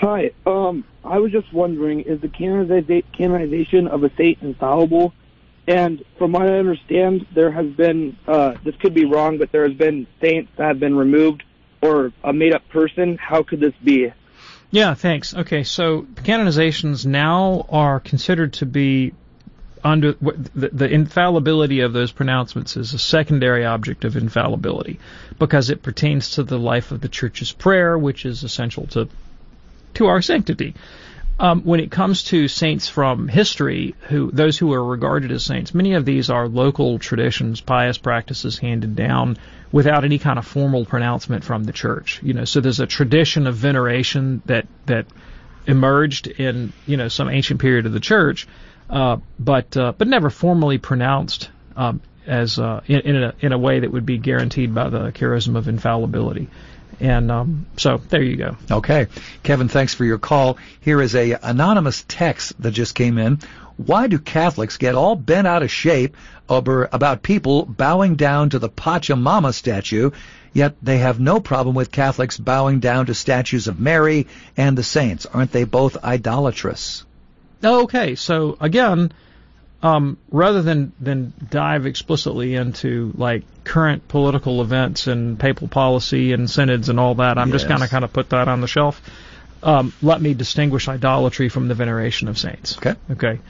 Hi. 0.00 0.32
Um, 0.44 0.84
I 1.04 1.20
was 1.20 1.30
just 1.30 1.52
wondering, 1.52 2.00
is 2.00 2.20
the 2.20 2.26
canonization 2.28 3.86
of 3.86 4.02
a 4.02 4.10
saint 4.16 4.42
infallible? 4.42 5.14
And 5.68 6.04
from 6.18 6.32
what 6.32 6.42
I 6.42 6.58
understand, 6.58 7.28
there 7.32 7.52
has 7.52 7.66
been, 7.66 8.16
uh, 8.26 8.54
this 8.64 8.74
could 8.80 8.92
be 8.92 9.04
wrong, 9.04 9.38
but 9.38 9.52
there 9.52 9.62
has 9.62 9.78
been 9.78 10.08
saints 10.20 10.50
that 10.56 10.66
have 10.66 10.80
been 10.80 10.96
removed 10.96 11.44
or 11.80 12.12
a 12.24 12.32
made 12.32 12.54
up 12.54 12.68
person. 12.70 13.16
How 13.18 13.44
could 13.44 13.60
this 13.60 13.74
be? 13.84 14.12
Yeah, 14.72 14.94
thanks. 14.94 15.32
Okay, 15.32 15.62
so 15.62 16.02
canonizations 16.02 17.06
now 17.06 17.66
are 17.68 18.00
considered 18.00 18.54
to 18.54 18.66
be 18.66 19.12
under 19.84 20.12
the, 20.12 20.68
the, 20.72 20.88
infallibility 20.88 21.80
of 21.80 21.92
those 21.92 22.12
pronouncements 22.12 22.76
is 22.76 22.94
a 22.94 22.98
secondary 22.98 23.64
object 23.64 24.04
of 24.04 24.16
infallibility 24.16 25.00
because 25.38 25.70
it 25.70 25.82
pertains 25.82 26.30
to 26.30 26.42
the 26.42 26.58
life 26.58 26.92
of 26.92 27.00
the 27.00 27.08
church's 27.08 27.52
prayer, 27.52 27.98
which 27.98 28.24
is 28.24 28.44
essential 28.44 28.86
to 28.88 29.08
to 29.94 30.06
our 30.06 30.22
sanctity. 30.22 30.74
Um, 31.38 31.62
when 31.62 31.80
it 31.80 31.90
comes 31.90 32.24
to 32.24 32.46
saints 32.46 32.88
from 32.88 33.26
history, 33.26 33.94
who 34.02 34.30
those 34.30 34.58
who 34.58 34.72
are 34.72 34.84
regarded 34.84 35.32
as 35.32 35.44
saints, 35.44 35.74
many 35.74 35.94
of 35.94 36.04
these 36.04 36.30
are 36.30 36.46
local 36.46 36.98
traditions, 36.98 37.60
pious 37.60 37.98
practices 37.98 38.58
handed 38.58 38.94
down 38.94 39.38
without 39.72 40.04
any 40.04 40.18
kind 40.18 40.38
of 40.38 40.46
formal 40.46 40.84
pronouncement 40.84 41.42
from 41.42 41.64
the 41.64 41.72
church. 41.72 42.20
You 42.22 42.34
know, 42.34 42.44
so 42.44 42.60
there's 42.60 42.80
a 42.80 42.86
tradition 42.86 43.46
of 43.46 43.56
veneration 43.56 44.42
that 44.46 44.68
that 44.86 45.06
emerged 45.66 46.26
in 46.26 46.72
you 46.86 46.96
know 46.96 47.08
some 47.08 47.28
ancient 47.28 47.60
period 47.60 47.86
of 47.86 47.92
the 47.92 48.00
church, 48.00 48.46
uh, 48.92 49.16
but 49.40 49.76
uh, 49.76 49.92
but 49.96 50.06
never 50.06 50.28
formally 50.28 50.76
pronounced 50.76 51.48
um, 51.76 52.02
as 52.26 52.58
uh, 52.58 52.82
in, 52.86 53.00
in 53.00 53.22
a 53.22 53.34
in 53.40 53.52
a 53.52 53.58
way 53.58 53.80
that 53.80 53.90
would 53.90 54.04
be 54.04 54.18
guaranteed 54.18 54.74
by 54.74 54.90
the 54.90 55.10
charism 55.12 55.56
of 55.56 55.66
infallibility. 55.66 56.48
And 57.00 57.32
um, 57.32 57.66
so 57.78 57.96
there 57.96 58.22
you 58.22 58.36
go. 58.36 58.56
Okay, 58.70 59.06
Kevin, 59.42 59.68
thanks 59.68 59.94
for 59.94 60.04
your 60.04 60.18
call. 60.18 60.58
Here 60.80 61.00
is 61.00 61.14
a 61.14 61.32
anonymous 61.42 62.04
text 62.06 62.60
that 62.62 62.72
just 62.72 62.94
came 62.94 63.16
in. 63.16 63.40
Why 63.78 64.06
do 64.06 64.18
Catholics 64.18 64.76
get 64.76 64.94
all 64.94 65.16
bent 65.16 65.46
out 65.46 65.62
of 65.62 65.70
shape 65.70 66.14
over, 66.48 66.88
about 66.92 67.22
people 67.22 67.64
bowing 67.64 68.16
down 68.16 68.50
to 68.50 68.58
the 68.58 68.68
Pachamama 68.68 69.54
statue, 69.54 70.10
yet 70.52 70.76
they 70.82 70.98
have 70.98 71.18
no 71.18 71.40
problem 71.40 71.74
with 71.74 71.90
Catholics 71.90 72.36
bowing 72.36 72.80
down 72.80 73.06
to 73.06 73.14
statues 73.14 73.68
of 73.68 73.80
Mary 73.80 74.26
and 74.56 74.76
the 74.76 74.82
saints? 74.82 75.24
Aren't 75.24 75.52
they 75.52 75.64
both 75.64 76.04
idolatrous? 76.04 77.04
Okay, 77.64 78.14
so 78.14 78.56
again, 78.60 79.12
um, 79.82 80.18
rather 80.30 80.62
than 80.62 80.92
than 81.00 81.32
dive 81.50 81.86
explicitly 81.86 82.54
into 82.54 83.12
like 83.16 83.42
current 83.64 84.06
political 84.08 84.62
events 84.62 85.06
and 85.06 85.38
papal 85.38 85.68
policy 85.68 86.32
and 86.32 86.48
synods 86.48 86.88
and 86.88 87.00
all 87.00 87.16
that, 87.16 87.38
I'm 87.38 87.48
yes. 87.48 87.62
just 87.62 87.68
kind 87.68 87.82
of 87.82 87.90
kind 87.90 88.04
of 88.04 88.12
put 88.12 88.30
that 88.30 88.48
on 88.48 88.60
the 88.60 88.68
shelf. 88.68 89.00
Um, 89.62 89.92
let 90.02 90.20
me 90.20 90.34
distinguish 90.34 90.88
idolatry 90.88 91.48
from 91.48 91.68
the 91.68 91.74
veneration 91.74 92.28
of 92.28 92.38
saints. 92.38 92.76
Okay. 92.78 92.94
Okay. 93.10 93.40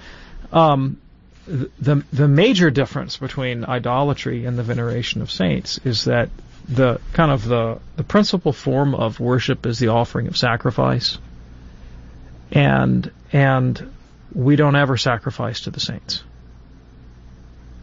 Um, 0.52 1.00
the 1.46 2.04
the 2.12 2.28
major 2.28 2.70
difference 2.70 3.16
between 3.16 3.64
idolatry 3.64 4.44
and 4.46 4.58
the 4.58 4.62
veneration 4.62 5.22
of 5.22 5.30
saints 5.30 5.80
is 5.84 6.04
that 6.04 6.28
the 6.68 7.00
kind 7.12 7.30
of 7.30 7.44
the 7.44 7.78
the 7.96 8.04
principal 8.04 8.52
form 8.52 8.94
of 8.94 9.20
worship 9.20 9.66
is 9.66 9.78
the 9.78 9.88
offering 9.88 10.28
of 10.28 10.36
sacrifice, 10.36 11.18
and 12.52 13.10
and 13.32 13.91
we 14.34 14.56
don't 14.56 14.76
ever 14.76 14.96
sacrifice 14.96 15.62
to 15.62 15.70
the 15.70 15.80
saints. 15.80 16.22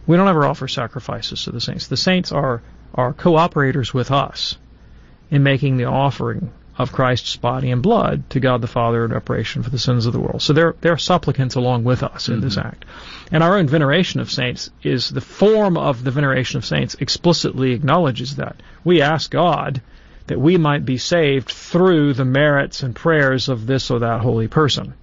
We 0.07 0.17
don't 0.17 0.27
ever 0.27 0.45
offer 0.45 0.67
sacrifices 0.67 1.43
to 1.43 1.51
the 1.51 1.61
saints. 1.61 1.87
The 1.87 1.97
saints 1.97 2.31
are, 2.31 2.61
are 2.95 3.13
cooperators 3.13 3.93
with 3.93 4.11
us 4.11 4.57
in 5.29 5.43
making 5.43 5.77
the 5.77 5.85
offering 5.85 6.51
of 6.79 6.93
Christ's 6.93 7.35
body 7.35 7.71
and 7.71 7.83
blood 7.83 8.29
to 8.31 8.39
God 8.39 8.61
the 8.61 8.67
Father 8.67 9.03
in 9.03 9.11
reparation 9.11 9.63
for 9.63 9.69
the 9.69 9.77
sins 9.77 10.05
of 10.05 10.13
the 10.13 10.19
world. 10.19 10.41
So 10.41 10.53
they're, 10.53 10.75
they're 10.79 10.97
supplicants 10.97 11.55
along 11.55 11.83
with 11.83 12.03
us 12.03 12.29
in 12.29 12.35
mm-hmm. 12.35 12.43
this 12.45 12.57
act. 12.57 12.85
And 13.31 13.43
our 13.43 13.57
own 13.57 13.67
veneration 13.67 14.21
of 14.21 14.31
saints 14.31 14.71
is 14.81 15.09
the 15.09 15.21
form 15.21 15.77
of 15.77 16.03
the 16.03 16.11
veneration 16.11 16.57
of 16.57 16.65
saints 16.65 16.95
explicitly 16.95 17.73
acknowledges 17.73 18.37
that. 18.37 18.55
We 18.83 19.01
ask 19.01 19.29
God 19.29 19.81
that 20.27 20.39
we 20.39 20.57
might 20.57 20.85
be 20.85 20.97
saved 20.97 21.49
through 21.49 22.13
the 22.13 22.25
merits 22.25 22.81
and 22.81 22.95
prayers 22.95 23.49
of 23.49 23.67
this 23.67 23.91
or 23.91 23.99
that 23.99 24.21
holy 24.21 24.47
person. 24.47 24.93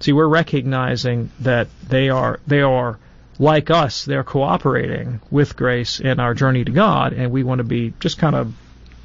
See, 0.00 0.12
we're 0.12 0.26
recognizing 0.26 1.30
that 1.40 1.68
they 1.88 2.10
are 2.10 2.40
they 2.46 2.60
are 2.60 2.98
like 3.38 3.70
us, 3.70 4.04
they're 4.04 4.24
cooperating 4.24 5.20
with 5.30 5.56
grace 5.56 6.00
in 6.00 6.20
our 6.20 6.34
journey 6.34 6.64
to 6.64 6.72
God, 6.72 7.12
and 7.12 7.30
we 7.30 7.42
want 7.42 7.58
to 7.58 7.64
be 7.64 7.92
just 8.00 8.18
kind 8.18 8.34
of 8.34 8.54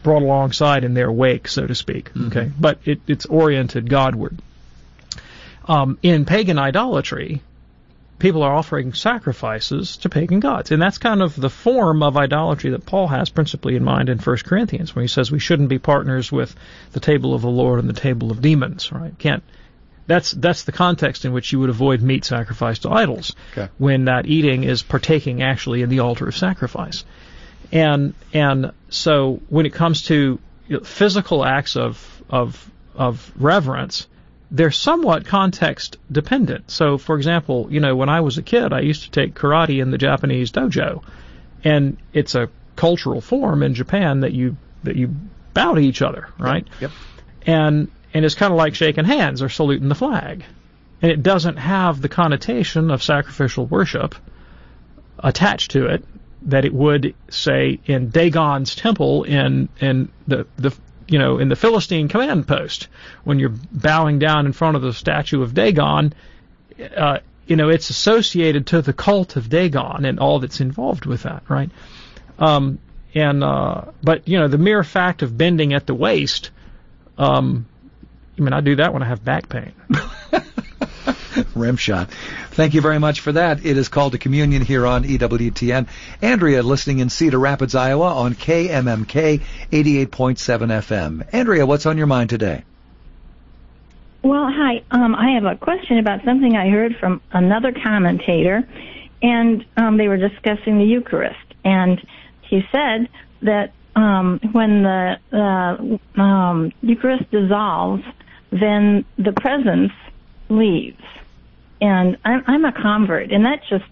brought 0.03 0.21
alongside 0.21 0.83
in 0.83 0.93
their 0.93 1.11
wake, 1.11 1.47
so 1.47 1.67
to 1.67 1.75
speak. 1.75 2.09
Mm-hmm. 2.09 2.27
Okay, 2.27 2.51
but 2.59 2.79
it, 2.85 3.01
it's 3.07 3.25
oriented 3.25 3.89
Godward. 3.89 4.39
Um, 5.65 5.97
in 6.01 6.25
pagan 6.25 6.57
idolatry, 6.57 7.41
people 8.21 8.43
are 8.43 8.55
offering 8.55 8.93
sacrifices 8.93 9.97
to 9.97 10.09
pagan 10.09 10.39
gods. 10.39 10.71
And 10.71 10.81
that's 10.81 10.99
kind 10.99 11.21
of 11.21 11.35
the 11.35 11.49
form 11.49 12.03
of 12.03 12.17
idolatry 12.17 12.69
that 12.69 12.85
Paul 12.85 13.07
has 13.07 13.29
principally 13.29 13.75
in 13.75 13.83
mind 13.83 14.09
in 14.09 14.19
1 14.19 14.37
Corinthians 14.45 14.95
when 14.95 15.03
he 15.03 15.07
says 15.07 15.31
we 15.31 15.39
shouldn't 15.39 15.69
be 15.69 15.79
partners 15.79 16.31
with 16.31 16.55
the 16.91 16.99
table 16.99 17.33
of 17.33 17.41
the 17.41 17.49
Lord 17.49 17.79
and 17.79 17.89
the 17.89 17.99
table 17.99 18.31
of 18.31 18.41
demons, 18.41 18.91
right? 18.91 19.17
Can't 19.17 19.43
that's 20.07 20.31
that's 20.31 20.63
the 20.63 20.71
context 20.71 21.25
in 21.25 21.33
which 21.33 21.51
you 21.51 21.59
would 21.59 21.69
avoid 21.69 22.01
meat 22.01 22.25
sacrificed 22.25 22.83
to 22.83 22.89
idols 22.89 23.35
Okay. 23.51 23.69
when 23.77 24.05
that 24.05 24.25
eating 24.25 24.63
is 24.63 24.81
partaking 24.81 25.41
actually 25.41 25.81
in 25.81 25.89
the 25.89 25.99
altar 25.99 26.27
of 26.27 26.35
sacrifice. 26.35 27.05
And 27.71 28.13
and 28.33 28.71
so 28.89 29.41
when 29.49 29.65
it 29.65 29.73
comes 29.73 30.03
to 30.03 30.39
physical 30.83 31.45
acts 31.45 31.75
of 31.77 32.23
of 32.29 32.69
of 32.95 33.31
reverence, 33.37 34.07
they're 34.49 34.71
somewhat 34.71 35.25
context 35.25 35.97
dependent. 36.11 36.69
So 36.71 36.97
for 36.97 37.15
example, 37.15 37.67
you 37.69 37.79
know, 37.79 37.95
when 37.95 38.09
I 38.09 38.21
was 38.21 38.37
a 38.37 38.41
kid, 38.41 38.73
I 38.73 38.81
used 38.81 39.03
to 39.03 39.11
take 39.11 39.33
karate 39.33 39.81
in 39.81 39.91
the 39.91 39.97
Japanese 39.97 40.51
dojo, 40.51 41.03
and 41.63 41.97
it's 42.11 42.35
a 42.35 42.49
cultural 42.75 43.21
form 43.21 43.63
in 43.63 43.73
Japan 43.75 44.21
that 44.21 44.33
you 44.33 44.57
that 44.83 44.95
you 44.95 45.15
bow 45.53 45.75
to 45.75 45.81
each 45.81 46.01
other, 46.01 46.27
right? 46.37 46.67
Yep. 46.81 46.91
And 47.45 47.89
and 48.13 48.25
it's 48.25 48.35
kind 48.35 48.51
of 48.51 48.57
like 48.57 48.75
shaking 48.75 49.05
hands 49.05 49.41
or 49.41 49.49
saluting 49.49 49.89
the 49.89 49.95
flag. 49.95 50.43
And 51.01 51.11
it 51.11 51.23
doesn't 51.23 51.57
have 51.57 52.01
the 52.01 52.09
connotation 52.09 52.91
of 52.91 53.01
sacrificial 53.01 53.65
worship 53.65 54.15
attached 55.19 55.71
to 55.71 55.87
it 55.87 56.03
that 56.43 56.65
it 56.65 56.73
would 56.73 57.13
say 57.29 57.79
in 57.85 58.09
Dagon's 58.09 58.75
temple 58.75 59.23
in 59.23 59.69
in 59.79 60.09
the 60.27 60.47
the 60.57 60.75
you 61.07 61.19
know 61.19 61.37
in 61.37 61.49
the 61.49 61.55
Philistine 61.55 62.07
command 62.07 62.47
post 62.47 62.87
when 63.23 63.39
you're 63.39 63.53
bowing 63.71 64.19
down 64.19 64.45
in 64.45 64.53
front 64.53 64.75
of 64.75 64.81
the 64.81 64.93
statue 64.93 65.43
of 65.43 65.53
Dagon 65.53 66.13
uh, 66.97 67.19
you 67.45 67.55
know 67.55 67.69
it's 67.69 67.89
associated 67.89 68.67
to 68.67 68.81
the 68.81 68.93
cult 68.93 69.35
of 69.35 69.49
Dagon 69.49 70.05
and 70.05 70.19
all 70.19 70.39
that's 70.39 70.61
involved 70.61 71.05
with 71.05 71.23
that 71.23 71.43
right 71.47 71.69
um, 72.39 72.79
and 73.13 73.43
uh, 73.43 73.83
but 74.01 74.27
you 74.27 74.39
know 74.39 74.47
the 74.47 74.57
mere 74.57 74.83
fact 74.83 75.21
of 75.21 75.37
bending 75.37 75.73
at 75.73 75.85
the 75.85 75.93
waist 75.93 76.49
um, 77.17 77.67
I 78.37 78.41
mean 78.41 78.53
I 78.53 78.61
do 78.61 78.75
that 78.77 78.93
when 78.93 79.03
I 79.03 79.07
have 79.07 79.23
back 79.23 79.49
pain 79.49 79.73
rim 81.55 81.77
shot. 81.77 82.09
Thank 82.51 82.73
you 82.73 82.81
very 82.81 82.99
much 82.99 83.21
for 83.21 83.31
that. 83.31 83.65
It 83.65 83.77
is 83.77 83.89
called 83.89 84.15
a 84.15 84.17
communion 84.17 84.61
here 84.61 84.85
on 84.85 85.03
EWTN. 85.03 85.87
Andrea 86.21 86.63
listening 86.63 86.99
in 86.99 87.09
Cedar 87.09 87.39
Rapids, 87.39 87.75
Iowa 87.75 88.13
on 88.13 88.35
KMMK 88.35 89.41
88.7 89.71 90.07
FM. 90.09 91.27
Andrea, 91.33 91.65
what's 91.65 91.85
on 91.85 91.97
your 91.97 92.07
mind 92.07 92.29
today? 92.29 92.63
Well, 94.23 94.51
hi. 94.51 94.83
Um, 94.91 95.15
I 95.15 95.31
have 95.31 95.45
a 95.45 95.55
question 95.55 95.97
about 95.97 96.23
something 96.23 96.55
I 96.55 96.69
heard 96.69 96.95
from 96.97 97.21
another 97.31 97.71
commentator, 97.71 98.63
and 99.21 99.65
um, 99.77 99.97
they 99.97 100.07
were 100.07 100.17
discussing 100.17 100.77
the 100.77 100.85
Eucharist. 100.85 101.39
And 101.63 101.99
he 102.41 102.63
said 102.71 103.09
that 103.41 103.73
um, 103.95 104.39
when 104.51 104.83
the 104.83 105.17
uh, 105.33 106.21
um, 106.21 106.71
Eucharist 106.81 107.29
dissolves, 107.31 108.03
then 108.51 109.05
the 109.17 109.33
presence 109.33 109.91
leaves. 110.49 111.01
And 111.81 112.17
I'm, 112.23 112.43
I'm 112.47 112.65
a 112.65 112.71
convert, 112.71 113.31
and 113.31 113.45
that 113.45 113.61
just 113.69 113.85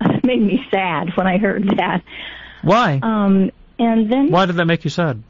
made 0.24 0.42
me 0.42 0.60
sad 0.70 1.10
when 1.16 1.26
I 1.26 1.38
heard 1.38 1.64
that. 1.76 2.02
why 2.62 2.98
Um, 3.02 3.50
and 3.78 4.12
then 4.12 4.30
why 4.30 4.46
did 4.46 4.56
that 4.56 4.66
make 4.66 4.84
you 4.84 4.90
sad 4.90 5.22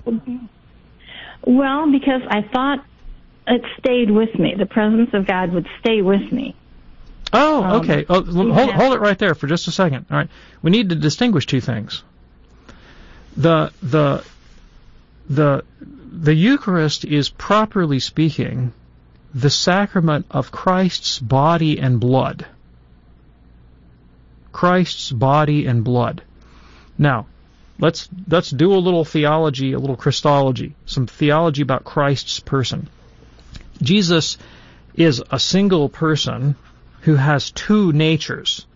well, 1.47 1.91
because 1.91 2.23
I 2.29 2.43
thought 2.43 2.85
it 3.47 3.63
stayed 3.79 4.11
with 4.11 4.39
me. 4.39 4.55
The 4.59 4.67
presence 4.67 5.11
of 5.15 5.27
God 5.27 5.53
would 5.53 5.67
stay 5.81 6.03
with 6.03 6.31
me. 6.31 6.55
Oh, 7.33 7.63
Um, 7.65 7.81
okay. 7.81 8.05
Oh, 8.09 8.23
hold, 8.23 8.71
hold 8.73 8.95
it 8.95 9.01
right 9.01 9.19
there 9.19 9.35
for 9.35 9.47
just 9.47 9.69
a 9.69 9.71
second. 9.71 10.07
All 10.11 10.19
right. 10.19 10.29
We 10.63 10.71
need 10.71 10.91
to 10.91 10.97
distinguish 10.97 11.47
two 11.47 11.61
things. 11.61 12.05
The 13.37 13.73
the 13.83 14.25
the 15.29 15.65
the 16.13 16.35
Eucharist 16.35 17.05
is 17.05 17.29
properly 17.29 18.01
speaking 18.01 18.73
the 19.35 19.51
sacrament 19.51 20.27
of 20.31 20.51
Christ's 20.51 21.19
body 21.19 21.79
and 21.79 22.01
blood. 22.01 22.47
Christ's 24.53 25.13
body 25.13 25.67
and 25.67 25.85
blood. 25.85 26.23
Now, 26.99 27.27
let's 27.79 28.09
let's 28.29 28.51
do 28.51 28.75
a 28.75 28.85
little 28.85 29.05
theology, 29.05 29.73
a 29.73 29.79
little 29.79 29.97
Christology, 29.97 30.75
some 30.87 31.07
theology 31.07 31.63
about 31.63 31.85
Christ's 31.85 32.41
person. 32.41 32.89
Jesus 33.81 34.37
is 34.95 35.23
a 35.31 35.39
single 35.39 35.89
person 35.89 36.57
who 37.03 37.15
has 37.15 37.53
two 37.53 37.93
natures, 37.93 38.67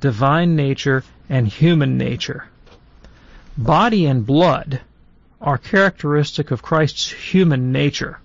divine 0.00 0.56
nature 0.56 1.04
and 1.28 1.46
human 1.46 1.96
nature. 1.96 2.49
Body 3.58 4.06
and 4.06 4.24
blood 4.24 4.80
are 5.40 5.58
characteristic 5.58 6.50
of 6.50 6.62
Christ's 6.62 7.10
human 7.10 7.72
nature. 7.72 8.20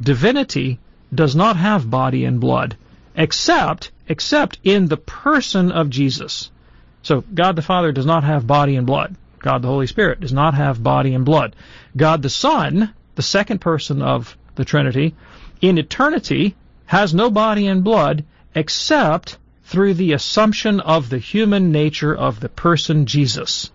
Divinity 0.00 0.78
does 1.14 1.34
not 1.34 1.56
have 1.56 1.90
body 1.90 2.24
and 2.24 2.40
blood 2.40 2.76
except 3.16 3.90
except 4.08 4.58
in 4.62 4.86
the 4.86 4.96
person 4.96 5.72
of 5.72 5.90
Jesus. 5.90 6.50
So 7.02 7.24
God 7.32 7.56
the 7.56 7.62
Father 7.62 7.92
does 7.92 8.06
not 8.06 8.24
have 8.24 8.46
body 8.46 8.76
and 8.76 8.86
blood. 8.86 9.16
God 9.38 9.62
the 9.62 9.68
Holy 9.68 9.86
Spirit 9.86 10.20
does 10.20 10.32
not 10.32 10.54
have 10.54 10.82
body 10.82 11.14
and 11.14 11.24
blood. 11.24 11.56
God 11.96 12.22
the 12.22 12.28
Son, 12.28 12.92
the 13.14 13.22
second 13.22 13.60
person 13.60 14.02
of 14.02 14.36
the 14.56 14.64
Trinity, 14.64 15.14
in 15.60 15.78
eternity 15.78 16.54
has 16.86 17.14
no 17.14 17.30
body 17.30 17.66
and 17.66 17.82
blood 17.82 18.24
except 18.54 19.38
through 19.64 19.94
the 19.94 20.12
assumption 20.12 20.80
of 20.80 21.08
the 21.08 21.18
human 21.18 21.72
nature 21.72 22.14
of 22.14 22.40
the 22.40 22.48
person 22.48 23.06
Jesus. 23.06 23.70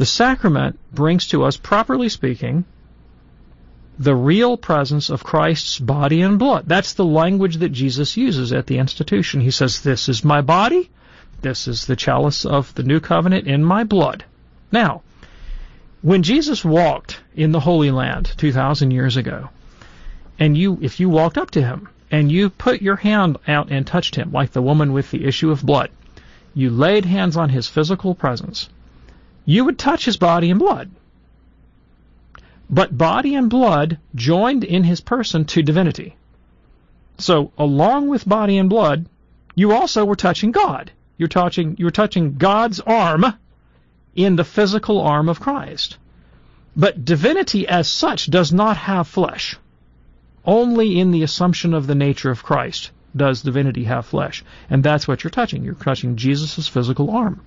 The 0.00 0.06
sacrament 0.06 0.78
brings 0.94 1.26
to 1.26 1.44
us, 1.44 1.58
properly 1.58 2.08
speaking, 2.08 2.64
the 3.98 4.16
real 4.16 4.56
presence 4.56 5.10
of 5.10 5.22
Christ's 5.22 5.78
body 5.78 6.22
and 6.22 6.38
blood. 6.38 6.64
That's 6.66 6.94
the 6.94 7.04
language 7.04 7.56
that 7.56 7.68
Jesus 7.68 8.16
uses 8.16 8.50
at 8.50 8.66
the 8.66 8.78
institution. 8.78 9.42
He 9.42 9.50
says, 9.50 9.82
This 9.82 10.08
is 10.08 10.24
my 10.24 10.40
body, 10.40 10.88
this 11.42 11.68
is 11.68 11.84
the 11.84 11.96
chalice 11.96 12.46
of 12.46 12.74
the 12.76 12.82
new 12.82 12.98
covenant 12.98 13.46
in 13.46 13.62
my 13.62 13.84
blood. 13.84 14.24
Now, 14.72 15.02
when 16.00 16.22
Jesus 16.22 16.64
walked 16.64 17.20
in 17.36 17.52
the 17.52 17.60
Holy 17.60 17.90
Land 17.90 18.32
2,000 18.38 18.92
years 18.92 19.18
ago, 19.18 19.50
and 20.38 20.56
you, 20.56 20.78
if 20.80 20.98
you 20.98 21.10
walked 21.10 21.36
up 21.36 21.50
to 21.50 21.62
him 21.62 21.90
and 22.10 22.32
you 22.32 22.48
put 22.48 22.80
your 22.80 22.96
hand 22.96 23.36
out 23.46 23.70
and 23.70 23.86
touched 23.86 24.14
him, 24.14 24.32
like 24.32 24.52
the 24.52 24.62
woman 24.62 24.94
with 24.94 25.10
the 25.10 25.26
issue 25.26 25.50
of 25.50 25.62
blood, 25.62 25.90
you 26.54 26.70
laid 26.70 27.04
hands 27.04 27.36
on 27.36 27.50
his 27.50 27.68
physical 27.68 28.14
presence, 28.14 28.70
you 29.44 29.64
would 29.64 29.78
touch 29.78 30.04
his 30.04 30.16
body 30.16 30.50
and 30.50 30.58
blood. 30.58 30.90
But 32.68 32.96
body 32.96 33.34
and 33.34 33.50
blood 33.50 33.98
joined 34.14 34.62
in 34.64 34.84
his 34.84 35.00
person 35.00 35.44
to 35.46 35.62
divinity. 35.62 36.16
So, 37.18 37.52
along 37.58 38.08
with 38.08 38.28
body 38.28 38.58
and 38.58 38.70
blood, 38.70 39.06
you 39.54 39.72
also 39.72 40.04
were 40.04 40.16
touching 40.16 40.52
God. 40.52 40.92
You're 41.18 41.28
touching, 41.28 41.76
you're 41.78 41.90
touching 41.90 42.36
God's 42.36 42.80
arm 42.80 43.26
in 44.14 44.36
the 44.36 44.44
physical 44.44 45.00
arm 45.00 45.28
of 45.28 45.40
Christ. 45.40 45.98
But 46.76 47.04
divinity 47.04 47.66
as 47.66 47.88
such 47.88 48.30
does 48.30 48.52
not 48.52 48.76
have 48.76 49.08
flesh. 49.08 49.56
Only 50.44 50.98
in 50.98 51.10
the 51.10 51.22
assumption 51.22 51.74
of 51.74 51.86
the 51.86 51.94
nature 51.94 52.30
of 52.30 52.42
Christ 52.42 52.90
does 53.14 53.42
divinity 53.42 53.84
have 53.84 54.06
flesh. 54.06 54.44
And 54.70 54.82
that's 54.82 55.08
what 55.08 55.24
you're 55.24 55.30
touching. 55.30 55.64
You're 55.64 55.74
touching 55.74 56.16
Jesus' 56.16 56.68
physical 56.68 57.10
arm. 57.10 57.40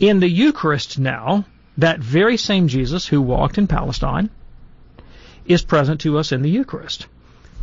In 0.00 0.20
the 0.20 0.28
Eucharist 0.28 0.98
now, 0.98 1.44
that 1.76 2.00
very 2.00 2.38
same 2.38 2.68
Jesus 2.68 3.06
who 3.06 3.20
walked 3.20 3.58
in 3.58 3.66
Palestine 3.66 4.30
is 5.44 5.62
present 5.62 6.00
to 6.00 6.18
us 6.18 6.32
in 6.32 6.40
the 6.40 6.50
Eucharist. 6.50 7.06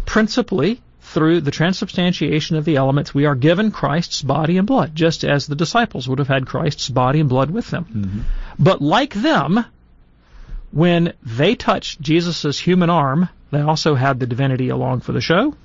Principally 0.05 0.79
through 1.01 1.41
the 1.41 1.51
transubstantiation 1.51 2.55
of 2.55 2.63
the 2.63 2.75
elements, 2.75 3.13
we 3.13 3.25
are 3.25 3.33
given 3.33 3.71
Christ's 3.71 4.21
body 4.21 4.57
and 4.57 4.67
blood, 4.67 4.93
just 4.93 5.23
as 5.23 5.47
the 5.47 5.55
disciples 5.55 6.07
would 6.07 6.19
have 6.19 6.27
had 6.27 6.45
Christ's 6.45 6.89
body 6.89 7.19
and 7.19 7.29
blood 7.29 7.49
with 7.49 7.69
them. 7.69 7.85
Mm-hmm. 7.85 8.19
But 8.59 8.81
like 8.81 9.13
them, 9.13 9.65
when 10.71 11.13
they 11.23 11.55
touched 11.55 12.01
Jesus' 12.01 12.59
human 12.59 12.89
arm, 12.89 13.29
they 13.49 13.61
also 13.61 13.95
had 13.95 14.19
the 14.19 14.27
divinity 14.27 14.69
along 14.69 14.99
for 14.99 15.11
the 15.11 15.21
show. 15.21 15.55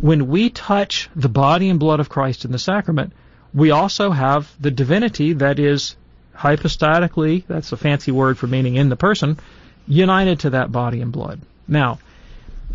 When 0.00 0.26
we 0.26 0.50
touch 0.50 1.08
the 1.14 1.28
body 1.28 1.68
and 1.68 1.78
blood 1.78 2.00
of 2.00 2.08
Christ 2.08 2.44
in 2.44 2.50
the 2.50 2.58
sacrament, 2.58 3.12
we 3.54 3.70
also 3.70 4.10
have 4.10 4.50
the 4.60 4.70
divinity 4.70 5.34
that 5.34 5.58
is 5.58 5.96
hypostatically, 6.34 7.44
that's 7.46 7.72
a 7.72 7.76
fancy 7.76 8.10
word 8.10 8.38
for 8.38 8.46
meaning 8.46 8.76
in 8.76 8.88
the 8.88 8.96
person, 8.96 9.38
united 9.86 10.40
to 10.40 10.50
that 10.50 10.72
body 10.72 11.00
and 11.00 11.12
blood. 11.12 11.40
Now, 11.68 11.98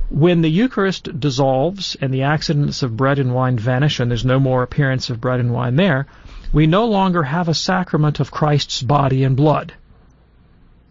when 0.09 0.41
the 0.41 0.49
Eucharist 0.49 1.19
dissolves 1.19 1.97
and 1.99 2.13
the 2.13 2.23
accidents 2.23 2.83
of 2.83 2.95
bread 2.95 3.19
and 3.19 3.33
wine 3.33 3.57
vanish 3.57 3.99
and 3.99 4.09
there's 4.09 4.23
no 4.23 4.39
more 4.39 4.63
appearance 4.63 5.09
of 5.09 5.19
bread 5.19 5.39
and 5.39 5.51
wine 5.51 5.75
there, 5.75 6.07
we 6.53 6.67
no 6.67 6.85
longer 6.85 7.23
have 7.23 7.49
a 7.49 7.53
sacrament 7.53 8.19
of 8.19 8.31
Christ's 8.31 8.81
body 8.81 9.23
and 9.23 9.35
blood. 9.35 9.73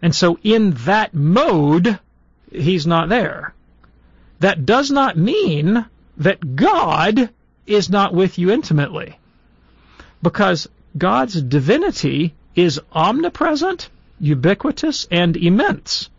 And 0.01 0.13
so 0.13 0.37
in 0.43 0.71
that 0.85 1.13
mode, 1.13 1.99
he's 2.51 2.85
not 2.85 3.09
there. 3.09 3.53
That 4.39 4.65
does 4.65 4.91
not 4.91 5.17
mean 5.17 5.85
that 6.17 6.55
God 6.55 7.29
is 7.65 7.89
not 7.89 8.13
with 8.13 8.37
you 8.37 8.51
intimately. 8.51 9.17
Because 10.21 10.67
God's 10.97 11.41
divinity 11.41 12.33
is 12.55 12.81
omnipresent, 12.91 13.89
ubiquitous, 14.19 15.07
and 15.11 15.37
immense, 15.37 16.09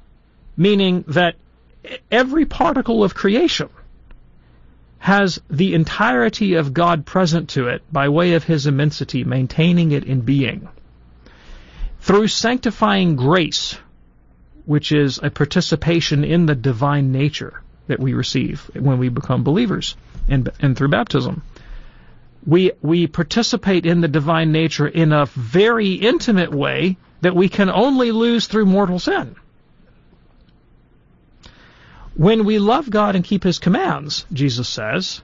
meaning 0.57 1.05
that 1.09 1.35
every 2.11 2.45
particle 2.45 3.03
of 3.03 3.15
creation 3.15 3.69
has 4.99 5.41
the 5.49 5.75
entirety 5.75 6.55
of 6.55 6.75
God 6.75 7.07
present 7.07 7.51
to 7.51 7.69
it 7.69 7.83
by 7.93 8.09
way 8.09 8.35
of 8.35 8.45
his 8.45 8.67
immensity, 8.67 9.25
maintaining 9.25 9.93
it 9.93 10.05
in 10.05 10.21
being. 10.21 10.69
Through 12.01 12.29
sanctifying 12.29 13.17
grace, 13.17 13.77
which 14.65 14.93
is 14.93 15.19
a 15.23 15.31
participation 15.31 16.25
in 16.25 16.47
the 16.47 16.55
divine 16.55 17.11
nature 17.13 17.63
that 17.87 18.01
we 18.01 18.13
receive 18.13 18.71
when 18.75 18.99
we 18.99 19.09
become 19.09 19.43
believers 19.43 19.97
and, 20.29 20.51
and 20.61 20.77
through 20.77 20.89
baptism. 20.89 21.43
We, 22.49 22.73
we 22.81 23.07
participate 23.07 23.85
in 23.85 24.01
the 24.01 24.09
divine 24.09 24.53
nature 24.53 24.89
in 24.89 25.13
a 25.13 25.27
very 25.27 25.93
intimate 25.93 26.51
way 26.51 26.97
that 27.21 27.37
we 27.37 27.51
can 27.51 27.69
only 27.69 28.11
lose 28.11 28.47
through 28.47 28.65
mortal 28.65 28.99
sin. 28.99 29.37
When 32.15 32.47
we 32.47 32.59
love 32.59 32.89
God 32.89 33.17
and 33.17 33.23
keep 33.23 33.45
His 33.45 33.59
commands, 33.59 34.25
Jesus 34.33 34.67
says, 34.67 35.21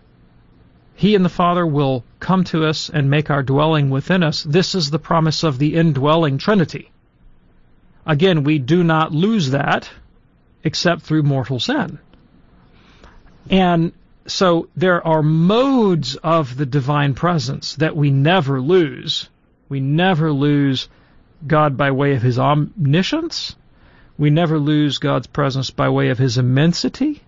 He 0.97 1.14
and 1.14 1.25
the 1.25 1.31
Father 1.31 1.66
will 1.66 2.05
come 2.20 2.45
to 2.45 2.66
us 2.66 2.91
and 2.91 3.09
make 3.09 3.31
our 3.31 3.43
dwelling 3.43 3.89
within 3.89 4.22
us. 4.22 4.43
This 4.43 4.75
is 4.75 4.91
the 4.91 4.99
promise 4.99 5.45
of 5.45 5.59
the 5.59 5.77
indwelling 5.77 6.37
Trinity. 6.37 6.91
Again, 8.05 8.45
we 8.45 8.59
do 8.59 8.85
not 8.85 9.12
lose 9.12 9.53
that 9.53 9.89
except 10.62 11.01
through 11.01 11.22
mortal 11.22 11.59
sin. 11.59 11.99
And 13.49 13.93
so 14.27 14.68
there 14.77 15.07
are 15.07 15.22
modes 15.22 16.16
of 16.16 16.57
the 16.57 16.66
divine 16.66 17.14
presence 17.14 17.77
that 17.77 17.97
we 17.97 18.11
never 18.11 18.61
lose. 18.61 19.29
We 19.68 19.81
never 19.81 20.33
lose 20.33 20.89
God 21.47 21.77
by 21.77 21.91
way 21.91 22.14
of 22.14 22.22
His 22.22 22.39
omniscience. 22.39 23.55
We 24.16 24.31
never 24.31 24.59
lose 24.59 24.99
God's 24.99 25.27
presence 25.27 25.70
by 25.70 25.89
way 25.89 26.09
of 26.09 26.18
His 26.18 26.39
immensity. 26.39 27.22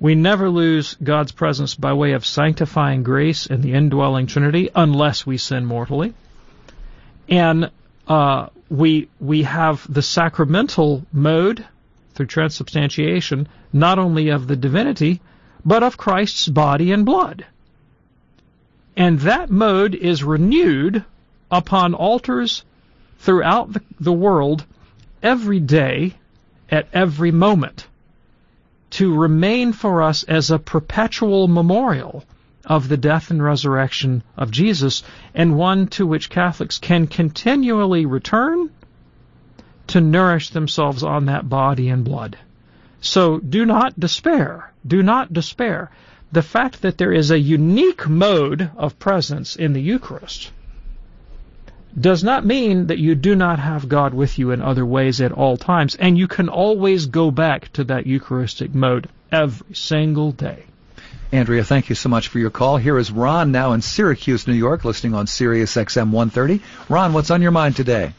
We 0.00 0.16
never 0.16 0.50
lose 0.50 0.94
God's 0.94 1.30
presence 1.30 1.76
by 1.76 1.92
way 1.92 2.12
of 2.12 2.26
sanctifying 2.26 3.04
grace 3.04 3.46
and 3.46 3.62
the 3.62 3.74
indwelling 3.74 4.26
Trinity 4.26 4.68
unless 4.74 5.24
we 5.24 5.36
sin 5.36 5.64
mortally. 5.64 6.14
And 7.28 7.70
uh, 8.08 8.48
we 8.68 9.08
we 9.20 9.44
have 9.44 9.86
the 9.92 10.02
sacramental 10.02 11.06
mode 11.12 11.64
through 12.14 12.26
transubstantiation, 12.26 13.46
not 13.72 14.00
only 14.00 14.30
of 14.30 14.48
the 14.48 14.56
divinity, 14.56 15.20
but 15.64 15.82
of 15.82 15.96
Christ's 15.96 16.48
body 16.48 16.92
and 16.92 17.04
blood. 17.06 17.44
And 18.96 19.20
that 19.20 19.50
mode 19.50 19.94
is 19.94 20.22
renewed 20.22 21.04
upon 21.50 21.94
altars 21.94 22.64
throughout 23.18 23.70
the, 24.00 24.12
world 24.12 24.64
every 25.22 25.60
day 25.60 26.14
at 26.70 26.88
every 26.92 27.30
moment 27.30 27.86
to 28.90 29.14
remain 29.14 29.72
for 29.72 30.02
us 30.02 30.22
as 30.24 30.50
a 30.50 30.58
perpetual 30.58 31.48
memorial 31.48 32.24
of 32.64 32.88
the 32.88 32.96
death 32.96 33.30
and 33.30 33.42
resurrection 33.42 34.22
of 34.36 34.50
Jesus 34.50 35.02
and 35.34 35.56
one 35.56 35.86
to 35.88 36.06
which 36.06 36.30
Catholics 36.30 36.78
can 36.78 37.06
continually 37.06 38.06
return 38.06 38.70
to 39.88 40.00
nourish 40.00 40.50
themselves 40.50 41.02
on 41.02 41.26
that 41.26 41.48
body 41.48 41.88
and 41.88 42.04
blood. 42.04 42.36
So 43.00 43.38
do 43.38 43.64
not 43.64 43.98
despair. 43.98 44.71
Do 44.86 45.02
not 45.02 45.32
despair. 45.32 45.90
The 46.32 46.42
fact 46.42 46.82
that 46.82 46.98
there 46.98 47.12
is 47.12 47.30
a 47.30 47.38
unique 47.38 48.08
mode 48.08 48.70
of 48.76 48.98
presence 48.98 49.56
in 49.56 49.72
the 49.72 49.82
Eucharist 49.82 50.50
does 51.98 52.24
not 52.24 52.46
mean 52.46 52.86
that 52.86 52.98
you 52.98 53.14
do 53.14 53.36
not 53.36 53.58
have 53.58 53.88
God 53.88 54.14
with 54.14 54.38
you 54.38 54.50
in 54.50 54.62
other 54.62 54.84
ways 54.84 55.20
at 55.20 55.32
all 55.32 55.56
times, 55.56 55.94
and 55.94 56.16
you 56.16 56.26
can 56.26 56.48
always 56.48 57.06
go 57.06 57.30
back 57.30 57.70
to 57.74 57.84
that 57.84 58.06
Eucharistic 58.06 58.74
mode 58.74 59.08
every 59.30 59.74
single 59.74 60.32
day. 60.32 60.64
Andrea, 61.32 61.64
thank 61.64 61.88
you 61.88 61.94
so 61.94 62.08
much 62.08 62.28
for 62.28 62.38
your 62.38 62.50
call. 62.50 62.76
Here 62.76 62.98
is 62.98 63.10
Ron 63.10 63.52
now 63.52 63.72
in 63.72 63.82
Syracuse, 63.82 64.46
New 64.46 64.54
York, 64.54 64.84
listening 64.84 65.14
on 65.14 65.26
Sirius 65.26 65.74
XM 65.74 66.10
130. 66.10 66.62
Ron, 66.88 67.12
what's 67.12 67.30
on 67.30 67.42
your 67.42 67.50
mind 67.50 67.76
today? 67.76 68.12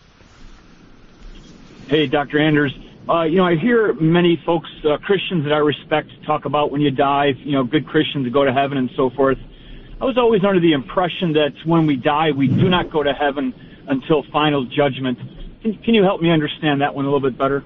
Hey, 1.88 2.07
Dr. 2.07 2.39
Anders. 2.39 2.74
Uh, 3.07 3.23
you 3.23 3.35
know, 3.37 3.45
I 3.45 3.55
hear 3.55 3.93
many 3.93 4.41
folks, 4.45 4.69
uh, 4.85 4.97
Christians 4.97 5.43
that 5.43 5.51
I 5.51 5.57
respect, 5.57 6.09
talk 6.25 6.45
about 6.45 6.71
when 6.71 6.79
you 6.79 6.89
die, 6.89 7.33
you 7.37 7.51
know, 7.51 7.63
good 7.63 7.85
Christians 7.85 8.31
go 8.31 8.45
to 8.45 8.53
heaven 8.53 8.77
and 8.77 8.89
so 8.95 9.09
forth. 9.09 9.37
I 9.99 10.05
was 10.05 10.17
always 10.17 10.43
under 10.43 10.59
the 10.59 10.73
impression 10.73 11.33
that 11.33 11.53
when 11.65 11.85
we 11.85 11.97
die, 11.97 12.31
we 12.31 12.47
do 12.47 12.69
not 12.69 12.91
go 12.91 13.03
to 13.03 13.13
heaven 13.13 13.53
until 13.87 14.23
final 14.31 14.65
judgment. 14.65 15.19
Can, 15.61 15.77
can 15.77 15.93
you 15.93 16.03
help 16.03 16.21
me 16.21 16.31
understand 16.31 16.81
that 16.81 16.95
one 16.95 17.05
a 17.05 17.09
little 17.09 17.29
bit 17.29 17.37
better? 17.37 17.63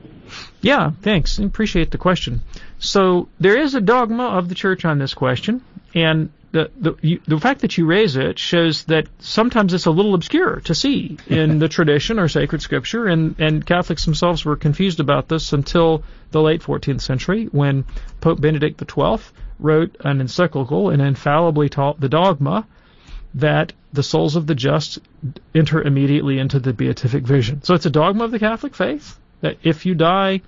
Yeah, 0.61 0.91
thanks. 1.01 1.37
Appreciate 1.37 1.91
the 1.91 1.97
question. 1.97 2.41
So 2.79 3.29
there 3.39 3.57
is 3.57 3.75
a 3.75 3.81
dogma 3.81 4.25
of 4.25 4.49
the 4.49 4.55
church 4.55 4.85
on 4.85 4.97
this 4.97 5.13
question, 5.13 5.63
and 5.93 6.31
the 6.51 6.71
the, 6.77 6.95
you, 7.01 7.19
the 7.27 7.39
fact 7.39 7.61
that 7.61 7.77
you 7.77 7.85
raise 7.85 8.15
it 8.15 8.39
shows 8.39 8.85
that 8.85 9.07
sometimes 9.19 9.73
it's 9.73 9.85
a 9.85 9.91
little 9.91 10.13
obscure 10.13 10.61
to 10.61 10.75
see 10.75 11.17
in 11.27 11.59
the 11.59 11.67
tradition 11.77 12.19
or 12.19 12.27
sacred 12.27 12.61
scripture, 12.61 13.07
and 13.07 13.35
and 13.39 13.65
Catholics 13.65 14.05
themselves 14.05 14.45
were 14.45 14.55
confused 14.55 14.99
about 14.99 15.27
this 15.27 15.53
until 15.53 16.03
the 16.31 16.41
late 16.41 16.61
14th 16.61 17.01
century 17.01 17.45
when 17.45 17.85
Pope 18.21 18.39
Benedict 18.39 18.79
XII 18.79 19.17
wrote 19.59 19.95
an 20.01 20.21
encyclical 20.21 20.89
and 20.89 21.01
infallibly 21.01 21.69
taught 21.69 21.99
the 21.99 22.09
dogma 22.09 22.65
that 23.33 23.73
the 23.93 24.03
souls 24.03 24.35
of 24.35 24.47
the 24.47 24.55
just 24.55 24.99
enter 25.53 25.81
immediately 25.81 26.39
into 26.39 26.59
the 26.59 26.73
beatific 26.73 27.23
vision. 27.23 27.61
So 27.63 27.73
it's 27.73 27.85
a 27.85 27.89
dogma 27.89 28.25
of 28.25 28.31
the 28.31 28.39
Catholic 28.39 28.75
faith 28.75 29.17
that 29.41 29.57
if 29.63 29.85
you 29.85 29.95
die 29.95 30.41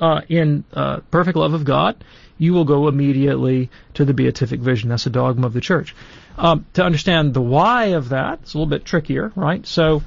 uh, 0.00 0.22
in 0.28 0.64
uh, 0.72 1.00
perfect 1.10 1.36
love 1.36 1.54
of 1.54 1.64
God, 1.64 2.02
you 2.38 2.54
will 2.54 2.64
go 2.64 2.88
immediately 2.88 3.70
to 3.94 4.04
the 4.04 4.14
beatific 4.14 4.60
vision. 4.60 4.88
That's 4.88 5.06
a 5.06 5.10
dogma 5.10 5.46
of 5.46 5.52
the 5.52 5.60
church. 5.60 5.94
Um, 6.36 6.66
to 6.74 6.84
understand 6.84 7.34
the 7.34 7.40
why 7.40 7.86
of 7.86 8.10
that, 8.10 8.40
it's 8.42 8.54
a 8.54 8.58
little 8.58 8.70
bit 8.70 8.84
trickier, 8.84 9.32
right? 9.34 9.66
So 9.66 10.02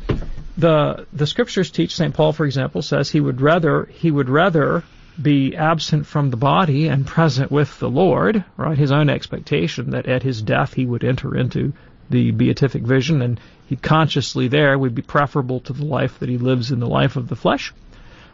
the 0.58 1.06
the 1.12 1.28
scriptures 1.28 1.72
teach 1.72 1.96
St. 1.96 2.14
Paul, 2.14 2.34
for 2.34 2.46
example, 2.46 2.82
says 2.82 3.10
he 3.10 3.20
would 3.20 3.42
rather 3.42 3.86
he 3.86 4.12
would 4.12 4.30
rather 4.30 4.84
be 5.22 5.56
absent 5.56 6.06
from 6.06 6.30
the 6.30 6.38
body 6.38 6.88
and 6.88 7.06
present 7.06 7.52
with 7.52 7.80
the 7.80 7.90
Lord, 7.90 8.44
right? 8.58 8.78
His 8.78 8.92
own 8.92 9.10
expectation 9.10 9.92
that 9.92 10.08
at 10.08 10.24
his 10.24 10.42
death 10.42 10.74
he 10.74 10.86
would 10.86 11.04
enter 11.04 11.36
into 11.36 11.74
the 12.10 12.32
beatific 12.32 12.84
vision 12.84 13.22
and 13.22 13.40
he 13.68 13.76
consciously 13.76 14.48
there 14.48 14.78
would 14.78 14.96
be 14.96 15.02
preferable 15.02 15.60
to 15.62 15.74
the 15.74 15.86
life 15.86 16.20
that 16.20 16.30
he 16.30 16.38
lives 16.38 16.72
in 16.72 16.80
the 16.80 16.88
life 16.88 17.16
of 17.16 17.28
the 17.28 17.36
flesh. 17.36 17.74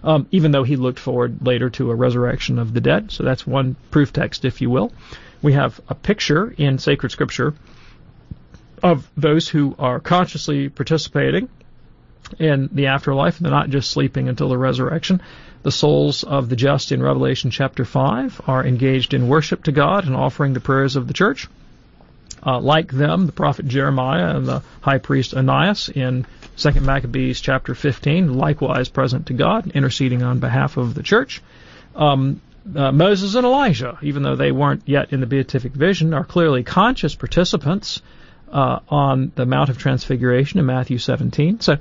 Um, 0.07 0.25
even 0.31 0.51
though 0.51 0.63
he 0.63 0.77
looked 0.77 0.99
forward 0.99 1.45
later 1.45 1.69
to 1.71 1.91
a 1.91 1.95
resurrection 1.95 2.59
of 2.59 2.73
the 2.73 2.79
dead. 2.79 3.11
So 3.11 3.25
that's 3.25 3.45
one 3.45 3.75
proof 3.91 4.13
text, 4.13 4.45
if 4.45 4.61
you 4.61 4.69
will. 4.69 4.93
We 5.41 5.51
have 5.51 5.81
a 5.89 5.95
picture 5.95 6.53
in 6.57 6.77
sacred 6.77 7.11
scripture 7.11 7.53
of 8.81 9.05
those 9.17 9.49
who 9.49 9.75
are 9.77 9.99
consciously 9.99 10.69
participating 10.69 11.49
in 12.39 12.69
the 12.71 12.85
afterlife. 12.85 13.39
They're 13.39 13.51
not 13.51 13.69
just 13.69 13.91
sleeping 13.91 14.29
until 14.29 14.47
the 14.47 14.57
resurrection. 14.57 15.21
The 15.63 15.73
souls 15.73 16.23
of 16.23 16.47
the 16.47 16.55
just 16.55 16.93
in 16.93 17.03
Revelation 17.03 17.51
chapter 17.51 17.83
5 17.83 18.43
are 18.47 18.65
engaged 18.65 19.13
in 19.13 19.27
worship 19.27 19.65
to 19.65 19.73
God 19.73 20.05
and 20.05 20.15
offering 20.15 20.53
the 20.53 20.61
prayers 20.61 20.95
of 20.95 21.07
the 21.07 21.13
church. 21.13 21.49
Uh, 22.45 22.61
like 22.61 22.93
them, 22.93 23.25
the 23.25 23.33
prophet 23.33 23.67
Jeremiah 23.67 24.37
and 24.37 24.45
the 24.45 24.61
high 24.79 24.99
priest 24.99 25.33
Onias 25.33 25.89
in 25.89 26.25
2 26.57 26.81
Maccabees 26.81 27.39
chapter 27.39 27.75
15, 27.75 28.33
likewise 28.33 28.89
present 28.89 29.27
to 29.27 29.33
God, 29.33 29.71
interceding 29.71 30.23
on 30.23 30.39
behalf 30.39 30.77
of 30.77 30.93
the 30.93 31.03
church. 31.03 31.41
Um, 31.95 32.41
uh, 32.75 32.91
Moses 32.91 33.35
and 33.35 33.45
Elijah, 33.45 33.97
even 34.01 34.23
though 34.23 34.35
they 34.35 34.51
weren't 34.51 34.83
yet 34.85 35.13
in 35.13 35.21
the 35.21 35.25
beatific 35.25 35.71
vision, 35.71 36.13
are 36.13 36.25
clearly 36.25 36.63
conscious 36.63 37.15
participants 37.15 38.01
uh, 38.51 38.79
on 38.89 39.31
the 39.35 39.45
Mount 39.45 39.69
of 39.69 39.77
Transfiguration 39.77 40.59
in 40.59 40.65
Matthew 40.65 40.97
17. 40.97 41.61
So 41.61 41.77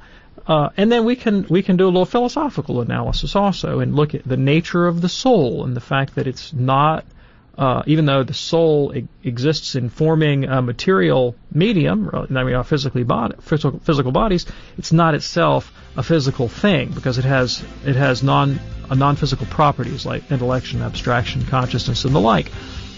uh, 0.46 0.68
and 0.76 0.92
then 0.92 1.04
we 1.04 1.16
can 1.16 1.46
we 1.48 1.62
can 1.62 1.76
do 1.76 1.86
a 1.86 1.88
little 1.88 2.04
philosophical 2.04 2.80
analysis 2.80 3.34
also 3.34 3.80
and 3.80 3.96
look 3.96 4.14
at 4.14 4.24
the 4.24 4.36
nature 4.36 4.86
of 4.86 5.00
the 5.00 5.08
soul 5.08 5.64
and 5.64 5.74
the 5.74 5.80
fact 5.80 6.14
that 6.14 6.26
it's 6.26 6.52
not 6.52 7.04
uh, 7.58 7.82
even 7.86 8.04
though 8.04 8.22
the 8.22 8.34
soul 8.34 8.92
e- 8.94 9.08
exists 9.24 9.74
in 9.74 9.88
forming 9.88 10.44
a 10.44 10.60
material 10.60 11.34
medium, 11.52 12.10
I 12.12 12.44
mean 12.44 12.54
our 12.54 12.64
physically 12.64 13.02
body, 13.02 13.34
physical, 13.40 13.78
physical 13.80 14.12
bodies, 14.12 14.46
it's 14.76 14.92
not 14.92 15.14
itself 15.14 15.72
a 15.96 16.02
physical 16.02 16.48
thing 16.48 16.90
because 16.90 17.18
it 17.18 17.24
has 17.24 17.64
it 17.84 17.96
has 17.96 18.22
non 18.22 18.60
uh, 18.90 18.94
non-physical 18.94 19.46
properties 19.46 20.04
like 20.04 20.30
intellection, 20.30 20.82
abstraction, 20.82 21.44
consciousness, 21.46 22.04
and 22.04 22.14
the 22.14 22.20
like 22.20 22.52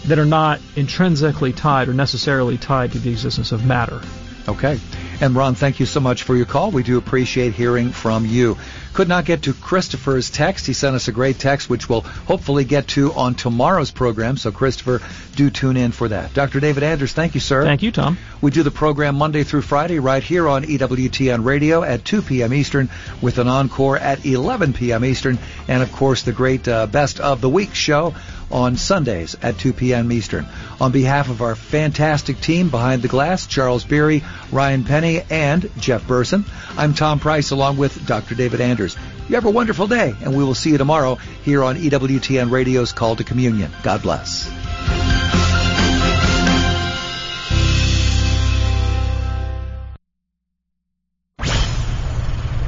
that 0.07 0.19
are 0.19 0.27
not 0.27 0.61
intrinsically 0.77 1.53
tied 1.53 1.89
or 1.89 1.95
necessarily 1.95 2.59
tied 2.59 2.93
to 2.93 2.99
the 2.99 3.11
existence 3.11 3.53
of 3.53 3.65
matter. 3.65 4.01
Okay. 4.49 4.81
And 5.21 5.37
Ron, 5.37 5.55
thank 5.55 5.79
you 5.79 5.87
so 5.87 6.01
much 6.01 6.23
for 6.23 6.35
your 6.35 6.47
call. 6.47 6.71
We 6.71 6.83
do 6.83 6.97
appreciate 6.97 7.53
hearing 7.53 7.91
from 7.91 8.25
you. 8.25 8.57
Could 8.93 9.09
not 9.09 9.25
get 9.25 9.43
to 9.43 9.53
Christopher's 9.53 10.31
text. 10.31 10.67
He 10.67 10.73
sent 10.73 10.97
us 10.97 11.09
a 11.09 11.13
great 11.13 11.39
text, 11.39 11.71
which 11.71 11.89
we'll 11.89 12.01
hopefully 12.01 12.65
get 12.65 12.89
to 12.89 13.13
on 13.13 13.35
tomorrow's 13.35 13.91
program. 13.91 14.37
So, 14.37 14.51
Christopher, 14.51 15.01
do 15.37 15.51
tune 15.51 15.77
in 15.77 15.93
for 15.93 16.09
that. 16.09 16.35
Dr. 16.35 16.61
David 16.61 16.83
Anders, 16.83 17.13
thank 17.13 17.35
you, 17.35 17.41
sir. 17.41 17.65
Thank 17.65 17.83
you, 17.83 17.93
Tom. 17.93 18.19
We 18.41 18.51
do 18.51 18.63
the 18.63 18.71
program 18.71 19.17
Monday 19.17 19.45
through 19.45 19.63
Friday 19.63 19.99
right 19.99 20.23
here 20.23 20.49
on 20.49 20.65
EWTN 20.65 21.45
Radio 21.45 21.83
at 21.83 22.05
2 22.05 22.23
p.m. 22.23 22.53
Eastern 22.53 22.89
with 23.21 23.39
an 23.39 23.49
encore 23.49 23.97
at 23.97 24.25
11 24.25 24.73
p.m. 24.73 25.05
Eastern. 25.05 25.39
And, 25.69 25.83
of 25.83 25.93
course, 25.93 26.23
the 26.23 26.33
great 26.33 26.67
uh, 26.67 26.87
Best 26.87 27.21
of 27.21 27.41
the 27.41 27.49
Week 27.49 27.75
show 27.75 28.15
on 28.51 28.77
Sundays 28.77 29.37
at 29.43 29.59
2 29.59 29.73
p.m. 29.73 30.11
Eastern. 30.13 30.47
On 30.81 30.93
behalf 30.93 31.29
of 31.31 31.43
our 31.43 31.55
fantastic 31.55 32.41
team 32.41 32.69
behind 32.69 33.03
the 33.03 33.09
glass, 33.09 33.47
Charles 33.47 33.85
Beery, 33.85 34.25
Ryan 34.51 34.85
Penny, 34.85 35.23
and 35.31 35.71
Jeff 35.79 36.07
Burson, 36.07 36.45
I'm 36.77 36.95
Tom 36.95 37.21
Price 37.21 37.51
along 37.51 37.77
with 37.77 38.07
Dr. 38.07 38.35
David 38.35 38.61
Anders. 38.61 38.97
You 39.29 39.35
have 39.35 39.45
a 39.45 39.51
wonderful 39.51 39.87
day, 39.87 40.15
and 40.23 40.37
we 40.37 40.43
will 40.43 40.55
see 40.55 40.71
you 40.71 40.79
tomorrow 40.79 41.17
here 41.45 41.63
on 41.63 41.77
EWTN 41.77 42.51
Radio's 42.51 42.93
Call 42.93 43.17
to 43.17 43.25
Communion. 43.25 43.71
God 43.83 44.03
bless. 44.03 44.49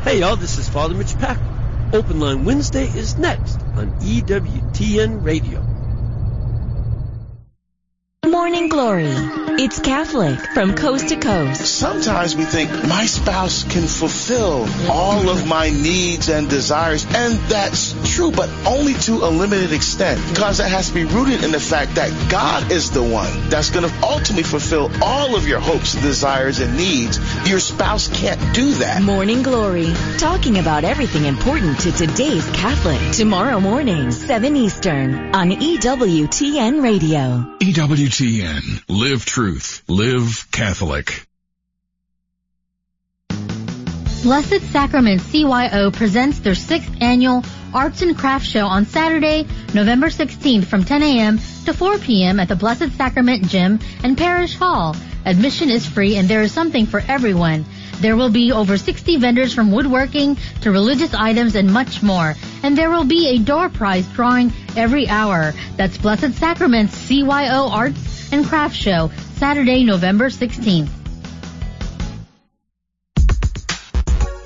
Hey 0.03 0.19
y'all, 0.19 0.35
this 0.35 0.59
is 0.59 0.69
Father 0.69 0.95
Mitch 0.95 1.15
Pacwa. 1.15 1.50
Open 1.93 2.21
Line 2.21 2.45
Wednesday 2.45 2.85
is 2.85 3.19
next 3.19 3.59
on 3.77 3.91
EWTN 3.99 5.25
Radio. 5.25 5.80
Morning 8.41 8.69
Glory. 8.71 9.13
It's 9.63 9.79
Catholic 9.81 10.41
from 10.55 10.75
coast 10.75 11.09
to 11.11 11.17
coast. 11.17 11.61
Sometimes 11.61 12.35
we 12.35 12.45
think 12.45 12.71
my 12.89 13.05
spouse 13.05 13.65
can 13.65 13.87
fulfill 13.87 14.67
all 14.91 15.29
of 15.29 15.47
my 15.47 15.69
needs 15.69 16.31
and 16.31 16.49
desires, 16.49 17.05
and 17.05 17.35
that's 17.51 17.93
true, 18.15 18.31
but 18.31 18.49
only 18.67 18.95
to 18.95 19.17
a 19.17 19.29
limited 19.29 19.75
extent 19.75 20.19
because 20.31 20.57
that 20.57 20.71
has 20.71 20.89
to 20.89 20.95
be 20.95 21.05
rooted 21.05 21.45
in 21.45 21.53
the 21.53 21.61
fact 21.61 21.97
that 21.97 22.11
God 22.31 22.73
is 22.73 22.91
the 22.91 23.03
one 23.03 23.51
that's 23.51 23.69
going 23.69 23.87
to 23.87 23.95
ultimately 24.03 24.43
fulfill 24.43 24.91
all 25.03 25.37
of 25.37 25.47
your 25.47 25.61
hopes, 25.61 25.95
desires, 26.01 26.61
and 26.61 26.75
needs. 26.79 27.21
Your 27.47 27.61
spouse 27.61 28.09
can't 28.09 28.41
do 28.55 28.73
that. 28.77 29.03
Morning 29.03 29.43
Glory. 29.43 29.93
Talking 30.17 30.59
about 30.59 30.85
everything 30.85 31.27
important 31.27 31.79
to 31.81 31.93
today's 31.93 32.49
Catholic. 32.53 33.13
Tomorrow 33.13 33.61
morning, 33.61 34.11
7 34.11 34.57
Eastern 34.57 35.35
on 35.35 35.51
EWTN 35.51 36.83
Radio. 36.83 37.45
EWTN. 37.61 38.30
Live 38.89 39.25
truth. 39.25 39.83
Live 39.89 40.47
Catholic. 40.53 41.27
Blessed 44.23 44.61
Sacrament 44.71 45.21
CYO 45.21 45.93
presents 45.93 46.39
their 46.39 46.55
sixth 46.55 46.93
annual 47.01 47.43
Arts 47.75 48.03
and 48.03 48.17
Crafts 48.17 48.47
Show 48.47 48.67
on 48.67 48.87
Saturday, 48.87 49.47
November 49.75 50.07
16th 50.11 50.67
from 50.67 50.85
10 50.85 51.03
a.m. 51.03 51.41
to 51.65 51.75
4 51.75 51.99
p.m. 51.99 52.39
at 52.39 52.47
the 52.47 52.55
Blessed 52.55 52.93
Sacrament 52.93 53.49
Gym 53.49 53.81
and 54.05 54.17
Parish 54.17 54.55
Hall. 54.55 54.95
Admission 55.27 55.69
is 55.69 55.85
free 55.85 56.15
and 56.15 56.29
there 56.29 56.43
is 56.43 56.53
something 56.53 56.87
for 56.87 57.03
everyone. 57.09 57.65
There 58.01 58.17
will 58.17 58.31
be 58.31 58.53
over 58.53 58.79
60 58.79 59.17
vendors 59.17 59.53
from 59.53 59.73
woodworking 59.73 60.39
to 60.61 60.71
religious 60.71 61.15
items 61.15 61.57
and 61.57 61.73
much 61.73 62.01
more. 62.01 62.37
And 62.63 62.79
there 62.79 62.91
will 62.91 63.05
be 63.05 63.29
a 63.31 63.39
door 63.39 63.69
prize 63.69 64.07
drawing 64.15 64.53
every 64.77 65.09
hour. 65.09 65.53
That's 65.77 65.99
Blessed 65.99 66.35
Sacrament's 66.35 66.97
CYO 66.97 67.71
Arts 67.71 68.10
and 68.33 68.45
craft 68.45 68.77
Show, 68.77 69.11
Saturday, 69.37 69.85
November 69.85 70.29
16th. 70.29 71.00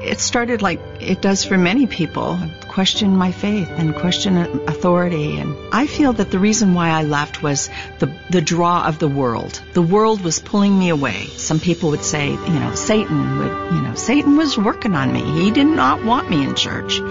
It 0.02 0.20
started 0.22 0.62
like 0.62 0.80
it 1.02 1.22
does 1.22 1.43
for 1.43 1.58
many 1.58 1.86
people, 1.86 2.39
question 2.70 3.18
my 3.18 3.34
faith 3.34 3.70
and 3.70 3.93
question 3.93 4.38
authority. 4.38 5.38
And 5.38 5.56
I 5.74 5.88
feel 5.88 6.14
that 6.14 6.32
the 6.32 6.39
reason 6.39 6.74
why 6.74 6.89
I 6.89 7.04
left 7.04 7.43
was 7.43 7.70
the, 8.00 8.14
the 8.30 8.41
draw 8.41 8.86
of 8.88 9.00
the 9.00 9.10
world. 9.10 9.62
The 9.74 9.82
world 9.82 10.22
was 10.22 10.39
pulling 10.39 10.78
me 10.80 10.89
away. 10.89 11.26
Some 11.36 11.60
people 11.60 11.89
would 11.89 12.04
say, 12.04 12.30
you 12.32 12.60
know, 12.60 12.76
Satan 12.76 13.39
would, 13.39 13.74
you 13.76 13.82
know, 13.82 13.95
Satan 13.95 14.38
was 14.38 14.58
working 14.58 14.95
on 14.95 15.12
me. 15.12 15.22
He 15.43 15.52
did 15.52 15.68
not 15.68 16.06
want 16.06 16.30
me 16.30 16.43
in 16.43 16.56
church. 16.56 17.02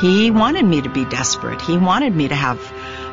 He 0.00 0.30
wanted 0.30 0.64
me 0.64 0.80
to 0.80 0.88
be 0.88 1.04
desperate. 1.04 1.60
He 1.60 1.76
wanted 1.76 2.16
me 2.16 2.28
to 2.28 2.34
have 2.34 2.58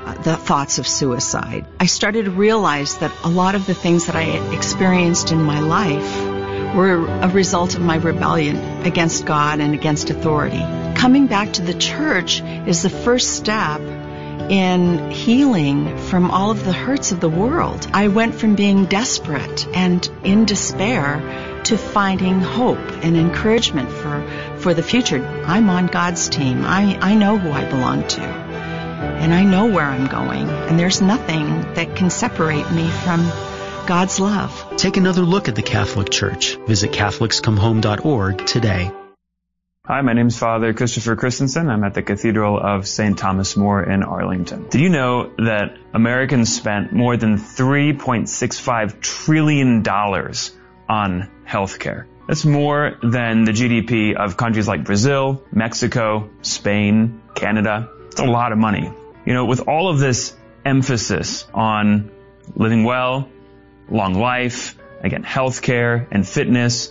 uh, 0.05 0.13
the 0.22 0.38
thoughts 0.38 0.80
of 0.80 0.88
suicide. 0.88 1.65
I 1.78 1.88
started 1.88 2.26
to 2.26 2.32
realize 2.32 2.97
that 2.99 3.11
a 3.26 3.30
lot 3.30 3.55
of 3.55 3.67
the 3.67 3.74
things 3.74 4.05
that 4.05 4.15
I 4.15 4.24
experienced 4.55 5.34
in 5.34 5.43
my 5.43 5.59
life 5.59 6.28
were 6.76 7.05
a 7.07 7.30
result 7.30 7.76
of 7.76 7.82
my 7.82 7.97
rebellion 7.97 8.57
against 8.86 9.26
God 9.26 9.59
and 9.59 9.74
against 9.74 10.09
authority. 10.09 10.63
Coming 10.95 11.28
back 11.28 11.53
to 11.53 11.61
the 11.61 11.74
church 11.74 12.41
is 12.41 12.84
the 12.84 12.89
first 12.89 13.36
step 13.36 13.82
in 14.49 15.11
healing 15.11 15.97
from 15.97 16.32
all 16.32 16.51
of 16.51 16.65
the 16.65 16.74
hurts 16.74 17.11
of 17.11 17.20
the 17.20 17.30
world. 17.30 17.88
I 17.93 18.07
went 18.07 18.36
from 18.36 18.55
being 18.55 18.86
desperate 18.86 19.67
and 19.76 20.09
in 20.24 20.45
despair 20.45 21.61
to 21.65 21.78
finding 21.78 22.39
hope 22.39 22.80
and 23.03 23.15
encouragement 23.15 23.91
for, 23.91 24.57
for 24.57 24.74
the 24.74 24.84
future. 24.84 25.24
I'm 25.45 25.70
on 25.70 25.88
God's 25.88 26.30
team. 26.30 26.63
I, 26.65 26.97
I 26.99 27.15
know 27.15 27.38
who 27.38 27.51
I 27.51 27.70
belong 27.70 28.07
to. 28.07 28.22
And 28.22 29.34
I 29.34 29.43
know 29.43 29.65
where 29.67 29.86
I'm 29.86 30.07
going. 30.07 30.49
And 30.49 30.80
there's 30.80 31.01
nothing 31.01 31.61
that 31.76 31.95
can 31.95 32.09
separate 32.09 32.72
me 32.72 32.89
from 32.89 33.22
God's 33.89 34.19
love. 34.19 34.75
Take 34.77 34.97
another 34.97 35.23
look 35.23 35.47
at 35.47 35.55
the 35.55 35.63
Catholic 35.63 36.11
Church. 36.11 36.57
Visit 36.67 36.91
CatholicsComeHome.org 36.91 38.45
today. 38.45 38.91
Hi, 39.83 40.01
my 40.01 40.13
name 40.13 40.27
is 40.27 40.37
Father 40.37 40.75
Christopher 40.75 41.15
Christensen. 41.15 41.71
I'm 41.71 41.83
at 41.83 41.95
the 41.95 42.03
Cathedral 42.03 42.59
of 42.59 42.87
St. 42.87 43.17
Thomas 43.17 43.57
More 43.57 43.81
in 43.81 44.03
Arlington. 44.03 44.69
Did 44.69 44.81
you 44.81 44.89
know 44.89 45.31
that 45.39 45.75
Americans 45.91 46.55
spent 46.55 46.93
more 46.93 47.17
than 47.17 47.37
$3.65 47.37 49.01
trillion 49.01 49.83
on 50.87 51.31
healthcare? 51.47 52.05
That's 52.27 52.45
more 52.45 52.93
than 53.01 53.45
the 53.45 53.53
GDP 53.53 54.15
of 54.15 54.37
countries 54.37 54.67
like 54.67 54.83
Brazil, 54.83 55.43
Mexico, 55.51 56.29
Spain, 56.43 57.23
Canada. 57.33 57.89
It's 58.11 58.21
a 58.21 58.25
lot 58.25 58.51
of 58.51 58.59
money. 58.59 58.93
You 59.25 59.33
know, 59.33 59.45
with 59.45 59.67
all 59.67 59.89
of 59.89 59.97
this 59.97 60.37
emphasis 60.63 61.47
on 61.55 62.11
living 62.55 62.83
well, 62.83 63.27
long 63.91 64.13
life, 64.13 64.77
again, 65.01 65.23
healthcare 65.23 66.07
and 66.11 66.27
fitness. 66.27 66.89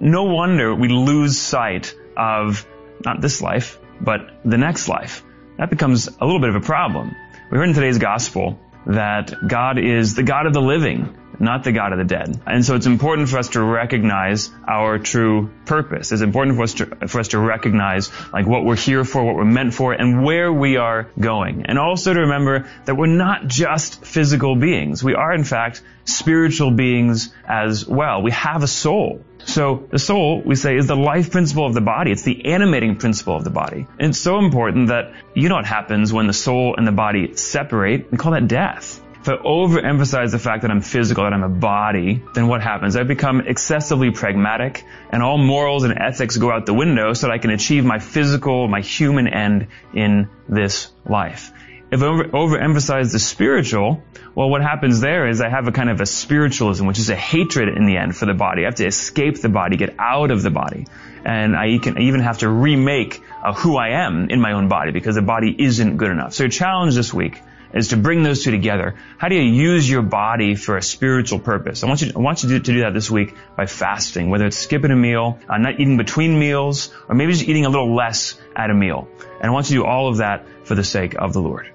No 0.00 0.24
wonder 0.24 0.74
we 0.74 0.88
lose 0.88 1.38
sight 1.38 1.94
of 2.16 2.66
not 3.04 3.20
this 3.20 3.40
life, 3.40 3.78
but 4.00 4.20
the 4.44 4.58
next 4.58 4.88
life. 4.88 5.24
That 5.58 5.70
becomes 5.70 6.08
a 6.08 6.24
little 6.24 6.40
bit 6.40 6.50
of 6.50 6.56
a 6.56 6.60
problem. 6.60 7.14
We 7.50 7.58
heard 7.58 7.68
in 7.68 7.74
today's 7.74 7.98
gospel 7.98 8.58
that 8.86 9.32
God 9.46 9.78
is 9.78 10.14
the 10.14 10.22
God 10.22 10.46
of 10.46 10.52
the 10.52 10.62
living, 10.62 11.16
not 11.40 11.64
the 11.64 11.72
God 11.72 11.92
of 11.92 11.98
the 11.98 12.04
dead. 12.04 12.40
And 12.46 12.64
so 12.64 12.76
it's 12.76 12.86
important 12.86 13.28
for 13.28 13.38
us 13.38 13.48
to 13.50 13.62
recognize 13.62 14.50
our 14.68 14.98
true 14.98 15.50
purpose. 15.64 16.12
It's 16.12 16.22
important 16.22 16.56
for 16.56 16.62
us 16.62 16.74
to, 16.74 16.86
for 17.08 17.20
us 17.20 17.28
to 17.28 17.38
recognize 17.38 18.10
like 18.32 18.46
what 18.46 18.64
we're 18.64 18.76
here 18.76 19.04
for, 19.04 19.24
what 19.24 19.34
we're 19.34 19.44
meant 19.44 19.74
for, 19.74 19.92
and 19.92 20.24
where 20.24 20.52
we 20.52 20.76
are 20.76 21.08
going. 21.18 21.66
And 21.66 21.78
also 21.78 22.12
to 22.12 22.20
remember 22.20 22.68
that 22.84 22.96
we're 22.96 23.06
not 23.06 23.46
just 23.46 24.04
physical 24.04 24.54
beings. 24.54 25.02
We 25.02 25.14
are 25.14 25.32
in 25.32 25.44
fact 25.44 25.82
spiritual 26.04 26.70
beings 26.70 27.32
as 27.48 27.86
well. 27.86 28.22
We 28.22 28.32
have 28.32 28.62
a 28.62 28.68
soul. 28.68 29.24
So 29.46 29.88
the 29.90 29.98
soul, 29.98 30.42
we 30.44 30.54
say, 30.54 30.76
is 30.76 30.86
the 30.86 30.96
life 30.96 31.30
principle 31.30 31.66
of 31.66 31.74
the 31.74 31.80
body. 31.80 32.12
It's 32.12 32.22
the 32.22 32.46
animating 32.46 32.96
principle 32.96 33.36
of 33.36 33.44
the 33.44 33.50
body. 33.50 33.86
And 33.98 34.10
it's 34.10 34.18
so 34.18 34.38
important 34.38 34.88
that 34.88 35.12
you 35.34 35.48
know 35.48 35.56
what 35.56 35.64
happens 35.64 36.12
when 36.12 36.26
the 36.26 36.32
soul 36.32 36.76
and 36.76 36.86
the 36.86 36.92
body 36.92 37.34
separate. 37.36 38.10
We 38.12 38.18
call 38.18 38.32
that 38.32 38.48
death. 38.48 38.99
If 39.20 39.28
I 39.28 39.36
overemphasize 39.36 40.30
the 40.30 40.38
fact 40.38 40.62
that 40.62 40.70
I'm 40.70 40.80
physical, 40.80 41.24
that 41.24 41.34
I'm 41.34 41.42
a 41.42 41.48
body, 41.50 42.22
then 42.32 42.48
what 42.48 42.62
happens? 42.62 42.96
I 42.96 43.02
become 43.02 43.40
excessively 43.40 44.12
pragmatic 44.12 44.82
and 45.10 45.22
all 45.22 45.36
morals 45.36 45.84
and 45.84 45.92
ethics 45.98 46.38
go 46.38 46.50
out 46.50 46.64
the 46.64 46.72
window 46.72 47.12
so 47.12 47.26
that 47.26 47.32
I 47.34 47.36
can 47.36 47.50
achieve 47.50 47.84
my 47.84 47.98
physical, 47.98 48.66
my 48.66 48.80
human 48.80 49.28
end 49.28 49.66
in 49.92 50.30
this 50.48 50.90
life. 51.06 51.52
If 51.90 52.02
I 52.02 52.06
over, 52.06 52.24
overemphasize 52.24 53.12
the 53.12 53.18
spiritual, 53.18 54.02
well, 54.34 54.48
what 54.48 54.62
happens 54.62 55.00
there 55.00 55.28
is 55.28 55.42
I 55.42 55.50
have 55.50 55.68
a 55.68 55.72
kind 55.72 55.90
of 55.90 56.00
a 56.00 56.06
spiritualism, 56.06 56.86
which 56.86 56.98
is 56.98 57.10
a 57.10 57.16
hatred 57.16 57.68
in 57.76 57.84
the 57.84 57.98
end 57.98 58.16
for 58.16 58.24
the 58.24 58.32
body. 58.32 58.62
I 58.62 58.66
have 58.66 58.76
to 58.76 58.86
escape 58.86 59.38
the 59.42 59.50
body, 59.50 59.76
get 59.76 59.96
out 59.98 60.30
of 60.30 60.42
the 60.42 60.50
body. 60.50 60.86
And 61.26 61.54
I 61.54 61.76
can 61.76 62.00
even 62.00 62.20
have 62.20 62.38
to 62.38 62.48
remake 62.48 63.20
uh, 63.44 63.52
who 63.52 63.76
I 63.76 64.02
am 64.02 64.30
in 64.30 64.40
my 64.40 64.52
own 64.52 64.68
body 64.68 64.92
because 64.92 65.16
the 65.16 65.22
body 65.22 65.54
isn't 65.58 65.98
good 65.98 66.10
enough. 66.10 66.32
So 66.32 66.44
your 66.44 66.50
challenge 66.50 66.94
this 66.94 67.12
week 67.12 67.42
is 67.72 67.88
to 67.88 67.96
bring 67.96 68.22
those 68.22 68.44
two 68.44 68.50
together. 68.50 68.96
How 69.18 69.28
do 69.28 69.34
you 69.34 69.42
use 69.42 69.88
your 69.88 70.02
body 70.02 70.54
for 70.54 70.76
a 70.76 70.82
spiritual 70.82 71.38
purpose? 71.38 71.84
I 71.84 71.86
want 71.86 72.02
you, 72.02 72.12
I 72.14 72.18
want 72.18 72.42
you 72.42 72.50
to, 72.50 72.58
do, 72.58 72.80
that 72.80 72.94
this 72.94 73.10
week 73.10 73.34
by 73.56 73.66
fasting, 73.66 74.30
whether 74.30 74.46
it's 74.46 74.58
skipping 74.58 74.90
a 74.90 74.96
meal, 74.96 75.38
uh, 75.48 75.58
not 75.58 75.80
eating 75.80 75.96
between 75.96 76.38
meals, 76.38 76.92
or 77.08 77.14
maybe 77.14 77.32
just 77.32 77.48
eating 77.48 77.66
a 77.66 77.68
little 77.68 77.94
less 77.94 78.38
at 78.56 78.70
a 78.70 78.74
meal. 78.74 79.08
And 79.40 79.44
I 79.44 79.50
want 79.50 79.70
you 79.70 79.76
to 79.76 79.82
do 79.82 79.88
all 79.88 80.08
of 80.08 80.18
that 80.18 80.46
for 80.64 80.74
the 80.74 80.84
sake 80.84 81.14
of 81.14 81.32
the 81.32 81.40
Lord. 81.40 81.70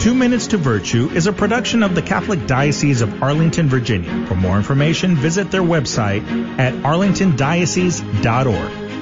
Two 0.00 0.14
Minutes 0.14 0.48
to 0.48 0.58
Virtue 0.58 1.08
is 1.10 1.26
a 1.26 1.32
production 1.32 1.82
of 1.82 1.94
the 1.94 2.02
Catholic 2.02 2.46
Diocese 2.46 3.00
of 3.00 3.22
Arlington, 3.22 3.68
Virginia. 3.68 4.26
For 4.26 4.34
more 4.34 4.58
information, 4.58 5.16
visit 5.16 5.50
their 5.50 5.62
website 5.62 6.58
at 6.58 6.74
arlingtondiocese.org. 6.74 8.93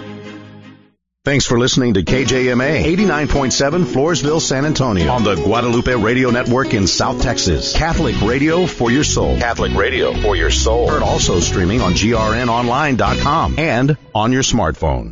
Thanks 1.24 1.46
for 1.46 1.56
listening 1.56 1.94
to 1.94 2.02
KJMA 2.02 2.82
89.7 2.82 3.84
Floresville, 3.84 4.40
San 4.40 4.64
Antonio 4.64 5.08
on 5.12 5.22
the 5.22 5.36
Guadalupe 5.36 5.94
Radio 5.94 6.30
Network 6.30 6.74
in 6.74 6.88
South 6.88 7.22
Texas. 7.22 7.76
Catholic 7.76 8.20
radio 8.22 8.66
for 8.66 8.90
your 8.90 9.04
soul. 9.04 9.38
Catholic 9.38 9.72
radio 9.74 10.14
for 10.14 10.34
your 10.34 10.50
soul. 10.50 10.88
Heard 10.88 11.04
also 11.04 11.38
streaming 11.38 11.80
on 11.80 11.92
grnonline.com 11.92 13.54
and 13.56 13.96
on 14.12 14.32
your 14.32 14.42
smartphone. 14.42 15.10